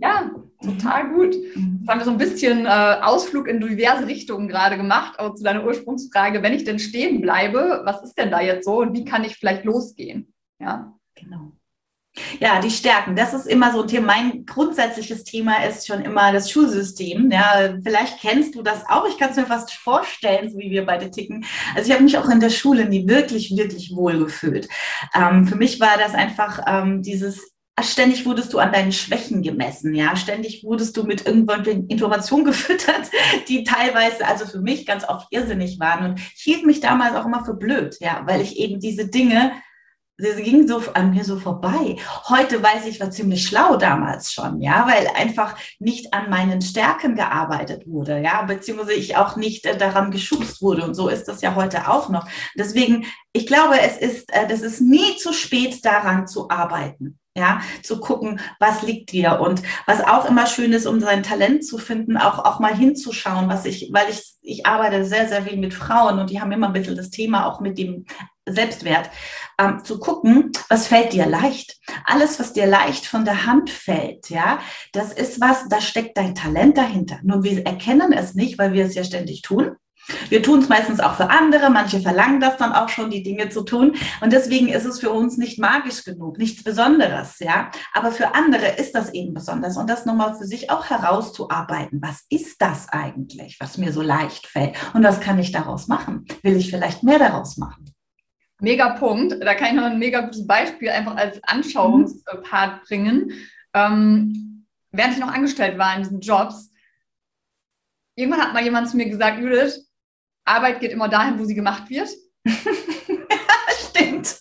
Ja, 0.00 0.30
total 0.66 1.08
gut. 1.10 1.34
Mhm. 1.54 1.78
Jetzt 1.78 1.88
haben 1.88 2.00
wir 2.00 2.04
so 2.04 2.10
ein 2.10 2.18
bisschen 2.18 2.66
äh, 2.66 2.96
Ausflug 3.02 3.48
in 3.48 3.60
diverse 3.60 4.06
Richtungen 4.06 4.48
gerade 4.48 4.76
gemacht, 4.76 5.18
aber 5.18 5.34
zu 5.34 5.44
deiner 5.44 5.64
Ursprungsfrage, 5.64 6.42
wenn 6.42 6.52
ich 6.52 6.64
denn 6.64 6.78
stehen 6.78 7.20
bleibe, 7.20 7.82
was 7.84 8.02
ist 8.02 8.18
denn 8.18 8.30
da 8.30 8.40
jetzt 8.40 8.64
so 8.64 8.80
und 8.80 8.94
wie 8.94 9.04
kann 9.04 9.24
ich 9.24 9.36
vielleicht 9.36 9.64
losgehen? 9.64 10.32
Ja, 10.58 10.92
genau. 11.14 11.52
Ja, 12.40 12.60
die 12.60 12.70
Stärken, 12.70 13.14
das 13.14 13.34
ist 13.34 13.46
immer 13.46 13.72
so 13.72 13.82
ein 13.82 13.88
Thema. 13.88 14.06
Mein 14.06 14.46
grundsätzliches 14.46 15.24
Thema 15.24 15.64
ist 15.64 15.86
schon 15.86 16.00
immer 16.02 16.32
das 16.32 16.50
Schulsystem. 16.50 17.30
Ja, 17.30 17.76
vielleicht 17.82 18.20
kennst 18.20 18.54
du 18.54 18.62
das 18.62 18.84
auch. 18.88 19.06
Ich 19.06 19.18
kann 19.18 19.30
es 19.30 19.36
mir 19.36 19.46
fast 19.46 19.72
vorstellen, 19.72 20.50
so 20.50 20.58
wie 20.58 20.70
wir 20.70 20.86
beide 20.86 21.10
ticken. 21.10 21.44
Also 21.74 21.88
ich 21.88 21.92
habe 21.92 22.04
mich 22.04 22.16
auch 22.16 22.28
in 22.30 22.40
der 22.40 22.50
Schule 22.50 22.88
nie 22.88 23.06
wirklich, 23.06 23.54
wirklich 23.56 23.94
wohl 23.94 24.18
gefühlt. 24.18 24.68
Ähm, 25.14 25.46
für 25.46 25.56
mich 25.56 25.78
war 25.78 25.98
das 25.98 26.14
einfach 26.14 26.60
ähm, 26.66 27.02
dieses 27.02 27.55
ständig 27.82 28.24
wurdest 28.24 28.52
du 28.52 28.58
an 28.58 28.72
deinen 28.72 28.92
Schwächen 28.92 29.42
gemessen, 29.42 29.94
ja, 29.94 30.16
ständig 30.16 30.64
wurdest 30.64 30.96
du 30.96 31.04
mit 31.04 31.26
irgendwelchen 31.26 31.86
Informationen 31.88 32.44
gefüttert, 32.46 33.10
die 33.48 33.64
teilweise, 33.64 34.26
also 34.26 34.46
für 34.46 34.60
mich 34.60 34.86
ganz 34.86 35.08
oft 35.08 35.28
irrsinnig 35.30 35.78
waren 35.78 36.10
und 36.10 36.20
hielt 36.34 36.64
mich 36.64 36.80
damals 36.80 37.14
auch 37.14 37.26
immer 37.26 37.44
für 37.44 37.54
blöd, 37.54 37.96
ja, 38.00 38.22
weil 38.26 38.40
ich 38.40 38.56
eben 38.58 38.80
diese 38.80 39.08
Dinge, 39.08 39.52
sie 40.18 40.42
gingen 40.42 40.66
so 40.66 40.82
an 40.94 41.10
mir 41.10 41.24
so 41.24 41.38
vorbei. 41.38 41.96
Heute 42.28 42.62
weiß 42.62 42.86
ich, 42.86 43.00
war 43.00 43.10
ziemlich 43.10 43.46
schlau 43.46 43.76
damals 43.76 44.32
schon, 44.32 44.60
ja, 44.60 44.86
weil 44.88 45.08
einfach 45.14 45.56
nicht 45.78 46.14
an 46.14 46.30
meinen 46.30 46.62
Stärken 46.62 47.14
gearbeitet 47.14 47.86
wurde, 47.86 48.20
ja, 48.20 48.42
beziehungsweise 48.42 48.94
ich 48.94 49.16
auch 49.16 49.36
nicht 49.36 49.66
äh, 49.66 49.76
daran 49.76 50.10
geschubst 50.10 50.62
wurde 50.62 50.84
und 50.84 50.94
so 50.94 51.08
ist 51.08 51.24
das 51.24 51.42
ja 51.42 51.54
heute 51.54 51.88
auch 51.88 52.08
noch. 52.08 52.26
Deswegen, 52.56 53.06
ich 53.32 53.46
glaube, 53.46 53.80
es 53.80 53.96
ist, 53.98 54.32
äh, 54.32 54.46
das 54.46 54.62
ist 54.62 54.80
nie 54.80 55.16
zu 55.16 55.32
spät 55.32 55.84
daran 55.84 56.26
zu 56.26 56.50
arbeiten 56.50 57.18
ja, 57.36 57.60
zu 57.82 58.00
gucken, 58.00 58.40
was 58.58 58.80
liegt 58.80 59.12
dir 59.12 59.40
und 59.40 59.62
was 59.84 60.02
auch 60.02 60.24
immer 60.24 60.46
schön 60.46 60.72
ist, 60.72 60.86
um 60.86 61.00
sein 61.00 61.22
Talent 61.22 61.66
zu 61.66 61.76
finden, 61.76 62.16
auch, 62.16 62.38
auch 62.46 62.60
mal 62.60 62.74
hinzuschauen, 62.74 63.50
was 63.50 63.66
ich, 63.66 63.90
weil 63.92 64.08
ich, 64.08 64.36
ich 64.40 64.64
arbeite 64.64 65.04
sehr, 65.04 65.28
sehr 65.28 65.42
viel 65.42 65.58
mit 65.58 65.74
Frauen 65.74 66.18
und 66.18 66.30
die 66.30 66.40
haben 66.40 66.50
immer 66.50 66.68
ein 66.68 66.72
bisschen 66.72 66.96
das 66.96 67.10
Thema 67.10 67.44
auch 67.46 67.60
mit 67.60 67.76
dem 67.76 68.06
Selbstwert, 68.46 69.10
ähm, 69.58 69.84
zu 69.84 69.98
gucken, 69.98 70.52
was 70.68 70.86
fällt 70.86 71.12
dir 71.12 71.26
leicht. 71.26 71.76
Alles, 72.04 72.38
was 72.38 72.52
dir 72.52 72.66
leicht 72.66 73.06
von 73.06 73.24
der 73.24 73.46
Hand 73.46 73.70
fällt, 73.70 74.30
ja, 74.30 74.60
das 74.92 75.12
ist 75.12 75.40
was, 75.40 75.68
da 75.68 75.80
steckt 75.80 76.16
dein 76.16 76.34
Talent 76.34 76.76
dahinter. 76.78 77.18
Nur 77.22 77.42
wir 77.42 77.64
erkennen 77.66 78.12
es 78.12 78.34
nicht, 78.34 78.58
weil 78.58 78.72
wir 78.72 78.84
es 78.84 78.94
ja 78.94 79.04
ständig 79.04 79.42
tun. 79.42 79.76
Wir 80.28 80.42
tun 80.42 80.60
es 80.60 80.68
meistens 80.68 81.00
auch 81.00 81.16
für 81.16 81.30
andere, 81.30 81.70
manche 81.70 82.00
verlangen 82.00 82.40
das 82.40 82.56
dann 82.56 82.72
auch 82.72 82.88
schon, 82.88 83.10
die 83.10 83.22
Dinge 83.22 83.48
zu 83.48 83.62
tun. 83.62 83.96
Und 84.20 84.32
deswegen 84.32 84.68
ist 84.68 84.84
es 84.84 85.00
für 85.00 85.10
uns 85.10 85.36
nicht 85.36 85.58
magisch 85.58 86.04
genug, 86.04 86.38
nichts 86.38 86.62
Besonderes, 86.62 87.40
ja. 87.40 87.70
Aber 87.92 88.12
für 88.12 88.34
andere 88.34 88.76
ist 88.76 88.92
das 88.94 89.12
eben 89.14 89.34
besonders. 89.34 89.76
Und 89.76 89.90
das 89.90 90.06
nochmal 90.06 90.36
für 90.36 90.46
sich 90.46 90.70
auch 90.70 90.90
herauszuarbeiten. 90.90 92.00
Was 92.02 92.24
ist 92.30 92.62
das 92.62 92.88
eigentlich, 92.88 93.58
was 93.58 93.78
mir 93.78 93.92
so 93.92 94.02
leicht 94.02 94.46
fällt? 94.46 94.76
Und 94.94 95.02
was 95.02 95.20
kann 95.20 95.38
ich 95.38 95.50
daraus 95.50 95.88
machen? 95.88 96.24
Will 96.42 96.56
ich 96.56 96.70
vielleicht 96.70 97.02
mehr 97.02 97.18
daraus 97.18 97.56
machen? 97.56 97.85
Mega 98.60 98.90
Punkt. 98.90 99.36
Da 99.40 99.54
kann 99.54 99.68
ich 99.68 99.74
noch 99.74 99.84
ein 99.84 99.98
mega 99.98 100.20
gutes 100.20 100.46
Beispiel 100.46 100.88
einfach 100.88 101.16
als 101.16 101.42
Anschauungspart 101.44 102.84
bringen. 102.84 103.32
Ähm, 103.74 104.66
während 104.92 105.14
ich 105.14 105.20
noch 105.20 105.32
angestellt 105.32 105.78
war 105.78 105.94
in 105.94 106.02
diesen 106.02 106.20
Jobs, 106.20 106.70
irgendwann 108.14 108.40
hat 108.40 108.54
mal 108.54 108.64
jemand 108.64 108.88
zu 108.88 108.96
mir 108.96 109.08
gesagt, 109.08 109.40
Judith, 109.40 109.86
Arbeit 110.44 110.80
geht 110.80 110.92
immer 110.92 111.08
dahin, 111.08 111.38
wo 111.38 111.44
sie 111.44 111.54
gemacht 111.54 111.90
wird. 111.90 112.08
Stimmt. 113.90 114.38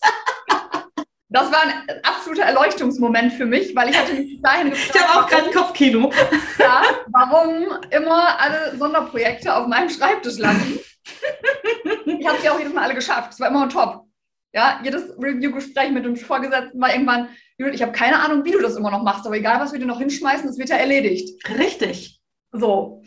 Das 1.27 1.51
war 1.51 1.63
ein 1.63 2.03
absoluter 2.03 2.43
Erleuchtungsmoment 2.43 3.33
für 3.33 3.45
mich, 3.45 3.75
weil 3.75 3.89
ich 3.89 3.97
hatte 3.97 4.13
mich 4.13 4.41
dahin 4.41 4.69
gefragt. 4.69 4.95
Ich 4.95 5.01
habe 5.01 5.25
auch 5.25 5.29
gerade 5.29 5.47
ein 5.47 5.53
Kopfkino. 5.53 6.11
Ja, 6.57 6.83
warum 7.07 7.65
immer 7.89 8.39
alle 8.39 8.77
Sonderprojekte 8.77 9.53
auf 9.53 9.67
meinem 9.67 9.89
Schreibtisch 9.89 10.37
landen. 10.37 10.79
Ich 12.05 12.27
habe 12.27 12.39
sie 12.41 12.49
auch 12.49 12.57
jedes 12.57 12.73
Mal 12.73 12.83
alle 12.83 12.95
geschafft. 12.95 13.33
Es 13.33 13.39
war 13.39 13.49
immer 13.49 13.69
top. 13.69 14.05
Ja, 14.53 14.79
jedes 14.83 15.09
Review-Gespräch 15.17 15.91
mit 15.91 16.05
dem 16.05 16.15
Vorgesetzten 16.15 16.79
war 16.79 16.91
irgendwann, 16.91 17.29
ich 17.57 17.81
habe 17.81 17.91
keine 17.91 18.19
Ahnung, 18.19 18.45
wie 18.45 18.51
du 18.51 18.61
das 18.61 18.77
immer 18.77 18.89
noch 18.89 19.03
machst, 19.03 19.25
aber 19.25 19.35
egal, 19.35 19.59
was 19.59 19.73
wir 19.73 19.79
dir 19.79 19.85
noch 19.85 19.99
hinschmeißen, 19.99 20.47
das 20.47 20.57
wird 20.57 20.69
ja 20.69 20.77
erledigt. 20.77 21.37
Richtig. 21.49 22.19
So. 22.51 23.03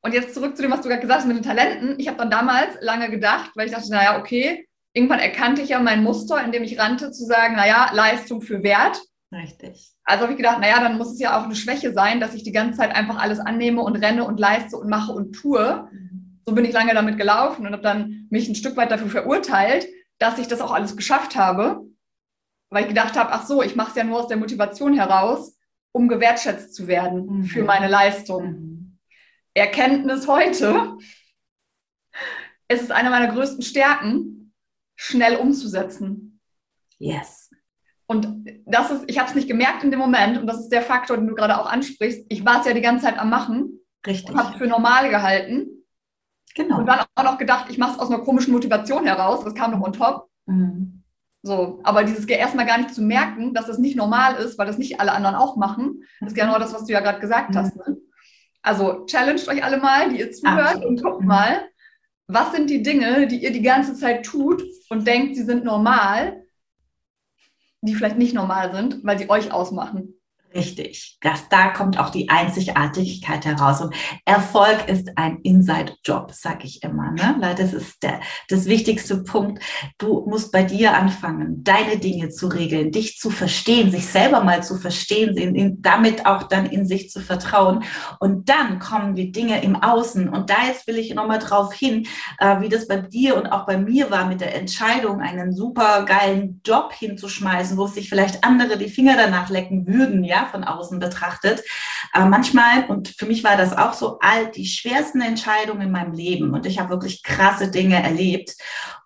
Und 0.00 0.14
jetzt 0.14 0.34
zurück 0.34 0.56
zu 0.56 0.62
dem, 0.62 0.70
was 0.70 0.80
du 0.80 0.88
gerade 0.88 1.02
gesagt 1.02 1.20
hast 1.20 1.28
mit 1.28 1.36
den 1.36 1.44
Talenten. 1.44 1.98
Ich 1.98 2.08
habe 2.08 2.18
dann 2.18 2.30
damals 2.30 2.76
lange 2.80 3.10
gedacht, 3.10 3.50
weil 3.54 3.66
ich 3.66 3.72
dachte, 3.72 3.90
naja, 3.90 4.18
okay, 4.18 4.66
irgendwann 4.94 5.18
erkannte 5.18 5.60
ich 5.62 5.70
ja 5.70 5.80
mein 5.80 6.02
Muster, 6.02 6.42
in 6.42 6.52
dem 6.52 6.62
ich 6.62 6.78
rannte, 6.78 7.10
zu 7.10 7.24
sagen, 7.24 7.56
naja, 7.56 7.90
Leistung 7.92 8.40
für 8.40 8.62
Wert. 8.62 8.98
Richtig. 9.30 9.92
Also 10.04 10.22
habe 10.22 10.32
ich 10.32 10.38
gedacht, 10.38 10.60
naja, 10.60 10.80
dann 10.80 10.96
muss 10.96 11.12
es 11.12 11.20
ja 11.20 11.38
auch 11.38 11.44
eine 11.44 11.54
Schwäche 11.54 11.92
sein, 11.92 12.18
dass 12.18 12.34
ich 12.34 12.44
die 12.44 12.52
ganze 12.52 12.78
Zeit 12.78 12.94
einfach 12.94 13.18
alles 13.18 13.40
annehme 13.40 13.82
und 13.82 13.96
renne 13.96 14.24
und 14.24 14.40
leiste 14.40 14.76
und 14.76 14.88
mache 14.88 15.12
und 15.12 15.32
tue. 15.32 15.86
Mhm. 15.92 16.07
So 16.48 16.54
bin 16.54 16.64
ich 16.64 16.72
lange 16.72 16.94
damit 16.94 17.18
gelaufen 17.18 17.66
und 17.66 17.74
habe 17.74 17.82
dann 17.82 18.26
mich 18.30 18.48
ein 18.48 18.54
Stück 18.54 18.74
weit 18.78 18.90
dafür 18.90 19.10
verurteilt, 19.10 19.86
dass 20.18 20.38
ich 20.38 20.48
das 20.48 20.62
auch 20.62 20.72
alles 20.72 20.96
geschafft 20.96 21.36
habe, 21.36 21.82
weil 22.70 22.84
ich 22.84 22.88
gedacht 22.88 23.18
habe, 23.18 23.32
ach 23.32 23.44
so, 23.44 23.62
ich 23.62 23.76
mache 23.76 23.90
es 23.90 23.96
ja 23.96 24.04
nur 24.04 24.20
aus 24.20 24.28
der 24.28 24.38
Motivation 24.38 24.94
heraus, 24.94 25.58
um 25.92 26.08
gewertschätzt 26.08 26.74
zu 26.74 26.86
werden 26.86 27.26
mhm. 27.26 27.44
für 27.44 27.64
meine 27.64 27.86
Leistung. 27.86 28.44
Mhm. 28.44 28.98
Erkenntnis 29.52 30.26
heute, 30.26 30.96
es 32.66 32.80
ist 32.80 32.92
eine 32.92 33.10
meiner 33.10 33.30
größten 33.30 33.62
Stärken, 33.62 34.54
schnell 34.96 35.36
umzusetzen. 35.36 36.40
Yes. 36.96 37.50
Und 38.06 38.48
das 38.64 38.90
ist, 38.90 39.04
ich 39.06 39.18
habe 39.18 39.28
es 39.28 39.34
nicht 39.34 39.48
gemerkt 39.48 39.84
in 39.84 39.90
dem 39.90 40.00
Moment, 40.00 40.38
und 40.38 40.46
das 40.46 40.60
ist 40.60 40.70
der 40.70 40.80
Faktor, 40.80 41.18
den 41.18 41.26
du 41.26 41.34
gerade 41.34 41.60
auch 41.60 41.70
ansprichst. 41.70 42.24
Ich 42.30 42.42
war 42.46 42.60
es 42.60 42.66
ja 42.66 42.72
die 42.72 42.80
ganze 42.80 43.04
Zeit 43.04 43.18
am 43.18 43.28
Machen. 43.28 43.80
Richtig. 44.06 44.34
Habe 44.34 44.54
es 44.54 44.56
für 44.56 44.66
normal 44.66 45.10
gehalten. 45.10 45.74
Genau. 46.58 46.78
Und 46.78 46.86
dann 46.86 47.04
auch 47.14 47.22
noch 47.22 47.38
gedacht, 47.38 47.66
ich 47.70 47.78
mache 47.78 47.92
es 47.92 47.98
aus 48.00 48.10
einer 48.10 48.18
komischen 48.18 48.52
Motivation 48.52 49.04
heraus. 49.04 49.44
Das 49.44 49.54
kam 49.54 49.70
noch 49.70 49.80
on 49.80 49.92
top. 49.92 50.28
Mhm. 50.46 51.04
So, 51.42 51.78
aber 51.84 52.02
dieses 52.02 52.26
erstmal 52.26 52.66
gar 52.66 52.78
nicht 52.78 52.92
zu 52.92 53.00
merken, 53.00 53.54
dass 53.54 53.66
das 53.66 53.78
nicht 53.78 53.96
normal 53.96 54.34
ist, 54.34 54.58
weil 54.58 54.66
das 54.66 54.76
nicht 54.76 54.98
alle 54.98 55.12
anderen 55.12 55.36
auch 55.36 55.56
machen, 55.56 56.02
ist 56.20 56.34
genau 56.34 56.58
das, 56.58 56.74
was 56.74 56.84
du 56.84 56.92
ja 56.92 57.00
gerade 57.00 57.20
gesagt 57.20 57.50
mhm. 57.50 57.58
hast. 57.58 57.76
Ne? 57.76 57.96
Also 58.60 59.06
challenged 59.06 59.48
euch 59.48 59.62
alle 59.62 59.78
mal, 59.78 60.10
die 60.10 60.18
ihr 60.18 60.32
zuhört 60.32 60.74
Absolut. 60.76 60.86
und 60.88 61.02
guckt 61.02 61.22
mal, 61.24 61.68
was 62.26 62.50
sind 62.50 62.68
die 62.68 62.82
Dinge, 62.82 63.28
die 63.28 63.42
ihr 63.42 63.52
die 63.52 63.62
ganze 63.62 63.94
Zeit 63.94 64.26
tut 64.26 64.64
und 64.90 65.06
denkt, 65.06 65.36
sie 65.36 65.44
sind 65.44 65.64
normal, 65.64 66.42
die 67.82 67.94
vielleicht 67.94 68.18
nicht 68.18 68.34
normal 68.34 68.72
sind, 68.72 69.04
weil 69.04 69.16
sie 69.16 69.30
euch 69.30 69.52
ausmachen. 69.52 70.17
Richtig. 70.54 71.18
Das, 71.20 71.48
da 71.50 71.68
kommt 71.68 72.00
auch 72.00 72.08
die 72.08 72.30
Einzigartigkeit 72.30 73.44
heraus. 73.44 73.82
Und 73.82 73.94
Erfolg 74.24 74.88
ist 74.88 75.10
ein 75.16 75.40
Inside-Job, 75.42 76.32
sage 76.32 76.64
ich 76.64 76.82
immer. 76.82 77.10
Ne? 77.12 77.54
Das 77.58 77.74
ist 77.74 78.02
der, 78.02 78.20
das 78.48 78.64
wichtigste 78.64 79.18
Punkt. 79.18 79.62
Du 79.98 80.24
musst 80.26 80.50
bei 80.50 80.62
dir 80.62 80.94
anfangen, 80.94 81.62
deine 81.64 81.98
Dinge 81.98 82.30
zu 82.30 82.46
regeln, 82.48 82.92
dich 82.92 83.18
zu 83.18 83.28
verstehen, 83.28 83.90
sich 83.90 84.06
selber 84.06 84.42
mal 84.42 84.62
zu 84.62 84.76
verstehen, 84.76 85.36
in, 85.36 85.54
in, 85.54 85.82
damit 85.82 86.24
auch 86.24 86.44
dann 86.44 86.64
in 86.64 86.86
sich 86.86 87.10
zu 87.10 87.20
vertrauen. 87.20 87.84
Und 88.18 88.48
dann 88.48 88.78
kommen 88.78 89.14
die 89.14 89.32
Dinge 89.32 89.62
im 89.62 89.76
Außen. 89.76 90.30
Und 90.30 90.48
da 90.48 90.66
jetzt 90.66 90.86
will 90.86 90.96
ich 90.96 91.14
nochmal 91.14 91.40
drauf 91.40 91.74
hin, 91.74 92.06
äh, 92.38 92.60
wie 92.62 92.70
das 92.70 92.88
bei 92.88 92.96
dir 92.96 93.36
und 93.36 93.48
auch 93.48 93.66
bei 93.66 93.76
mir 93.76 94.10
war 94.10 94.26
mit 94.26 94.40
der 94.40 94.54
Entscheidung, 94.54 95.20
einen 95.20 95.52
super 95.52 96.04
geilen 96.06 96.62
Job 96.64 96.94
hinzuschmeißen, 96.94 97.76
wo 97.76 97.86
sich 97.86 98.08
vielleicht 98.08 98.44
andere 98.44 98.78
die 98.78 98.88
Finger 98.88 99.16
danach 99.16 99.50
lecken 99.50 99.86
würden, 99.86 100.24
ja, 100.24 100.37
von 100.46 100.64
außen 100.64 100.98
betrachtet. 100.98 101.62
Aber 102.12 102.26
manchmal, 102.26 102.86
und 102.86 103.08
für 103.08 103.26
mich 103.26 103.44
war 103.44 103.56
das 103.56 103.76
auch 103.76 103.92
so, 103.92 104.18
all 104.20 104.50
die 104.50 104.66
schwersten 104.66 105.20
Entscheidungen 105.20 105.82
in 105.82 105.90
meinem 105.90 106.12
Leben 106.12 106.54
und 106.54 106.66
ich 106.66 106.78
habe 106.78 106.90
wirklich 106.90 107.22
krasse 107.22 107.70
Dinge 107.70 108.02
erlebt 108.02 108.54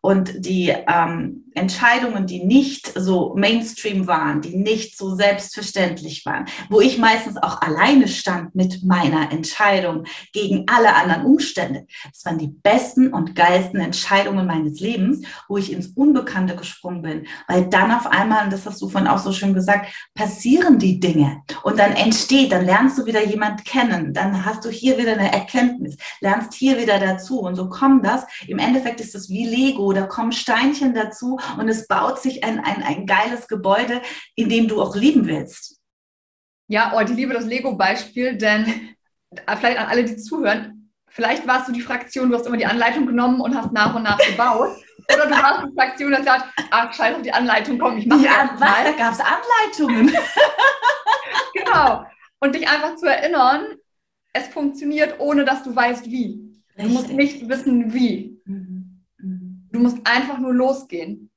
und 0.03 0.45
die 0.45 0.75
ähm, 0.88 1.45
Entscheidungen, 1.55 2.27
die 2.27 2.45
nicht 2.45 2.93
so 2.97 3.35
Mainstream 3.37 4.07
waren, 4.07 4.41
die 4.41 4.57
nicht 4.57 4.99
so 4.99 5.15
selbstverständlich 5.15 6.27
waren, 6.27 6.47
wo 6.71 6.81
ich 6.81 6.99
meistens 6.99 7.37
auch 7.37 7.61
alleine 7.62 8.09
stand 8.09 8.55
mit 8.55 8.83
meiner 8.83 9.31
Entscheidung 9.31 10.05
gegen 10.33 10.65
alle 10.67 10.95
anderen 10.95 11.25
Umstände. 11.25 11.87
Das 12.11 12.25
waren 12.25 12.38
die 12.38 12.49
besten 12.49 13.12
und 13.12 13.37
geilsten 13.37 13.81
Entscheidungen 13.81 14.47
meines 14.47 14.81
Lebens, 14.81 15.25
wo 15.49 15.57
ich 15.57 15.73
ins 15.73 15.88
Unbekannte 15.88 16.57
gesprungen 16.57 17.03
bin, 17.03 17.27
weil 17.47 17.69
dann 17.69 17.93
auf 17.93 18.07
einmal, 18.07 18.45
und 18.45 18.53
das 18.53 18.67
hast 18.67 18.83
du 18.83 18.88
vorhin 18.88 19.09
auch 19.09 19.19
so 19.19 19.33
schön 19.33 19.55
gesagt, 19.55 19.87
passieren 20.15 20.79
die 20.79 20.99
Dinge. 20.99 21.43
Und 21.62 21.79
dann 21.79 21.93
entsteht, 21.93 22.51
dann 22.51 22.65
lernst 22.65 22.99
du 22.99 23.07
wieder 23.07 23.25
jemand 23.25 23.65
kennen, 23.65 24.12
dann 24.12 24.45
hast 24.45 24.65
du 24.65 24.71
hier 24.71 24.99
wieder 24.99 25.12
eine 25.12 25.33
Erkenntnis, 25.33 25.97
lernst 26.21 26.55
hier 26.55 26.79
wieder 26.81 26.99
dazu. 26.99 27.41
Und 27.41 27.55
so 27.55 27.69
kommt 27.69 28.05
das. 28.05 28.25
Im 28.49 28.59
Endeffekt 28.59 29.01
ist 29.01 29.15
es 29.15 29.29
wie 29.29 29.47
Lego 29.47 29.91
da 29.92 30.07
kommen 30.07 30.33
Steinchen 30.33 30.94
dazu 30.94 31.38
und 31.59 31.68
es 31.68 31.87
baut 31.87 32.20
sich 32.20 32.44
ein, 32.44 32.61
ein, 32.61 32.83
ein 32.83 33.07
geiles 33.07 33.48
Gebäude, 33.48 34.02
in 34.35 34.48
dem 34.48 34.68
du 34.68 34.81
auch 34.81 34.96
leben 34.96 35.26
willst. 35.26 35.78
Ja, 36.68 36.92
oh, 36.96 37.00
ich 37.00 37.11
liebe 37.11 37.35
das 37.35 37.44
Lego-Beispiel, 37.44 38.37
denn 38.37 38.94
äh, 39.31 39.57
vielleicht 39.57 39.78
an 39.78 39.87
alle, 39.87 40.05
die 40.05 40.16
zuhören, 40.16 40.90
vielleicht 41.09 41.46
warst 41.46 41.68
du 41.68 41.72
die 41.72 41.83
Fraktion, 41.83 42.31
du 42.31 42.37
hast 42.37 42.46
immer 42.46 42.57
die 42.57 42.66
Anleitung 42.66 43.07
genommen 43.07 43.40
und 43.40 43.55
hast 43.55 43.72
nach 43.72 43.94
und 43.94 44.05
nach 44.05 44.18
gebaut. 44.18 44.76
Oder 45.12 45.26
du 45.26 45.33
warst 45.33 45.66
die 45.66 45.74
Fraktion, 45.74 46.14
die 46.16 46.22
sagt, 46.22 46.46
ach, 46.70 46.92
scheiß 46.92 47.16
auf 47.16 47.22
die 47.22 47.33
Anleitung, 47.33 47.78
komm, 47.78 47.98
ich 47.98 48.07
mache 48.07 48.24
ja, 48.24 48.50
was, 48.59 48.85
da 48.85 48.92
gab 48.92 49.12
es 49.12 49.20
Anleitungen. 49.20 50.16
genau. 51.55 52.07
Und 52.38 52.55
dich 52.55 52.68
einfach 52.68 52.96
zu 52.96 53.07
erinnern, 53.07 53.76
es 54.33 54.48
funktioniert, 54.48 55.16
ohne 55.18 55.44
dass 55.44 55.62
du 55.62 55.74
weißt, 55.74 56.07
wie. 56.07 56.62
Du 56.76 56.88
musst 56.88 57.11
nicht 57.11 57.48
wissen, 57.48 57.92
wie. 57.92 58.32
Mhm. 59.83 59.90
Musst 59.90 59.99
einfach 60.05 60.38
nur 60.38 60.55
losgehen. 60.55 61.31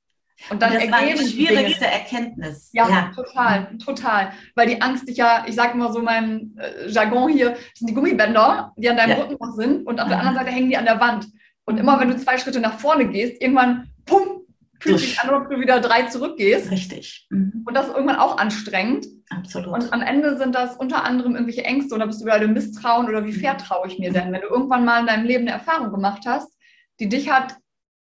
Und 0.50 0.60
dann 0.60 0.74
das 0.74 0.90
war 0.90 1.00
die 1.00 1.16
schwierigste 1.16 1.80
Dinge. 1.80 1.92
Erkenntnis. 1.92 2.70
Ja, 2.72 2.88
ja, 2.88 3.10
total, 3.14 3.78
total. 3.78 4.32
Weil 4.54 4.68
die 4.68 4.82
Angst 4.82 5.08
dich 5.08 5.16
ja, 5.16 5.44
ich 5.46 5.54
sage 5.54 5.72
immer 5.72 5.92
so 5.92 6.02
mein 6.02 6.56
äh, 6.58 6.90
Jargon 6.90 7.32
hier, 7.32 7.50
das 7.50 7.60
sind 7.74 7.88
die 7.88 7.94
Gummibänder, 7.94 8.72
die 8.76 8.88
an 8.88 8.98
deinem 8.98 9.10
ja. 9.10 9.24
Rücken 9.24 9.36
noch 9.40 9.54
sind 9.54 9.86
und 9.86 9.98
auf 9.98 10.08
der 10.08 10.18
anderen 10.18 10.36
Seite 10.36 10.50
hängen 10.50 10.68
die 10.68 10.76
an 10.76 10.84
der 10.84 11.00
Wand. 11.00 11.26
Und 11.64 11.78
immer 11.78 11.98
wenn 11.98 12.10
du 12.10 12.16
zwei 12.18 12.38
Schritte 12.38 12.60
nach 12.60 12.78
vorne 12.78 13.08
gehst, 13.08 13.40
irgendwann, 13.40 13.88
pum, 14.04 14.42
fühlt 14.78 15.00
sich 15.00 15.18
an, 15.20 15.30
ob 15.30 15.48
du 15.50 15.58
wieder 15.58 15.80
drei 15.80 16.02
zurückgehst. 16.02 16.70
Richtig. 16.70 17.26
Mhm. 17.30 17.64
Und 17.66 17.74
das 17.74 17.88
ist 17.88 17.94
irgendwann 17.94 18.16
auch 18.16 18.36
anstrengend. 18.36 19.06
Absolut. 19.30 19.68
Und 19.68 19.92
am 19.92 20.02
Ende 20.02 20.36
sind 20.36 20.54
das 20.54 20.76
unter 20.76 21.04
anderem 21.04 21.32
irgendwelche 21.32 21.64
Ängste 21.64 21.94
oder 21.94 22.06
bist 22.06 22.20
du 22.20 22.26
wieder 22.26 22.40
im 22.42 22.52
Misstrauen 22.52 23.08
oder 23.08 23.24
wie 23.24 23.32
vertraue 23.32 23.88
ich 23.88 23.98
mir 23.98 24.12
denn? 24.12 24.32
Wenn 24.32 24.42
du 24.42 24.48
irgendwann 24.48 24.84
mal 24.84 25.00
in 25.00 25.06
deinem 25.06 25.24
Leben 25.24 25.48
eine 25.48 25.52
Erfahrung 25.52 25.90
gemacht 25.90 26.22
hast, 26.26 26.52
die 27.00 27.08
dich 27.08 27.30
hat 27.30 27.56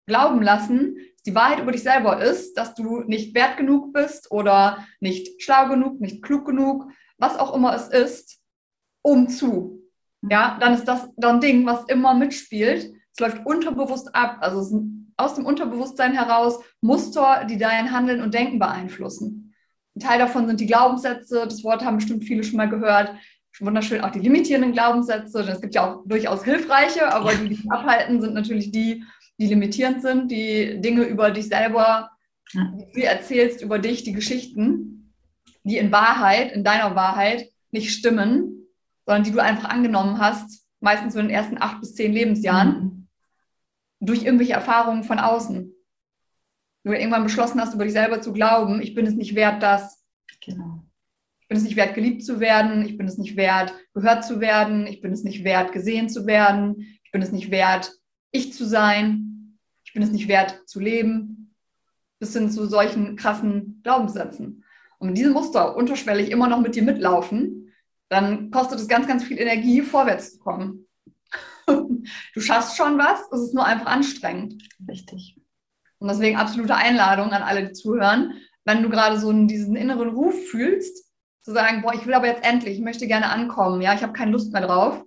glauben 0.07 0.43
lassen, 0.43 0.97
dass 0.97 1.23
die 1.27 1.35
Wahrheit 1.35 1.61
über 1.61 1.73
dich 1.73 1.83
selber 1.83 2.23
ist, 2.23 2.55
dass 2.55 2.75
du 2.75 3.01
nicht 3.01 3.35
wert 3.35 3.57
genug 3.57 3.93
bist 3.93 4.31
oder 4.31 4.87
nicht 5.01 5.43
schlau 5.43 5.69
genug, 5.69 6.01
nicht 6.01 6.23
klug 6.23 6.45
genug, 6.47 6.87
was 7.19 7.39
auch 7.39 7.55
immer 7.55 7.75
es 7.75 7.89
ist, 7.89 8.41
um 9.03 9.29
zu. 9.29 9.83
Ja, 10.23 10.57
dann 10.61 10.75
ist 10.75 10.87
das 10.87 11.09
dann 11.17 11.41
Ding, 11.41 11.67
was 11.67 11.85
immer 11.85 12.15
mitspielt. 12.15 12.93
Es 13.13 13.21
läuft 13.21 13.45
unterbewusst 13.47 14.15
ab. 14.15 14.39
Also 14.41 14.61
es 14.61 14.69
sind 14.71 15.13
aus 15.17 15.35
dem 15.35 15.47
Unterbewusstsein 15.47 16.13
heraus 16.13 16.61
Muster, 16.81 17.47
die 17.49 17.59
dein 17.59 17.93
Handeln 17.93 18.21
und 18.21 18.35
Denken 18.35 18.59
beeinflussen. 18.59 19.55
Ein 19.95 20.01
Teil 20.01 20.19
davon 20.19 20.47
sind 20.47 20.61
die 20.61 20.67
Glaubenssätze. 20.67 21.45
Das 21.45 21.63
Wort 21.63 21.85
haben 21.85 21.97
bestimmt 21.97 22.25
viele 22.25 22.43
schon 22.43 22.57
mal 22.57 22.69
gehört. 22.69 23.15
Wunderschön 23.61 24.01
auch 24.01 24.11
die 24.11 24.19
limitierenden 24.19 24.73
Glaubenssätze. 24.73 25.41
Es 25.43 25.61
gibt 25.61 25.77
ja 25.77 25.87
auch 25.87 26.03
durchaus 26.07 26.43
hilfreiche, 26.43 27.13
aber 27.13 27.33
die, 27.35 27.51
die 27.51 27.71
abhalten, 27.71 28.21
sind 28.21 28.35
natürlich 28.35 28.73
die, 28.73 29.05
die 29.39 29.47
limitierend 29.47 30.03
sind, 30.03 30.31
die 30.31 30.81
Dinge 30.81 31.05
über 31.05 31.31
dich 31.31 31.49
selber, 31.49 32.11
die 32.53 32.93
du 32.95 33.03
erzählst 33.03 33.63
über 33.63 33.79
dich, 33.79 34.05
die 34.05 34.13
Geschichten, 34.13 35.13
die 35.65 35.79
in 35.79 35.91
Wahrheit, 35.93 36.53
in 36.53 36.63
deiner 36.63 36.95
Wahrheit 36.95 37.49
nicht 37.71 37.93
stimmen, 37.93 38.69
sondern 39.07 39.25
die 39.25 39.33
du 39.33 39.41
einfach 39.41 39.69
angenommen 39.69 40.19
hast, 40.19 40.65
meistens 40.81 41.15
in 41.15 41.23
den 41.23 41.31
ersten 41.31 41.61
acht 41.61 41.81
bis 41.81 41.95
zehn 41.95 42.13
Lebensjahren. 42.13 43.09
durch 44.01 44.25
irgendwelche 44.25 44.53
Erfahrungen 44.53 45.05
von 45.05 45.19
außen. 45.19 45.73
Du 46.85 46.93
irgendwann 46.93 47.23
beschlossen 47.23 47.61
hast, 47.61 47.75
über 47.75 47.85
dich 47.85 47.95
selber 47.95 48.21
zu 48.21 48.33
glauben, 48.33 48.83
ich 48.83 48.95
bin 48.95 49.07
es 49.07 49.15
nicht 49.15 49.35
wert, 49.35 49.63
das. 49.63 50.05
Genau. 50.45 50.85
Ich 51.41 51.49
bin 51.49 51.57
es 51.57 51.65
nicht 51.65 51.77
wert, 51.77 51.95
geliebt 51.95 52.23
zu 52.25 52.41
werden. 52.41 52.85
Ich 52.85 52.97
bin 52.97 53.07
es 53.07 53.19
nicht 53.19 53.37
wert, 53.37 53.75
gehört 53.95 54.25
zu 54.25 54.41
werden. 54.41 54.87
Ich 54.87 55.01
bin 55.01 55.13
es 55.13 55.25
nicht 55.25 55.45
wert, 55.45 55.73
gesehen 55.73 56.09
zu 56.09 56.27
werden. 56.27 56.99
Ich 57.05 57.13
bin 57.13 57.23
es 57.23 57.33
nicht 57.33 57.51
wert, 57.51 57.93
ich 58.35 58.53
zu 58.53 58.67
sein. 58.67 59.59
Ich 59.85 59.93
bin 59.95 60.03
es 60.03 60.11
nicht 60.11 60.29
wert, 60.29 60.63
zu 60.67 60.81
leben. 60.81 61.55
Bis 62.19 62.33
hin 62.33 62.51
zu 62.51 62.67
solchen 62.67 63.17
krassen 63.17 63.81
Glaubenssätzen. 63.83 64.65
Und 64.99 65.09
wenn 65.09 65.15
diese 65.15 65.31
Muster 65.31 65.77
unterschwellig 65.77 66.31
immer 66.31 66.49
noch 66.49 66.61
mit 66.61 66.75
dir 66.75 66.83
mitlaufen, 66.83 67.73
dann 68.09 68.51
kostet 68.51 68.79
es 68.79 68.89
ganz, 68.89 69.07
ganz 69.07 69.25
viel 69.25 69.39
Energie, 69.39 69.83
vorwärts 69.83 70.33
zu 70.35 70.39
kommen. 70.39 70.87
Du 72.35 72.41
schaffst 72.43 72.77
schon 72.77 72.99
was, 72.99 73.21
es 73.33 73.41
ist 73.41 73.55
nur 73.55 73.65
einfach 73.65 73.87
anstrengend. 73.87 74.63
Richtig. 74.87 75.41
Und 75.99 76.09
deswegen 76.09 76.37
absolute 76.37 76.75
Einladung 76.75 77.31
an 77.31 77.43
alle, 77.43 77.69
die 77.69 77.73
zuhören. 77.73 78.35
Wenn 78.67 78.83
du 78.83 78.91
gerade 78.91 79.19
so 79.19 79.33
diesen 79.33 79.75
inneren 79.75 80.11
Ruf 80.11 80.35
fühlst, 80.51 81.11
zu 81.41 81.53
sagen, 81.53 81.83
boah, 81.83 81.95
ich 81.95 82.07
will 82.07 82.15
aber 82.15 82.27
jetzt 82.27 82.45
endlich, 82.45 82.75
ich 82.79 82.85
möchte 82.85 83.07
gerne 83.07 83.31
ankommen, 83.31 83.81
ja, 83.81 83.95
ich 83.95 84.03
habe 84.03 84.13
keine 84.13 84.33
Lust 84.33 84.53
mehr 84.53 84.67
drauf, 84.67 85.04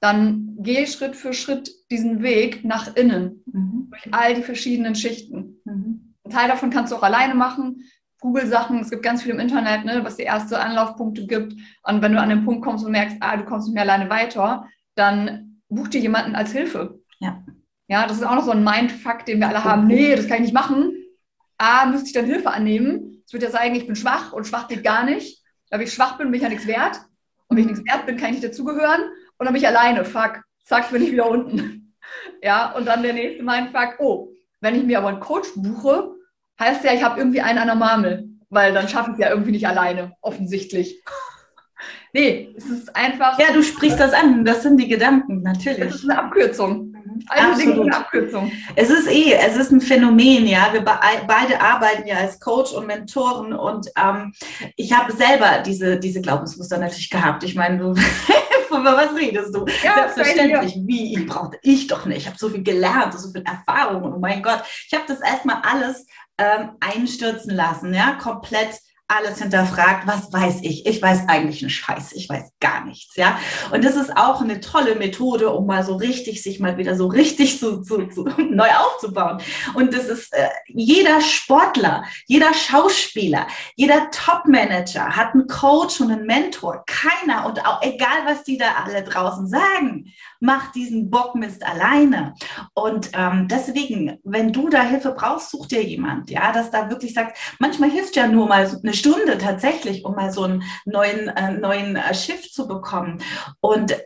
dann 0.00 0.56
geh 0.58 0.86
Schritt 0.86 1.16
für 1.16 1.32
Schritt 1.32 1.70
diesen 1.90 2.22
Weg 2.22 2.64
nach 2.64 2.94
innen, 2.96 3.42
mhm. 3.46 3.88
durch 3.90 4.14
all 4.14 4.34
die 4.34 4.42
verschiedenen 4.42 4.94
Schichten. 4.94 5.60
Mhm. 5.64 6.14
Ein 6.24 6.30
Teil 6.30 6.48
davon 6.48 6.70
kannst 6.70 6.92
du 6.92 6.96
auch 6.96 7.02
alleine 7.02 7.34
machen. 7.34 7.84
Google-Sachen, 8.20 8.80
es 8.80 8.90
gibt 8.90 9.02
ganz 9.02 9.22
viel 9.22 9.32
im 9.32 9.38
Internet, 9.38 9.84
ne, 9.84 10.00
was 10.02 10.16
die 10.16 10.24
erste 10.24 10.58
Anlaufpunkte 10.58 11.26
gibt. 11.26 11.54
Und 11.84 12.02
wenn 12.02 12.12
du 12.12 12.20
an 12.20 12.28
den 12.28 12.44
Punkt 12.44 12.64
kommst 12.64 12.84
und 12.84 12.92
merkst, 12.92 13.16
ah, 13.20 13.36
du 13.36 13.44
kommst 13.44 13.68
nicht 13.68 13.74
mehr 13.74 13.84
alleine 13.84 14.10
weiter, 14.10 14.68
dann 14.96 15.60
buch 15.68 15.88
dir 15.88 16.00
jemanden 16.00 16.34
als 16.34 16.52
Hilfe. 16.52 17.00
Ja. 17.20 17.42
Ja, 17.86 18.06
das 18.06 18.18
ist 18.18 18.24
auch 18.24 18.34
noch 18.34 18.44
so 18.44 18.50
ein 18.50 18.64
Mindfuck, 18.64 19.24
den 19.24 19.38
wir 19.38 19.48
alle 19.48 19.64
haben. 19.64 19.86
Nee, 19.86 20.14
das 20.14 20.26
kann 20.26 20.38
ich 20.38 20.42
nicht 20.42 20.54
machen. 20.54 20.92
A, 21.56 21.86
müsste 21.86 22.08
ich 22.08 22.12
dann 22.12 22.26
Hilfe 22.26 22.50
annehmen. 22.50 23.22
Es 23.24 23.32
wird 23.32 23.42
ja 23.42 23.50
sagen, 23.50 23.74
ich 23.74 23.86
bin 23.86 23.96
schwach 23.96 24.32
und 24.32 24.46
schwach 24.46 24.68
geht 24.68 24.84
gar 24.84 25.04
nicht. 25.04 25.42
Wenn 25.70 25.80
ich 25.80 25.92
schwach 25.92 26.18
bin, 26.18 26.26
bin 26.26 26.34
ich 26.34 26.42
ja 26.42 26.48
nichts 26.48 26.66
wert. 26.66 27.00
Und 27.48 27.56
wenn 27.56 27.64
ich 27.64 27.70
nichts 27.70 27.86
wert 27.86 28.06
bin, 28.06 28.16
kann 28.16 28.28
ich 28.28 28.40
nicht 28.40 28.44
dazugehören. 28.44 29.00
Und 29.38 29.46
dann 29.46 29.54
bin 29.54 29.62
ich 29.62 29.68
alleine. 29.68 30.04
Fuck. 30.04 30.42
Zack, 30.64 30.90
bin 30.90 31.02
ich 31.02 31.12
wieder 31.12 31.28
unten. 31.28 31.94
Ja, 32.42 32.72
und 32.72 32.86
dann 32.86 33.02
der 33.02 33.12
nächste 33.12 33.42
Mindfuck. 33.42 33.96
Oh, 33.98 34.28
wenn 34.60 34.74
ich 34.74 34.84
mir 34.84 34.98
aber 34.98 35.08
einen 35.08 35.20
Coach 35.20 35.48
buche, 35.56 36.14
heißt 36.60 36.84
ja, 36.84 36.92
ich 36.92 37.02
habe 37.02 37.18
irgendwie 37.18 37.40
einen 37.40 37.58
an 37.58 37.68
der 37.68 37.76
Marmel. 37.76 38.28
Weil 38.50 38.72
dann 38.72 38.88
schaffe 38.88 39.10
ich 39.10 39.18
es 39.18 39.20
ja 39.20 39.30
irgendwie 39.30 39.52
nicht 39.52 39.68
alleine, 39.68 40.12
offensichtlich. 40.22 41.02
Nee, 42.12 42.54
es 42.56 42.64
ist 42.64 42.96
einfach. 42.96 43.38
Ja, 43.38 43.52
du 43.52 43.62
sprichst 43.62 44.00
das 44.00 44.12
an. 44.12 44.44
Das 44.44 44.62
sind 44.62 44.78
die 44.78 44.88
Gedanken, 44.88 45.42
natürlich. 45.42 45.92
Das 45.92 45.94
ist 45.96 46.10
eine 46.10 46.18
Abkürzung. 46.18 46.94
Eine 47.28 47.52
Absolut. 47.52 47.92
Abkürzung. 47.92 48.50
Es 48.74 48.90
ist 48.90 49.08
eh, 49.08 49.34
es 49.34 49.56
ist 49.56 49.70
ein 49.70 49.80
Phänomen, 49.80 50.46
ja. 50.46 50.68
Wir 50.72 50.82
beide 50.82 51.60
arbeiten 51.60 52.06
ja 52.06 52.16
als 52.16 52.40
Coach 52.40 52.72
und 52.72 52.86
Mentoren 52.86 53.52
und 53.52 53.88
ähm, 53.96 54.32
ich 54.76 54.92
habe 54.92 55.12
selber 55.12 55.62
diese, 55.64 55.98
diese 55.98 56.20
Glaubensmuster 56.20 56.78
natürlich 56.78 57.10
gehabt. 57.10 57.44
Ich 57.44 57.54
meine, 57.54 57.78
du, 57.78 57.94
von 58.68 58.84
was 58.84 59.14
redest 59.14 59.54
du? 59.54 59.66
Ja, 59.82 59.94
Selbstverständlich. 59.94 60.78
Wie? 60.86 61.18
Ich 61.18 61.26
brauchte 61.26 61.58
ich 61.62 61.86
doch 61.86 62.04
nicht. 62.04 62.18
Ich 62.18 62.26
habe 62.26 62.38
so 62.38 62.48
viel 62.48 62.62
gelernt, 62.62 63.18
so 63.18 63.30
viel 63.30 63.42
Erfahrung. 63.42 64.14
Oh 64.14 64.18
mein 64.18 64.42
Gott, 64.42 64.62
ich 64.86 64.94
habe 64.94 65.04
das 65.08 65.20
erstmal 65.20 65.62
alles 65.62 66.06
ähm, 66.38 66.70
einstürzen 66.80 67.54
lassen, 67.54 67.92
ja, 67.92 68.12
komplett 68.12 68.80
alles 69.08 69.38
hinterfragt, 69.38 70.06
was 70.06 70.30
weiß 70.30 70.60
ich? 70.62 70.84
Ich 70.84 71.00
weiß 71.00 71.28
eigentlich 71.28 71.62
einen 71.62 71.70
Scheiß, 71.70 72.12
ich 72.12 72.28
weiß 72.28 72.52
gar 72.60 72.84
nichts, 72.84 73.16
ja. 73.16 73.38
Und 73.72 73.82
das 73.82 73.96
ist 73.96 74.14
auch 74.14 74.42
eine 74.42 74.60
tolle 74.60 74.96
Methode, 74.96 75.48
um 75.48 75.66
mal 75.66 75.82
so 75.82 75.96
richtig, 75.96 76.42
sich 76.42 76.60
mal 76.60 76.76
wieder 76.76 76.94
so 76.94 77.06
richtig 77.06 77.58
so, 77.58 77.82
so, 77.82 78.06
so 78.10 78.24
neu 78.50 78.68
aufzubauen. 78.68 79.40
Und 79.74 79.94
das 79.94 80.08
ist 80.08 80.34
äh, 80.34 80.48
jeder 80.66 81.22
Sportler, 81.22 82.04
jeder 82.26 82.52
Schauspieler, 82.52 83.46
jeder 83.76 84.10
Topmanager 84.10 85.16
hat 85.16 85.32
einen 85.32 85.46
Coach 85.46 86.02
und 86.02 86.12
einen 86.12 86.26
Mentor. 86.26 86.84
Keiner 86.86 87.46
und 87.46 87.64
auch 87.64 87.80
egal, 87.82 88.26
was 88.26 88.44
die 88.44 88.58
da 88.58 88.74
alle 88.84 89.02
draußen 89.02 89.48
sagen, 89.48 90.12
macht 90.40 90.74
diesen 90.74 91.08
Bockmist 91.08 91.64
alleine. 91.64 92.34
Und 92.74 93.10
ähm, 93.14 93.48
deswegen, 93.48 94.18
wenn 94.22 94.52
du 94.52 94.68
da 94.68 94.82
Hilfe 94.82 95.12
brauchst, 95.12 95.50
such 95.50 95.66
dir 95.66 95.82
jemand, 95.82 96.30
ja, 96.30 96.52
dass 96.52 96.70
da 96.70 96.90
wirklich 96.90 97.14
sagt, 97.14 97.38
manchmal 97.58 97.90
hilft 97.90 98.14
ja 98.14 98.28
nur 98.28 98.46
mal 98.46 98.68
eine 98.82 98.97
Stunde 98.98 99.38
tatsächlich, 99.38 100.04
um 100.04 100.14
mal 100.14 100.32
so 100.32 100.44
einen 100.44 100.62
neuen, 100.84 101.28
äh, 101.28 101.52
neuen 101.52 101.96
äh, 101.96 102.12
zu 102.52 102.66
bekommen. 102.68 103.22
Und 103.60 103.96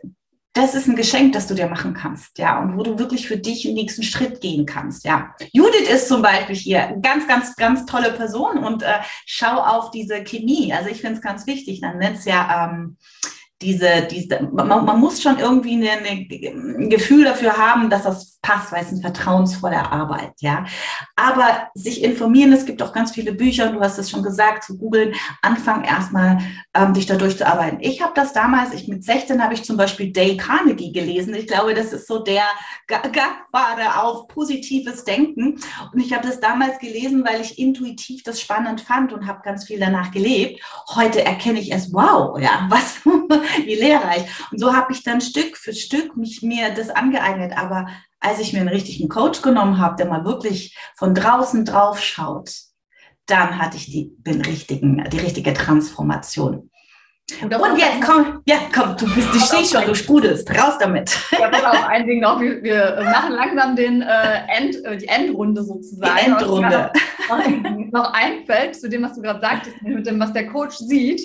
das 0.53 0.75
ist 0.75 0.87
ein 0.87 0.95
Geschenk, 0.95 1.33
das 1.33 1.47
du 1.47 1.55
dir 1.55 1.67
machen 1.67 1.95
kannst, 1.95 2.37
ja, 2.37 2.61
und 2.61 2.77
wo 2.77 2.83
du 2.83 2.99
wirklich 2.99 3.27
für 3.27 3.37
dich 3.37 3.63
den 3.63 3.73
nächsten 3.73 4.03
Schritt 4.03 4.39
gehen 4.39 4.67
kannst, 4.67 5.03
ja. 5.03 5.33
Judith 5.51 5.89
ist 5.89 6.07
zum 6.07 6.21
Beispiel 6.21 6.55
hier 6.55 6.95
ganz, 7.01 7.27
ganz, 7.27 7.55
ganz 7.55 7.87
tolle 7.87 8.11
Person 8.11 8.59
und 8.59 8.83
äh, 8.83 8.99
schau 9.25 9.57
auf 9.57 9.89
diese 9.89 10.23
Chemie. 10.23 10.71
Also 10.71 10.89
ich 10.89 11.01
finde 11.01 11.15
es 11.15 11.21
ganz 11.23 11.47
wichtig. 11.47 11.81
Dann 11.81 11.97
nennt 11.97 12.17
es 12.17 12.25
ja 12.25 12.69
ähm, 12.71 12.97
diese, 13.63 14.07
diese 14.11 14.49
man, 14.51 14.67
man, 14.67 14.99
muss 14.99 15.21
schon 15.21 15.39
irgendwie 15.39 15.73
eine, 15.73 15.91
eine, 15.91 16.27
ein 16.27 16.89
Gefühl 16.89 17.23
dafür 17.23 17.57
haben, 17.57 17.89
dass 17.89 18.03
das 18.03 18.39
passt, 18.41 18.71
weil 18.71 18.83
es 18.83 18.91
eine 18.91 19.01
vertrauensvolle 19.01 19.91
Arbeit, 19.91 20.33
ja. 20.41 20.65
Aber 21.15 21.69
sich 21.73 22.03
informieren, 22.03 22.51
es 22.51 22.65
gibt 22.65 22.83
auch 22.83 22.93
ganz 22.93 23.11
viele 23.11 23.33
Bücher, 23.33 23.71
du 23.71 23.79
hast 23.79 23.97
es 23.97 24.09
schon 24.09 24.21
gesagt, 24.21 24.65
zu 24.65 24.77
googeln, 24.77 25.15
anfangen 25.41 25.85
erstmal 25.85 26.39
ähm, 26.73 26.93
dich 26.93 27.05
da 27.05 27.15
durchzuarbeiten. 27.15 27.79
Ich 27.81 28.01
habe 28.01 28.11
das 28.15 28.33
damals, 28.33 28.73
ich 28.73 28.87
mit 28.87 29.03
16 29.03 29.41
habe 29.41 29.53
ich 29.53 29.63
zum 29.63 29.77
Beispiel 29.77 30.11
Dale 30.11 30.37
Carnegie 30.37 30.91
gelesen. 30.91 31.33
Ich 31.33 31.47
glaube, 31.47 31.73
das 31.73 31.93
ist 31.93 32.05
so 32.05 32.19
der 32.19 32.43
Gattbade 32.87 34.01
auf 34.01 34.27
positives 34.27 35.05
Denken. 35.05 35.59
Und 35.93 35.99
ich 35.99 36.13
habe 36.13 36.27
das 36.27 36.41
damals 36.41 36.79
gelesen, 36.79 37.23
weil 37.25 37.41
ich 37.41 37.57
intuitiv 37.57 38.23
das 38.23 38.41
spannend 38.41 38.81
fand 38.81 39.13
und 39.13 39.25
habe 39.25 39.41
ganz 39.43 39.65
viel 39.65 39.79
danach 39.79 40.11
gelebt. 40.11 40.61
Heute 40.93 41.23
erkenne 41.23 41.59
ich 41.59 41.71
es, 41.71 41.93
wow, 41.93 42.37
ja, 42.39 42.67
was 42.69 42.99
wie 43.65 43.75
lehrreich. 43.75 44.23
Und 44.51 44.59
so 44.59 44.73
habe 44.75 44.91
ich 44.93 45.03
dann 45.03 45.21
Stück 45.21 45.57
für 45.57 45.73
Stück 45.73 46.15
mich 46.17 46.41
mir 46.41 46.73
das 46.73 46.89
angeeignet. 46.89 47.57
Aber 47.57 47.87
als 48.19 48.39
ich 48.39 48.53
mir 48.53 48.59
einen 48.59 48.69
richtigen 48.69 49.09
Coach 49.09 49.41
genommen 49.41 49.79
habe, 49.79 49.95
der 49.97 50.07
mal 50.07 50.25
wirklich 50.25 50.77
von 50.95 51.13
draußen 51.13 51.65
drauf 51.65 52.01
schaut, 52.01 52.51
dann 53.25 53.59
hatte 53.59 53.77
ich 53.77 53.85
die, 53.85 54.13
den 54.17 54.41
richtigen, 54.41 55.03
die 55.09 55.19
richtige 55.19 55.53
Transformation. 55.53 56.69
Und, 57.41 57.55
und 57.55 57.77
jetzt 57.77 58.01
komm, 58.01 58.41
ja, 58.45 58.57
komm, 58.73 58.97
du 58.97 59.05
bist, 59.15 59.33
du 59.33 59.39
stehst 59.39 59.71
schon, 59.71 59.85
du 59.85 59.95
sprudelst, 59.95 60.49
raus 60.51 60.77
damit. 60.77 61.17
Ja, 61.31 61.47
pass 61.47 61.63
auf, 61.63 61.87
ein 61.87 62.05
Ding 62.05 62.19
noch, 62.19 62.39
wir, 62.39 62.61
wir 62.61 63.01
machen 63.01 63.31
langsam 63.31 63.75
den, 63.77 64.01
äh, 64.01 64.41
End, 64.49 64.83
äh, 64.83 64.97
die 64.97 65.07
Endrunde 65.07 65.63
sozusagen. 65.63 66.17
Die 66.17 66.25
Endrunde. 66.25 66.91
Noch, 67.29 67.91
noch 67.91 68.13
einfällt 68.13 68.75
zu 68.75 68.89
dem, 68.89 69.03
was 69.03 69.15
du 69.15 69.21
gerade 69.21 69.39
sagtest, 69.39 69.81
mit 69.81 70.05
dem, 70.05 70.19
was 70.19 70.33
der 70.33 70.47
Coach 70.47 70.75
sieht, 70.75 71.21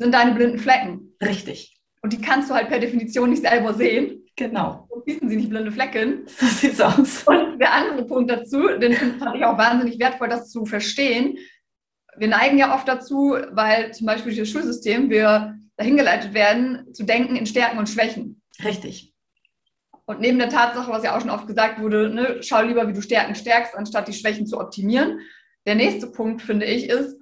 sind 0.00 0.14
deine 0.14 0.32
blinden 0.32 0.58
Flecken. 0.58 1.14
Richtig. 1.22 1.78
Und 2.02 2.14
die 2.14 2.20
kannst 2.20 2.48
du 2.48 2.54
halt 2.54 2.68
per 2.68 2.78
Definition 2.78 3.28
nicht 3.28 3.42
selber 3.42 3.74
sehen. 3.74 4.24
Genau. 4.34 4.88
So 4.88 5.02
hießen 5.04 5.28
sie 5.28 5.36
nicht 5.36 5.50
blinde 5.50 5.70
Flecken. 5.70 6.22
So 6.26 6.46
sieht's 6.46 6.80
aus. 6.80 7.24
Und 7.24 7.58
der 7.58 7.74
andere 7.74 8.06
Punkt 8.06 8.30
dazu, 8.30 8.66
den 8.78 8.94
fand 8.94 9.36
ich 9.36 9.44
auch 9.44 9.58
wahnsinnig 9.58 9.98
wertvoll, 9.98 10.28
das 10.28 10.50
zu 10.50 10.64
verstehen. 10.64 11.36
Wir 12.16 12.28
neigen 12.28 12.56
ja 12.56 12.74
oft 12.74 12.88
dazu, 12.88 13.36
weil 13.50 13.92
zum 13.92 14.06
Beispiel 14.06 14.34
durch 14.34 14.38
das 14.38 14.48
Schulsystem 14.48 15.10
wir 15.10 15.58
dahin 15.76 15.98
geleitet 15.98 16.32
werden, 16.32 16.92
zu 16.94 17.04
denken 17.04 17.36
in 17.36 17.44
Stärken 17.44 17.78
und 17.78 17.88
Schwächen. 17.88 18.40
Richtig. 18.64 19.12
Und 20.06 20.20
neben 20.20 20.38
der 20.38 20.48
Tatsache, 20.48 20.90
was 20.90 21.04
ja 21.04 21.14
auch 21.14 21.20
schon 21.20 21.30
oft 21.30 21.46
gesagt 21.46 21.80
wurde, 21.80 22.08
ne, 22.08 22.38
schau 22.40 22.62
lieber, 22.62 22.88
wie 22.88 22.94
du 22.94 23.02
Stärken 23.02 23.34
stärkst, 23.34 23.74
anstatt 23.74 24.08
die 24.08 24.14
Schwächen 24.14 24.46
zu 24.46 24.58
optimieren. 24.58 25.20
Der 25.66 25.74
nächste 25.74 26.06
Punkt, 26.06 26.40
finde 26.40 26.64
ich, 26.64 26.88
ist, 26.88 27.18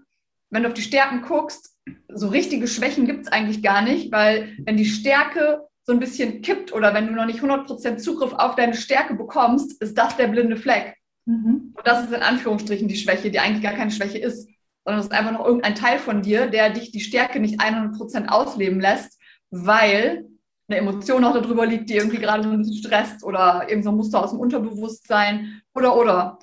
wenn 0.51 0.63
du 0.63 0.69
auf 0.69 0.75
die 0.75 0.83
Stärken 0.83 1.23
guckst, 1.23 1.78
so 2.09 2.29
richtige 2.29 2.69
Schwächen 2.69 3.07
gibt 3.07 3.23
es 3.23 3.33
eigentlich 3.33 3.63
gar 3.63 3.83
nicht, 3.83 4.13
weil 4.13 4.57
wenn 4.65 4.77
die 4.77 4.85
Stärke 4.85 5.63
so 5.85 5.93
ein 5.93 6.01
bisschen 6.01 6.43
kippt 6.43 6.73
oder 6.73 6.93
wenn 6.93 7.07
du 7.07 7.15
noch 7.15 7.27
nicht 7.27 7.41
100% 7.41 7.97
Zugriff 7.97 8.33
auf 8.35 8.57
deine 8.57 8.75
Stärke 8.75 9.15
bekommst, 9.15 9.81
ist 9.83 9.97
das 9.97 10.17
der 10.17 10.29
blinde 10.29 10.57
Fleck. 10.57 10.95
Mhm. 11.25 11.75
Und 11.75 11.87
das 11.87 12.05
ist 12.05 12.13
in 12.13 12.23
Anführungsstrichen 12.23 12.89
die 12.89 12.97
Schwäche, 12.97 13.31
die 13.31 13.39
eigentlich 13.39 13.63
gar 13.63 13.73
keine 13.73 13.91
Schwäche 13.91 14.19
ist, 14.19 14.49
sondern 14.85 15.01
es 15.01 15.07
ist 15.07 15.13
einfach 15.13 15.33
noch 15.33 15.45
irgendein 15.45 15.75
Teil 15.75 15.99
von 15.99 16.23
dir, 16.23 16.47
der 16.47 16.71
dich 16.71 16.93
die 16.93 17.01
Stärke 17.01 17.41
nicht 17.41 17.61
100% 17.61 18.29
ausleben 18.29 18.81
lässt, 18.81 19.19
weil 19.51 20.27
eine 20.69 20.81
Emotion 20.81 21.23
noch 21.23 21.33
darüber 21.33 21.67
liegt, 21.67 21.89
die 21.89 21.95
irgendwie 21.97 22.19
gerade 22.19 22.43
so 22.43 22.51
ein 22.51 22.59
bisschen 22.59 22.77
stresst 22.77 23.25
oder 23.25 23.63
irgendein 23.63 23.83
so 23.83 23.93
Muster 23.93 24.25
aus 24.25 24.31
dem 24.31 24.41
Unterbewusstsein 24.41 25.63
oder 25.75 25.97
oder. 25.97 26.39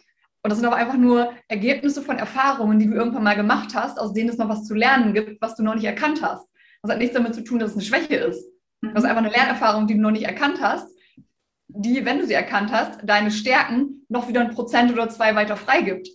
Und 0.45 0.51
das 0.51 0.59
sind 0.59 0.67
aber 0.67 0.75
einfach 0.75 0.95
nur 0.95 1.33
Ergebnisse 1.47 2.03
von 2.03 2.19
Erfahrungen, 2.19 2.77
die 2.77 2.85
du 2.85 2.93
irgendwann 2.93 3.23
mal 3.23 3.35
gemacht 3.35 3.73
hast, 3.73 3.99
aus 3.99 4.13
denen 4.13 4.29
es 4.29 4.37
noch 4.37 4.47
was 4.47 4.63
zu 4.63 4.75
lernen 4.75 5.15
gibt, 5.15 5.41
was 5.41 5.55
du 5.55 5.63
noch 5.63 5.73
nicht 5.73 5.85
erkannt 5.85 6.21
hast. 6.21 6.47
Das 6.83 6.91
hat 6.91 6.99
nichts 6.99 7.15
damit 7.15 7.33
zu 7.33 7.43
tun, 7.43 7.57
dass 7.57 7.71
es 7.71 7.77
eine 7.77 7.83
Schwäche 7.83 8.17
ist. 8.17 8.45
Das 8.79 9.03
ist 9.03 9.09
einfach 9.09 9.23
eine 9.23 9.31
Lernerfahrung, 9.31 9.87
die 9.87 9.95
du 9.95 10.01
noch 10.01 10.11
nicht 10.11 10.25
erkannt 10.25 10.61
hast, 10.61 10.87
die, 11.67 12.05
wenn 12.05 12.19
du 12.19 12.27
sie 12.27 12.35
erkannt 12.35 12.71
hast, 12.71 12.99
deine 13.01 13.31
Stärken 13.31 14.05
noch 14.07 14.27
wieder 14.27 14.41
ein 14.41 14.51
Prozent 14.51 14.93
oder 14.93 15.09
zwei 15.09 15.33
weiter 15.33 15.57
freigibt. 15.57 16.09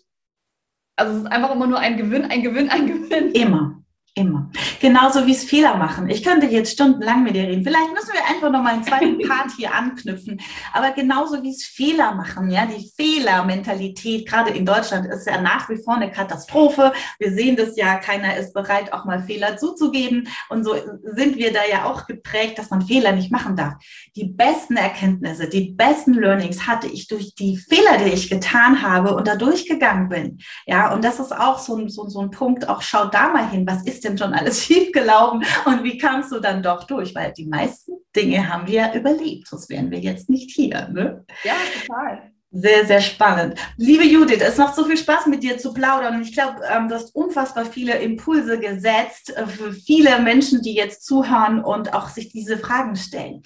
Also 0.95 1.13
es 1.15 1.23
ist 1.25 1.27
einfach 1.27 1.53
immer 1.53 1.67
nur 1.67 1.81
ein 1.81 1.97
Gewinn, 1.97 2.27
ein 2.27 2.45
Gewinn, 2.45 2.71
ein 2.71 2.87
Gewinn. 3.11 3.33
Immer. 3.33 3.83
Immer. 4.17 4.51
Genauso 4.81 5.25
wie 5.27 5.31
es 5.31 5.45
Fehler 5.45 5.77
machen. 5.77 6.11
Ich 6.11 6.25
könnte 6.25 6.47
jetzt 6.47 6.73
stundenlang 6.73 7.23
mit 7.23 7.37
dir 7.37 7.45
reden. 7.45 7.63
Vielleicht 7.63 7.93
müssen 7.95 8.13
wir 8.13 8.27
einfach 8.27 8.51
noch 8.51 8.61
mal 8.61 8.75
einen 8.75 8.83
zweiten 8.83 9.19
Part 9.29 9.53
hier 9.57 9.73
anknüpfen. 9.73 10.41
Aber 10.73 10.91
genauso 10.91 11.41
wie 11.45 11.51
es 11.51 11.65
Fehler 11.65 12.17
machen, 12.17 12.51
ja, 12.51 12.67
die 12.67 12.91
Fehlermentalität, 12.97 14.29
gerade 14.29 14.51
in 14.51 14.67
Deutschland, 14.67 15.07
ist 15.07 15.29
ja 15.29 15.41
nach 15.41 15.69
wie 15.69 15.77
vor 15.77 15.95
eine 15.95 16.11
Katastrophe. 16.11 16.93
Wir 17.21 17.33
sehen 17.33 17.55
das 17.55 17.77
ja, 17.77 17.99
keiner 17.99 18.37
ist 18.37 18.53
bereit, 18.53 18.93
auch 18.93 19.05
mal 19.05 19.23
Fehler 19.23 19.57
zuzugeben. 19.57 20.27
Und 20.49 20.65
so 20.65 20.75
sind 21.05 21.37
wir 21.37 21.53
da 21.53 21.61
ja 21.71 21.85
auch 21.85 22.09
geprägt, 22.09 22.59
dass 22.59 22.71
man 22.71 22.83
Fehler 22.83 23.13
nicht 23.13 23.31
machen 23.31 23.55
darf. 23.55 23.75
Die 24.17 24.25
besten 24.25 24.77
Erkenntnisse, 24.77 25.49
die 25.49 25.71
besten 25.71 26.15
Learnings 26.15 26.67
hatte 26.67 26.89
ich 26.89 27.07
durch 27.07 27.37
die 27.37 27.57
Fehler, 27.59 27.99
die 28.05 28.11
ich 28.11 28.29
getan 28.29 28.83
habe 28.83 29.15
und 29.15 29.29
da 29.29 29.37
durchgegangen 29.37 30.09
bin. 30.09 30.39
Ja, 30.67 30.93
und 30.93 31.05
das 31.05 31.21
ist 31.21 31.33
auch 31.33 31.61
so 31.61 31.77
ein, 31.77 31.89
so, 31.89 32.09
so 32.09 32.21
ein 32.21 32.33
Punkt, 32.33 32.69
auch 32.69 32.83
schau 32.83 33.05
da 33.05 33.29
mal 33.29 33.49
hin, 33.49 33.65
was 33.69 33.85
ist 33.85 34.00
denn 34.01 34.19
schon 34.19 34.33
alles 34.33 34.65
schiefgelaufen 34.65 35.45
und 35.67 35.85
wie 35.85 35.99
kamst 35.99 36.33
du 36.33 36.41
dann 36.41 36.63
doch 36.63 36.85
durch? 36.85 37.15
Weil 37.15 37.33
die 37.33 37.47
meisten 37.47 37.93
Dinge 38.15 38.49
haben 38.49 38.67
wir 38.67 38.75
ja 38.75 38.95
überlebt, 38.95 39.49
sonst 39.49 39.69
wären 39.69 39.91
wir 39.91 40.01
jetzt 40.01 40.29
nicht 40.29 40.51
hier. 40.51 40.89
Ne? 40.89 41.25
Ja, 41.45 41.55
total. 41.87 42.30
Sehr, 42.53 42.85
sehr 42.85 43.01
spannend. 43.01 43.55
Liebe 43.77 44.05
Judith, 44.05 44.41
es 44.41 44.57
macht 44.57 44.75
so 44.75 44.85
viel 44.85 44.97
Spaß 44.97 45.27
mit 45.27 45.45
dir 45.45 45.57
zu 45.59 45.73
plaudern 45.73 46.17
und 46.17 46.23
ich 46.23 46.33
glaube, 46.33 46.63
ähm, 46.69 46.89
du 46.89 46.97
hast 46.97 47.15
unfassbar 47.15 47.65
viele 47.65 47.93
Impulse 47.99 48.59
gesetzt 48.59 49.37
äh, 49.37 49.47
für 49.47 49.73
viele 49.73 50.19
Menschen, 50.19 50.61
die 50.61 50.75
jetzt 50.75 51.07
zuhören 51.07 51.63
und 51.63 51.95
auch 51.95 52.09
sich 52.09 52.33
diese 52.33 52.59
Fragen 52.59 52.97
stellen. 52.97 53.45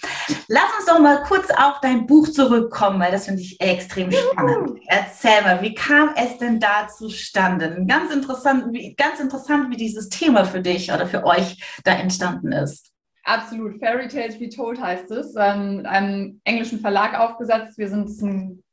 Lass 0.48 0.74
uns 0.78 0.86
doch 0.86 1.00
mal 1.00 1.22
kurz 1.24 1.50
auf 1.50 1.80
dein 1.82 2.06
Buch 2.06 2.28
zurückkommen, 2.28 2.98
weil 2.98 3.12
das 3.12 3.26
finde 3.26 3.42
ich 3.42 3.60
extrem 3.60 4.10
spannend. 4.10 4.80
Erzähl 4.86 5.42
mal, 5.42 5.60
wie 5.60 5.74
kam 5.74 6.14
es 6.16 6.38
denn 6.38 6.58
da 6.58 6.88
zustande? 6.88 7.84
Ganz 7.86 8.10
interessant, 8.10 8.72
wie, 8.72 8.94
ganz 8.94 9.20
interessant, 9.20 9.70
wie 9.70 9.76
dieses 9.76 10.08
Thema 10.08 10.46
für 10.46 10.62
dich 10.62 10.90
oder 10.90 11.06
für 11.06 11.24
euch 11.24 11.62
da 11.84 11.92
entstanden 11.92 12.52
ist. 12.52 12.90
Absolut. 13.24 13.78
Fairy 13.80 14.08
Tales 14.08 14.40
Retold 14.40 14.80
heißt 14.80 15.10
es. 15.10 15.34
Ähm, 15.38 15.76
mit 15.76 15.86
einem 15.86 16.40
englischen 16.44 16.80
Verlag 16.80 17.18
aufgesetzt. 17.18 17.76
Wir 17.76 17.88
sind 17.88 18.08
ein 18.22 18.63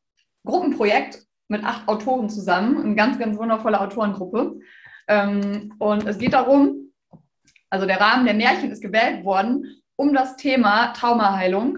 Gruppenprojekt 0.46 1.26
mit 1.48 1.64
acht 1.64 1.88
Autoren 1.88 2.30
zusammen, 2.30 2.78
eine 2.82 2.96
ganz, 2.96 3.20
ganz 3.20 3.38
wundervolle 3.38 3.80
Autorengruppe. 3.80 4.60
Ähm, 5.08 5.74
und 5.80 6.08
es 6.08 6.18
geht 6.18 6.34
darum, 6.34 6.92
also 7.70 7.86
der 7.86 8.00
Rahmen 8.00 8.26
der 8.26 8.34
Märchen 8.34 8.72
ist 8.72 8.82
gewählt 8.82 9.24
worden, 9.26 9.82
um 9.96 10.14
das 10.14 10.36
Thema 10.38 10.94
Traumaheilung 10.94 11.78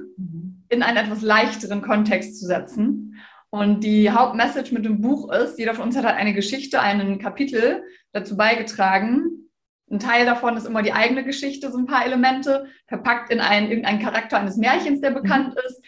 in 0.69 0.83
einen 0.83 0.97
etwas 0.97 1.21
leichteren 1.21 1.81
Kontext 1.81 2.39
zu 2.39 2.45
setzen. 2.45 3.15
Und 3.49 3.83
die 3.83 4.09
Hauptmessage 4.09 4.73
mit 4.73 4.85
dem 4.85 5.01
Buch 5.01 5.31
ist, 5.31 5.59
jeder 5.59 5.75
von 5.75 5.85
uns 5.85 5.95
hat 5.95 6.05
halt 6.05 6.17
eine 6.17 6.33
Geschichte, 6.33 6.81
einen 6.81 7.19
Kapitel 7.19 7.83
dazu 8.11 8.35
beigetragen. 8.35 9.49
Ein 9.91 9.99
Teil 9.99 10.25
davon 10.25 10.57
ist 10.57 10.65
immer 10.65 10.81
die 10.81 10.93
eigene 10.93 11.23
Geschichte, 11.23 11.71
so 11.71 11.77
ein 11.77 11.85
paar 11.85 12.05
Elemente, 12.05 12.67
verpackt 12.87 13.29
in 13.29 13.39
einen, 13.39 13.69
irgendeinen 13.69 13.99
Charakter 14.01 14.39
eines 14.39 14.57
Märchens, 14.57 15.01
der 15.01 15.11
bekannt 15.11 15.55
ist 15.67 15.83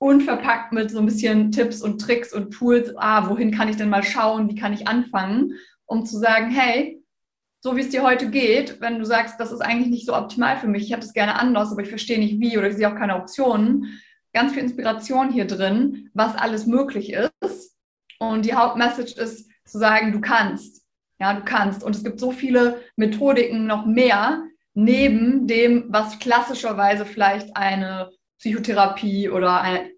und 0.00 0.22
verpackt 0.22 0.72
mit 0.72 0.90
so 0.90 0.98
ein 0.98 1.04
bisschen 1.04 1.52
Tipps 1.52 1.82
und 1.82 2.00
Tricks 2.00 2.32
und 2.32 2.52
Tools. 2.52 2.94
Ah, 2.96 3.28
wohin 3.28 3.50
kann 3.50 3.68
ich 3.68 3.76
denn 3.76 3.90
mal 3.90 4.02
schauen? 4.02 4.48
Wie 4.48 4.54
kann 4.54 4.72
ich 4.72 4.88
anfangen? 4.88 5.52
Um 5.84 6.06
zu 6.06 6.18
sagen, 6.18 6.50
hey, 6.50 7.04
so 7.60 7.76
wie 7.76 7.82
es 7.82 7.90
dir 7.90 8.02
heute 8.02 8.30
geht, 8.30 8.80
wenn 8.80 8.98
du 8.98 9.04
sagst, 9.04 9.38
das 9.38 9.52
ist 9.52 9.60
eigentlich 9.60 9.90
nicht 9.90 10.06
so 10.06 10.16
optimal 10.16 10.56
für 10.56 10.68
mich, 10.68 10.84
ich 10.84 10.92
hätte 10.92 11.04
es 11.04 11.12
gerne 11.12 11.38
anders, 11.38 11.70
aber 11.70 11.82
ich 11.82 11.90
verstehe 11.90 12.18
nicht 12.18 12.40
wie 12.40 12.56
oder 12.56 12.70
ich 12.70 12.76
sehe 12.76 12.90
auch 12.90 12.96
keine 12.96 13.16
Optionen. 13.16 14.00
Ganz 14.32 14.54
viel 14.54 14.62
Inspiration 14.62 15.30
hier 15.30 15.46
drin, 15.46 16.08
was 16.14 16.34
alles 16.34 16.64
möglich 16.64 17.12
ist. 17.12 17.76
Und 18.18 18.46
die 18.46 18.54
Hauptmessage 18.54 19.20
ist 19.20 19.50
zu 19.66 19.78
sagen, 19.78 20.12
du 20.12 20.22
kannst. 20.22 20.82
Ja, 21.18 21.34
du 21.34 21.42
kannst. 21.44 21.84
Und 21.84 21.94
es 21.94 22.02
gibt 22.02 22.20
so 22.20 22.32
viele 22.32 22.80
Methodiken 22.96 23.66
noch 23.66 23.84
mehr, 23.84 24.44
neben 24.72 25.46
dem, 25.46 25.84
was 25.88 26.18
klassischerweise 26.18 27.04
vielleicht 27.04 27.54
eine 27.54 28.10
Psychotherapie 28.40 29.28
oder 29.28 29.60
eine, 29.60 29.90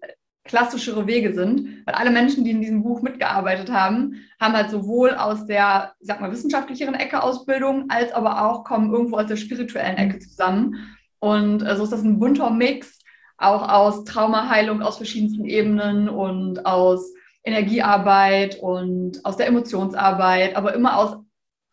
klassischere 0.45 1.07
Wege 1.07 1.33
sind, 1.33 1.85
weil 1.85 1.95
alle 1.95 2.11
Menschen, 2.11 2.43
die 2.43 2.51
in 2.51 2.61
diesem 2.61 2.83
Buch 2.83 3.01
mitgearbeitet 3.01 3.71
haben, 3.71 4.15
haben 4.39 4.53
halt 4.53 4.69
sowohl 4.69 5.11
aus 5.11 5.45
der, 5.45 5.93
ich 5.99 6.07
sag 6.07 6.19
mal, 6.19 6.31
wissenschaftlicheren 6.31 6.95
Ecke 6.95 7.23
Ausbildung, 7.23 7.85
als 7.89 8.11
aber 8.11 8.45
auch 8.45 8.63
kommen 8.63 8.91
irgendwo 8.91 9.17
aus 9.17 9.27
der 9.27 9.37
spirituellen 9.37 9.97
Ecke 9.97 10.19
zusammen. 10.19 10.95
Und 11.19 11.61
äh, 11.61 11.75
so 11.77 11.83
ist 11.83 11.93
das 11.93 12.03
ein 12.03 12.19
bunter 12.19 12.49
Mix, 12.49 12.99
auch 13.37 13.67
aus 13.69 14.03
Traumaheilung 14.03 14.81
aus 14.81 14.97
verschiedensten 14.97 15.45
Ebenen 15.45 16.09
und 16.09 16.65
aus 16.65 17.13
Energiearbeit 17.45 18.59
und 18.59 19.23
aus 19.25 19.37
der 19.37 19.47
Emotionsarbeit, 19.47 20.55
aber 20.55 20.73
immer 20.73 20.97
aus 20.97 21.17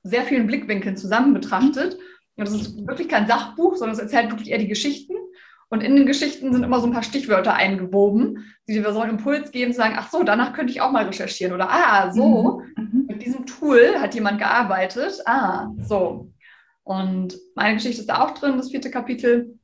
sehr 0.03 0.23
vielen 0.23 0.47
Blickwinkeln 0.47 0.97
zusammen 0.97 1.35
betrachtet. 1.35 1.95
Und 2.37 2.49
das 2.49 2.55
ist 2.55 2.87
wirklich 2.87 3.09
kein 3.09 3.27
Sachbuch, 3.27 3.77
sondern 3.77 3.97
es 3.97 4.03
erzählt 4.03 4.31
wirklich 4.31 4.51
eher 4.51 4.59
die 4.59 4.69
Geschichten 4.69 5.15
und 5.71 5.83
in 5.85 5.95
den 5.95 6.05
Geschichten 6.05 6.53
sind 6.53 6.65
immer 6.65 6.81
so 6.81 6.87
ein 6.87 6.93
paar 6.93 7.05
Stichwörter 7.05 7.55
eingewoben, 7.55 8.53
die 8.67 8.75
dir 8.75 8.93
so 8.93 9.01
einen 9.01 9.19
Impuls 9.19 9.53
geben, 9.53 9.73
zu 9.73 9.79
sagen, 9.79 9.95
ach 9.97 10.11
so, 10.11 10.25
danach 10.25 10.53
könnte 10.53 10.73
ich 10.73 10.81
auch 10.81 10.91
mal 10.91 11.07
recherchieren. 11.07 11.55
Oder 11.55 11.71
ah, 11.71 12.13
so, 12.13 12.63
mhm. 12.77 12.83
mhm. 12.83 13.07
mit 13.07 13.25
diesem 13.25 13.47
Tool 13.47 13.95
hat 14.01 14.17
jemand 14.17 14.39
gearbeitet. 14.39 15.21
Ah, 15.27 15.69
so. 15.79 16.33
Und 16.83 17.39
meine 17.55 17.75
Geschichte 17.75 18.01
ist 18.01 18.11
da 18.11 18.25
auch 18.25 18.33
drin, 18.33 18.57
das 18.57 18.73
vierte 18.73 18.91
Kapitel. 18.91 19.61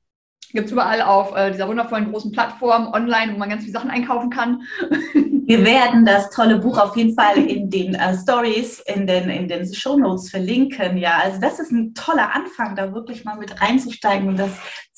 Gibt 0.53 0.67
es 0.67 0.73
überall 0.73 1.03
auf 1.03 1.35
äh, 1.35 1.51
dieser 1.51 1.67
wundervollen 1.67 2.13
großen 2.13 2.31
Plattform 2.31 2.93
online, 2.93 3.35
wo 3.35 3.39
man 3.39 3.49
ganz 3.49 3.63
viele 3.63 3.73
Sachen 3.73 3.91
einkaufen 3.91 4.31
kann. 4.31 4.63
Wir 5.49 5.65
werden 5.65 6.05
das 6.05 6.31
tolle 6.31 6.59
Buch 6.59 6.79
auf 6.79 6.97
jeden 6.97 7.15
Fall 7.15 7.39
in 7.39 7.69
den 7.69 7.95
äh, 7.95 8.17
Stories, 8.17 8.81
in 8.81 9.09
den, 9.09 9.29
in 9.29 9.49
den 9.49 9.73
Show 9.75 9.97
Notes 9.97 10.31
verlinken. 10.31 10.99
Ja, 10.99 11.19
also 11.23 11.41
das 11.41 11.59
ist 11.59 11.73
ein 11.73 11.95
toller 11.95 12.33
Anfang, 12.33 12.77
da 12.77 12.95
wirklich 12.95 13.25
mal 13.25 13.37
mit 13.37 13.61
reinzusteigen 13.61 14.29
und 14.29 14.39
das 14.39 14.53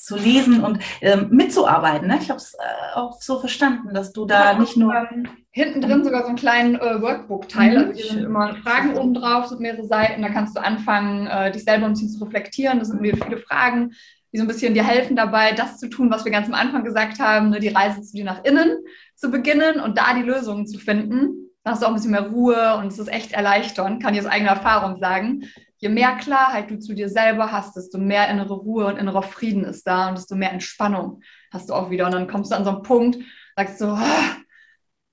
zu 0.09 0.17
lesen 0.17 0.63
und 0.63 0.79
ähm, 1.01 1.27
mitzuarbeiten. 1.29 2.07
Ne? 2.07 2.17
Ich 2.19 2.29
habe 2.29 2.39
es 2.39 2.55
äh, 2.55 2.95
auch 2.95 3.21
so 3.21 3.39
verstanden, 3.39 3.93
dass 3.93 4.11
du 4.11 4.25
da 4.25 4.53
ja, 4.53 4.59
nicht 4.59 4.75
nur. 4.75 4.95
Ähm, 4.95 5.27
hinten 5.51 5.81
drin 5.81 6.03
sogar 6.03 6.21
so 6.23 6.29
einen 6.29 6.37
kleinen 6.37 6.75
äh, 6.75 7.01
Workbook-Teil. 7.01 7.71
Mhm. 7.71 7.77
Also 7.77 7.93
hier 7.93 8.11
sind 8.11 8.23
immer 8.23 8.55
Fragen 8.63 8.97
oben 8.97 9.13
drauf, 9.13 9.47
sind 9.47 9.61
mehrere 9.61 9.85
Seiten. 9.85 10.21
Da 10.21 10.29
kannst 10.29 10.57
du 10.57 10.61
anfangen, 10.61 11.27
äh, 11.27 11.51
dich 11.51 11.63
selber 11.63 11.85
ein 11.85 11.93
bisschen 11.93 12.09
zu 12.09 12.23
reflektieren. 12.23 12.79
Das 12.79 12.87
sind 12.87 13.01
wieder 13.03 13.23
viele 13.23 13.37
Fragen, 13.37 13.91
die 14.33 14.37
so 14.37 14.43
ein 14.43 14.47
bisschen 14.47 14.73
dir 14.73 14.83
helfen 14.83 15.15
dabei, 15.15 15.51
das 15.51 15.77
zu 15.77 15.89
tun, 15.89 16.09
was 16.09 16.25
wir 16.25 16.31
ganz 16.31 16.47
am 16.47 16.53
Anfang 16.55 16.83
gesagt 16.83 17.19
haben, 17.19 17.51
ne? 17.51 17.59
die 17.59 17.69
Reise 17.69 18.01
zu 18.01 18.15
dir 18.15 18.25
nach 18.25 18.43
innen 18.43 18.77
zu 19.15 19.29
beginnen 19.29 19.79
und 19.79 19.97
da 19.97 20.13
die 20.15 20.23
Lösungen 20.23 20.65
zu 20.65 20.79
finden. 20.79 21.51
Da 21.63 21.71
hast 21.71 21.81
du 21.81 21.85
auch 21.85 21.89
ein 21.89 21.95
bisschen 21.95 22.11
mehr 22.11 22.29
Ruhe 22.29 22.77
und 22.77 22.87
es 22.87 22.99
ist 22.99 23.11
echt 23.11 23.33
erleichternd, 23.33 24.01
kann 24.01 24.13
ich 24.13 24.21
aus 24.21 24.27
eigener 24.27 24.51
Erfahrung 24.51 24.97
sagen. 24.97 25.43
Je 25.79 25.89
mehr 25.89 26.15
Klarheit 26.17 26.69
du 26.69 26.79
zu 26.79 26.93
dir 26.93 27.09
selber 27.09 27.51
hast, 27.51 27.75
desto 27.75 27.97
mehr 27.97 28.29
innere 28.29 28.53
Ruhe 28.53 28.85
und 28.85 28.97
innerer 28.97 29.23
Frieden 29.23 29.63
ist 29.63 29.87
da 29.87 30.09
und 30.09 30.17
desto 30.17 30.35
mehr 30.35 30.51
Entspannung 30.51 31.21
hast 31.51 31.69
du 31.69 31.73
auch 31.73 31.89
wieder. 31.89 32.05
Und 32.05 32.13
dann 32.13 32.27
kommst 32.27 32.51
du 32.51 32.55
an 32.55 32.63
so 32.63 32.69
einen 32.71 32.83
Punkt, 32.83 33.17
sagst 33.55 33.81
du, 33.81 33.85
ah, 33.85 34.37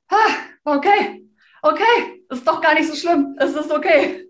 ah, 0.09 0.33
okay, 0.64 1.25
okay, 1.62 2.25
ist 2.29 2.47
doch 2.47 2.61
gar 2.61 2.75
nicht 2.75 2.89
so 2.89 2.97
schlimm, 2.97 3.37
es 3.39 3.55
ist 3.55 3.73
okay. 3.73 4.29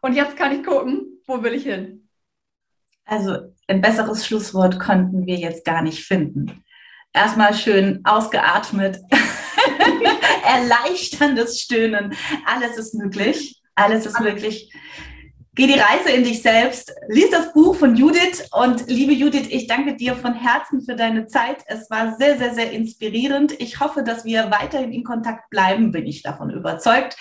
Und 0.00 0.14
jetzt 0.14 0.36
kann 0.36 0.52
ich 0.52 0.66
gucken, 0.66 1.20
wo 1.26 1.42
will 1.42 1.54
ich 1.54 1.64
hin. 1.64 2.08
Also 3.04 3.54
ein 3.68 3.80
besseres 3.80 4.26
Schlusswort 4.26 4.80
konnten 4.80 5.26
wir 5.26 5.36
jetzt 5.36 5.64
gar 5.64 5.82
nicht 5.82 6.04
finden 6.04 6.64
erstmal 7.16 7.54
schön 7.54 8.00
ausgeatmet, 8.04 9.00
erleichterndes 10.44 11.60
Stöhnen. 11.60 12.14
Alles 12.44 12.76
ist 12.76 12.94
möglich. 12.94 13.60
Alles 13.74 14.06
ist 14.06 14.20
möglich. 14.20 14.72
Geh 15.56 15.66
die 15.66 15.80
Reise 15.80 16.10
in 16.10 16.22
dich 16.22 16.42
selbst. 16.42 16.94
Lies 17.08 17.30
das 17.30 17.54
Buch 17.54 17.76
von 17.76 17.96
Judith. 17.96 18.46
Und 18.52 18.88
liebe 18.88 19.14
Judith, 19.14 19.48
ich 19.48 19.66
danke 19.66 19.96
dir 19.96 20.14
von 20.14 20.34
Herzen 20.34 20.82
für 20.82 20.94
deine 20.94 21.28
Zeit. 21.28 21.64
Es 21.66 21.88
war 21.88 22.14
sehr, 22.18 22.36
sehr, 22.36 22.52
sehr 22.52 22.72
inspirierend. 22.72 23.58
Ich 23.58 23.80
hoffe, 23.80 24.02
dass 24.02 24.26
wir 24.26 24.50
weiterhin 24.50 24.92
in 24.92 25.02
Kontakt 25.02 25.48
bleiben, 25.48 25.92
bin 25.92 26.04
ich 26.04 26.22
davon 26.22 26.50
überzeugt. 26.50 27.16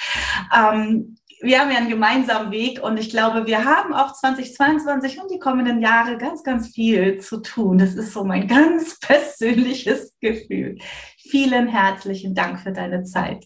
Ähm, 0.53 1.15
wir 1.39 1.61
haben 1.61 1.71
ja 1.71 1.77
einen 1.77 1.87
gemeinsamen 1.87 2.51
Weg 2.51 2.83
und 2.83 2.97
ich 2.97 3.09
glaube, 3.09 3.47
wir 3.47 3.63
haben 3.63 3.93
auch 3.93 4.11
2022 4.11 5.21
und 5.21 5.31
die 5.31 5.39
kommenden 5.39 5.79
Jahre 5.79 6.17
ganz, 6.17 6.43
ganz 6.43 6.67
viel 6.67 7.21
zu 7.21 7.37
tun. 7.37 7.77
Das 7.77 7.95
ist 7.95 8.11
so 8.11 8.25
mein 8.25 8.47
ganz 8.49 8.99
persönliches 8.99 10.13
Gefühl. 10.19 10.77
Vielen 11.17 11.67
herzlichen 11.69 12.35
Dank 12.35 12.59
für 12.59 12.73
deine 12.73 13.05
Zeit. 13.05 13.45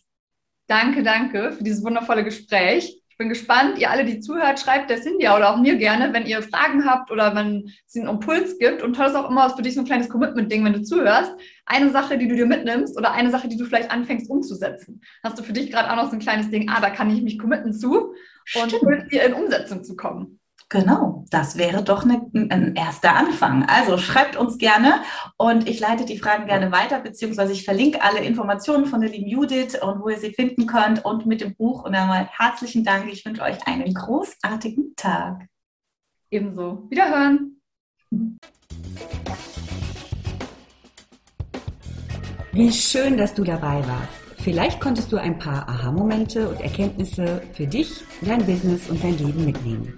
Danke, 0.65 1.03
danke 1.03 1.51
für 1.51 1.63
dieses 1.63 1.83
wundervolle 1.83 2.23
Gespräch 2.23 2.98
bin 3.19 3.29
gespannt. 3.29 3.77
Ihr 3.77 3.91
alle, 3.91 4.05
die 4.05 4.21
zuhört, 4.21 4.59
schreibt 4.59 4.89
der 4.89 5.01
Cindy 5.01 5.27
oder 5.27 5.53
auch 5.53 5.57
mir 5.57 5.75
gerne, 5.75 6.13
wenn 6.13 6.25
ihr 6.25 6.41
Fragen 6.41 6.85
habt 6.85 7.11
oder 7.11 7.35
wenn 7.35 7.71
es 7.85 7.95
einen 7.95 8.07
Impuls 8.07 8.57
gibt. 8.57 8.81
Und 8.81 8.95
toll 8.95 9.07
ist 9.07 9.15
auch 9.15 9.29
immer 9.29 9.49
für 9.49 9.61
dich 9.61 9.75
so 9.75 9.81
ein 9.81 9.85
kleines 9.85 10.09
Commitment-Ding, 10.09 10.63
wenn 10.63 10.73
du 10.73 10.81
zuhörst. 10.81 11.33
Eine 11.65 11.91
Sache, 11.91 12.17
die 12.17 12.29
du 12.29 12.35
dir 12.35 12.45
mitnimmst 12.45 12.97
oder 12.97 13.11
eine 13.11 13.29
Sache, 13.29 13.49
die 13.49 13.57
du 13.57 13.65
vielleicht 13.65 13.91
anfängst 13.91 14.29
umzusetzen. 14.29 15.01
Hast 15.21 15.37
du 15.37 15.43
für 15.43 15.53
dich 15.53 15.69
gerade 15.69 15.91
auch 15.91 15.97
noch 15.97 16.09
so 16.09 16.13
ein 16.13 16.19
kleines 16.19 16.49
Ding, 16.49 16.69
ah, 16.69 16.79
da 16.79 16.89
kann 16.89 17.13
ich 17.13 17.21
mich 17.21 17.37
committen 17.37 17.73
zu 17.73 18.15
und 18.55 19.11
dir 19.11 19.23
in 19.23 19.33
Umsetzung 19.33 19.83
zu 19.83 19.97
kommen. 19.97 20.38
Genau, 20.71 21.25
das 21.31 21.57
wäre 21.57 21.83
doch 21.83 22.03
eine, 22.03 22.29
ein 22.51 22.75
erster 22.75 23.15
Anfang. 23.15 23.65
Also 23.67 23.97
schreibt 23.97 24.35
uns 24.35 24.59
gerne 24.59 25.01
und 25.35 25.67
ich 25.67 25.79
leite 25.79 26.05
die 26.05 26.19
Fragen 26.19 26.45
gerne 26.45 26.71
weiter, 26.71 26.99
beziehungsweise 26.99 27.53
ich 27.53 27.65
verlinke 27.65 28.03
alle 28.03 28.19
Informationen 28.19 28.85
von 28.85 29.01
der 29.01 29.09
lieben 29.09 29.27
Judith 29.27 29.81
und 29.81 29.99
wo 29.99 30.09
ihr 30.09 30.19
sie 30.19 30.31
finden 30.31 30.67
könnt 30.67 31.03
und 31.03 31.25
mit 31.25 31.41
dem 31.41 31.55
Buch. 31.55 31.85
Und 31.85 31.95
einmal 31.95 32.27
herzlichen 32.27 32.83
Dank. 32.83 33.11
Ich 33.11 33.25
wünsche 33.25 33.41
euch 33.41 33.65
einen 33.65 33.91
großartigen 33.91 34.93
Tag. 34.95 35.47
Ebenso. 36.29 36.87
Wiederhören. 36.91 37.59
Wie 42.51 42.71
schön, 42.71 43.17
dass 43.17 43.33
du 43.33 43.43
dabei 43.43 43.83
warst. 43.87 44.29
Vielleicht 44.37 44.79
konntest 44.79 45.11
du 45.11 45.17
ein 45.17 45.37
paar 45.37 45.67
Aha-Momente 45.67 46.47
und 46.47 46.61
Erkenntnisse 46.61 47.41
für 47.53 47.67
dich, 47.67 48.03
dein 48.21 48.45
Business 48.45 48.89
und 48.89 49.03
dein 49.03 49.17
Leben 49.17 49.43
mitnehmen. 49.43 49.97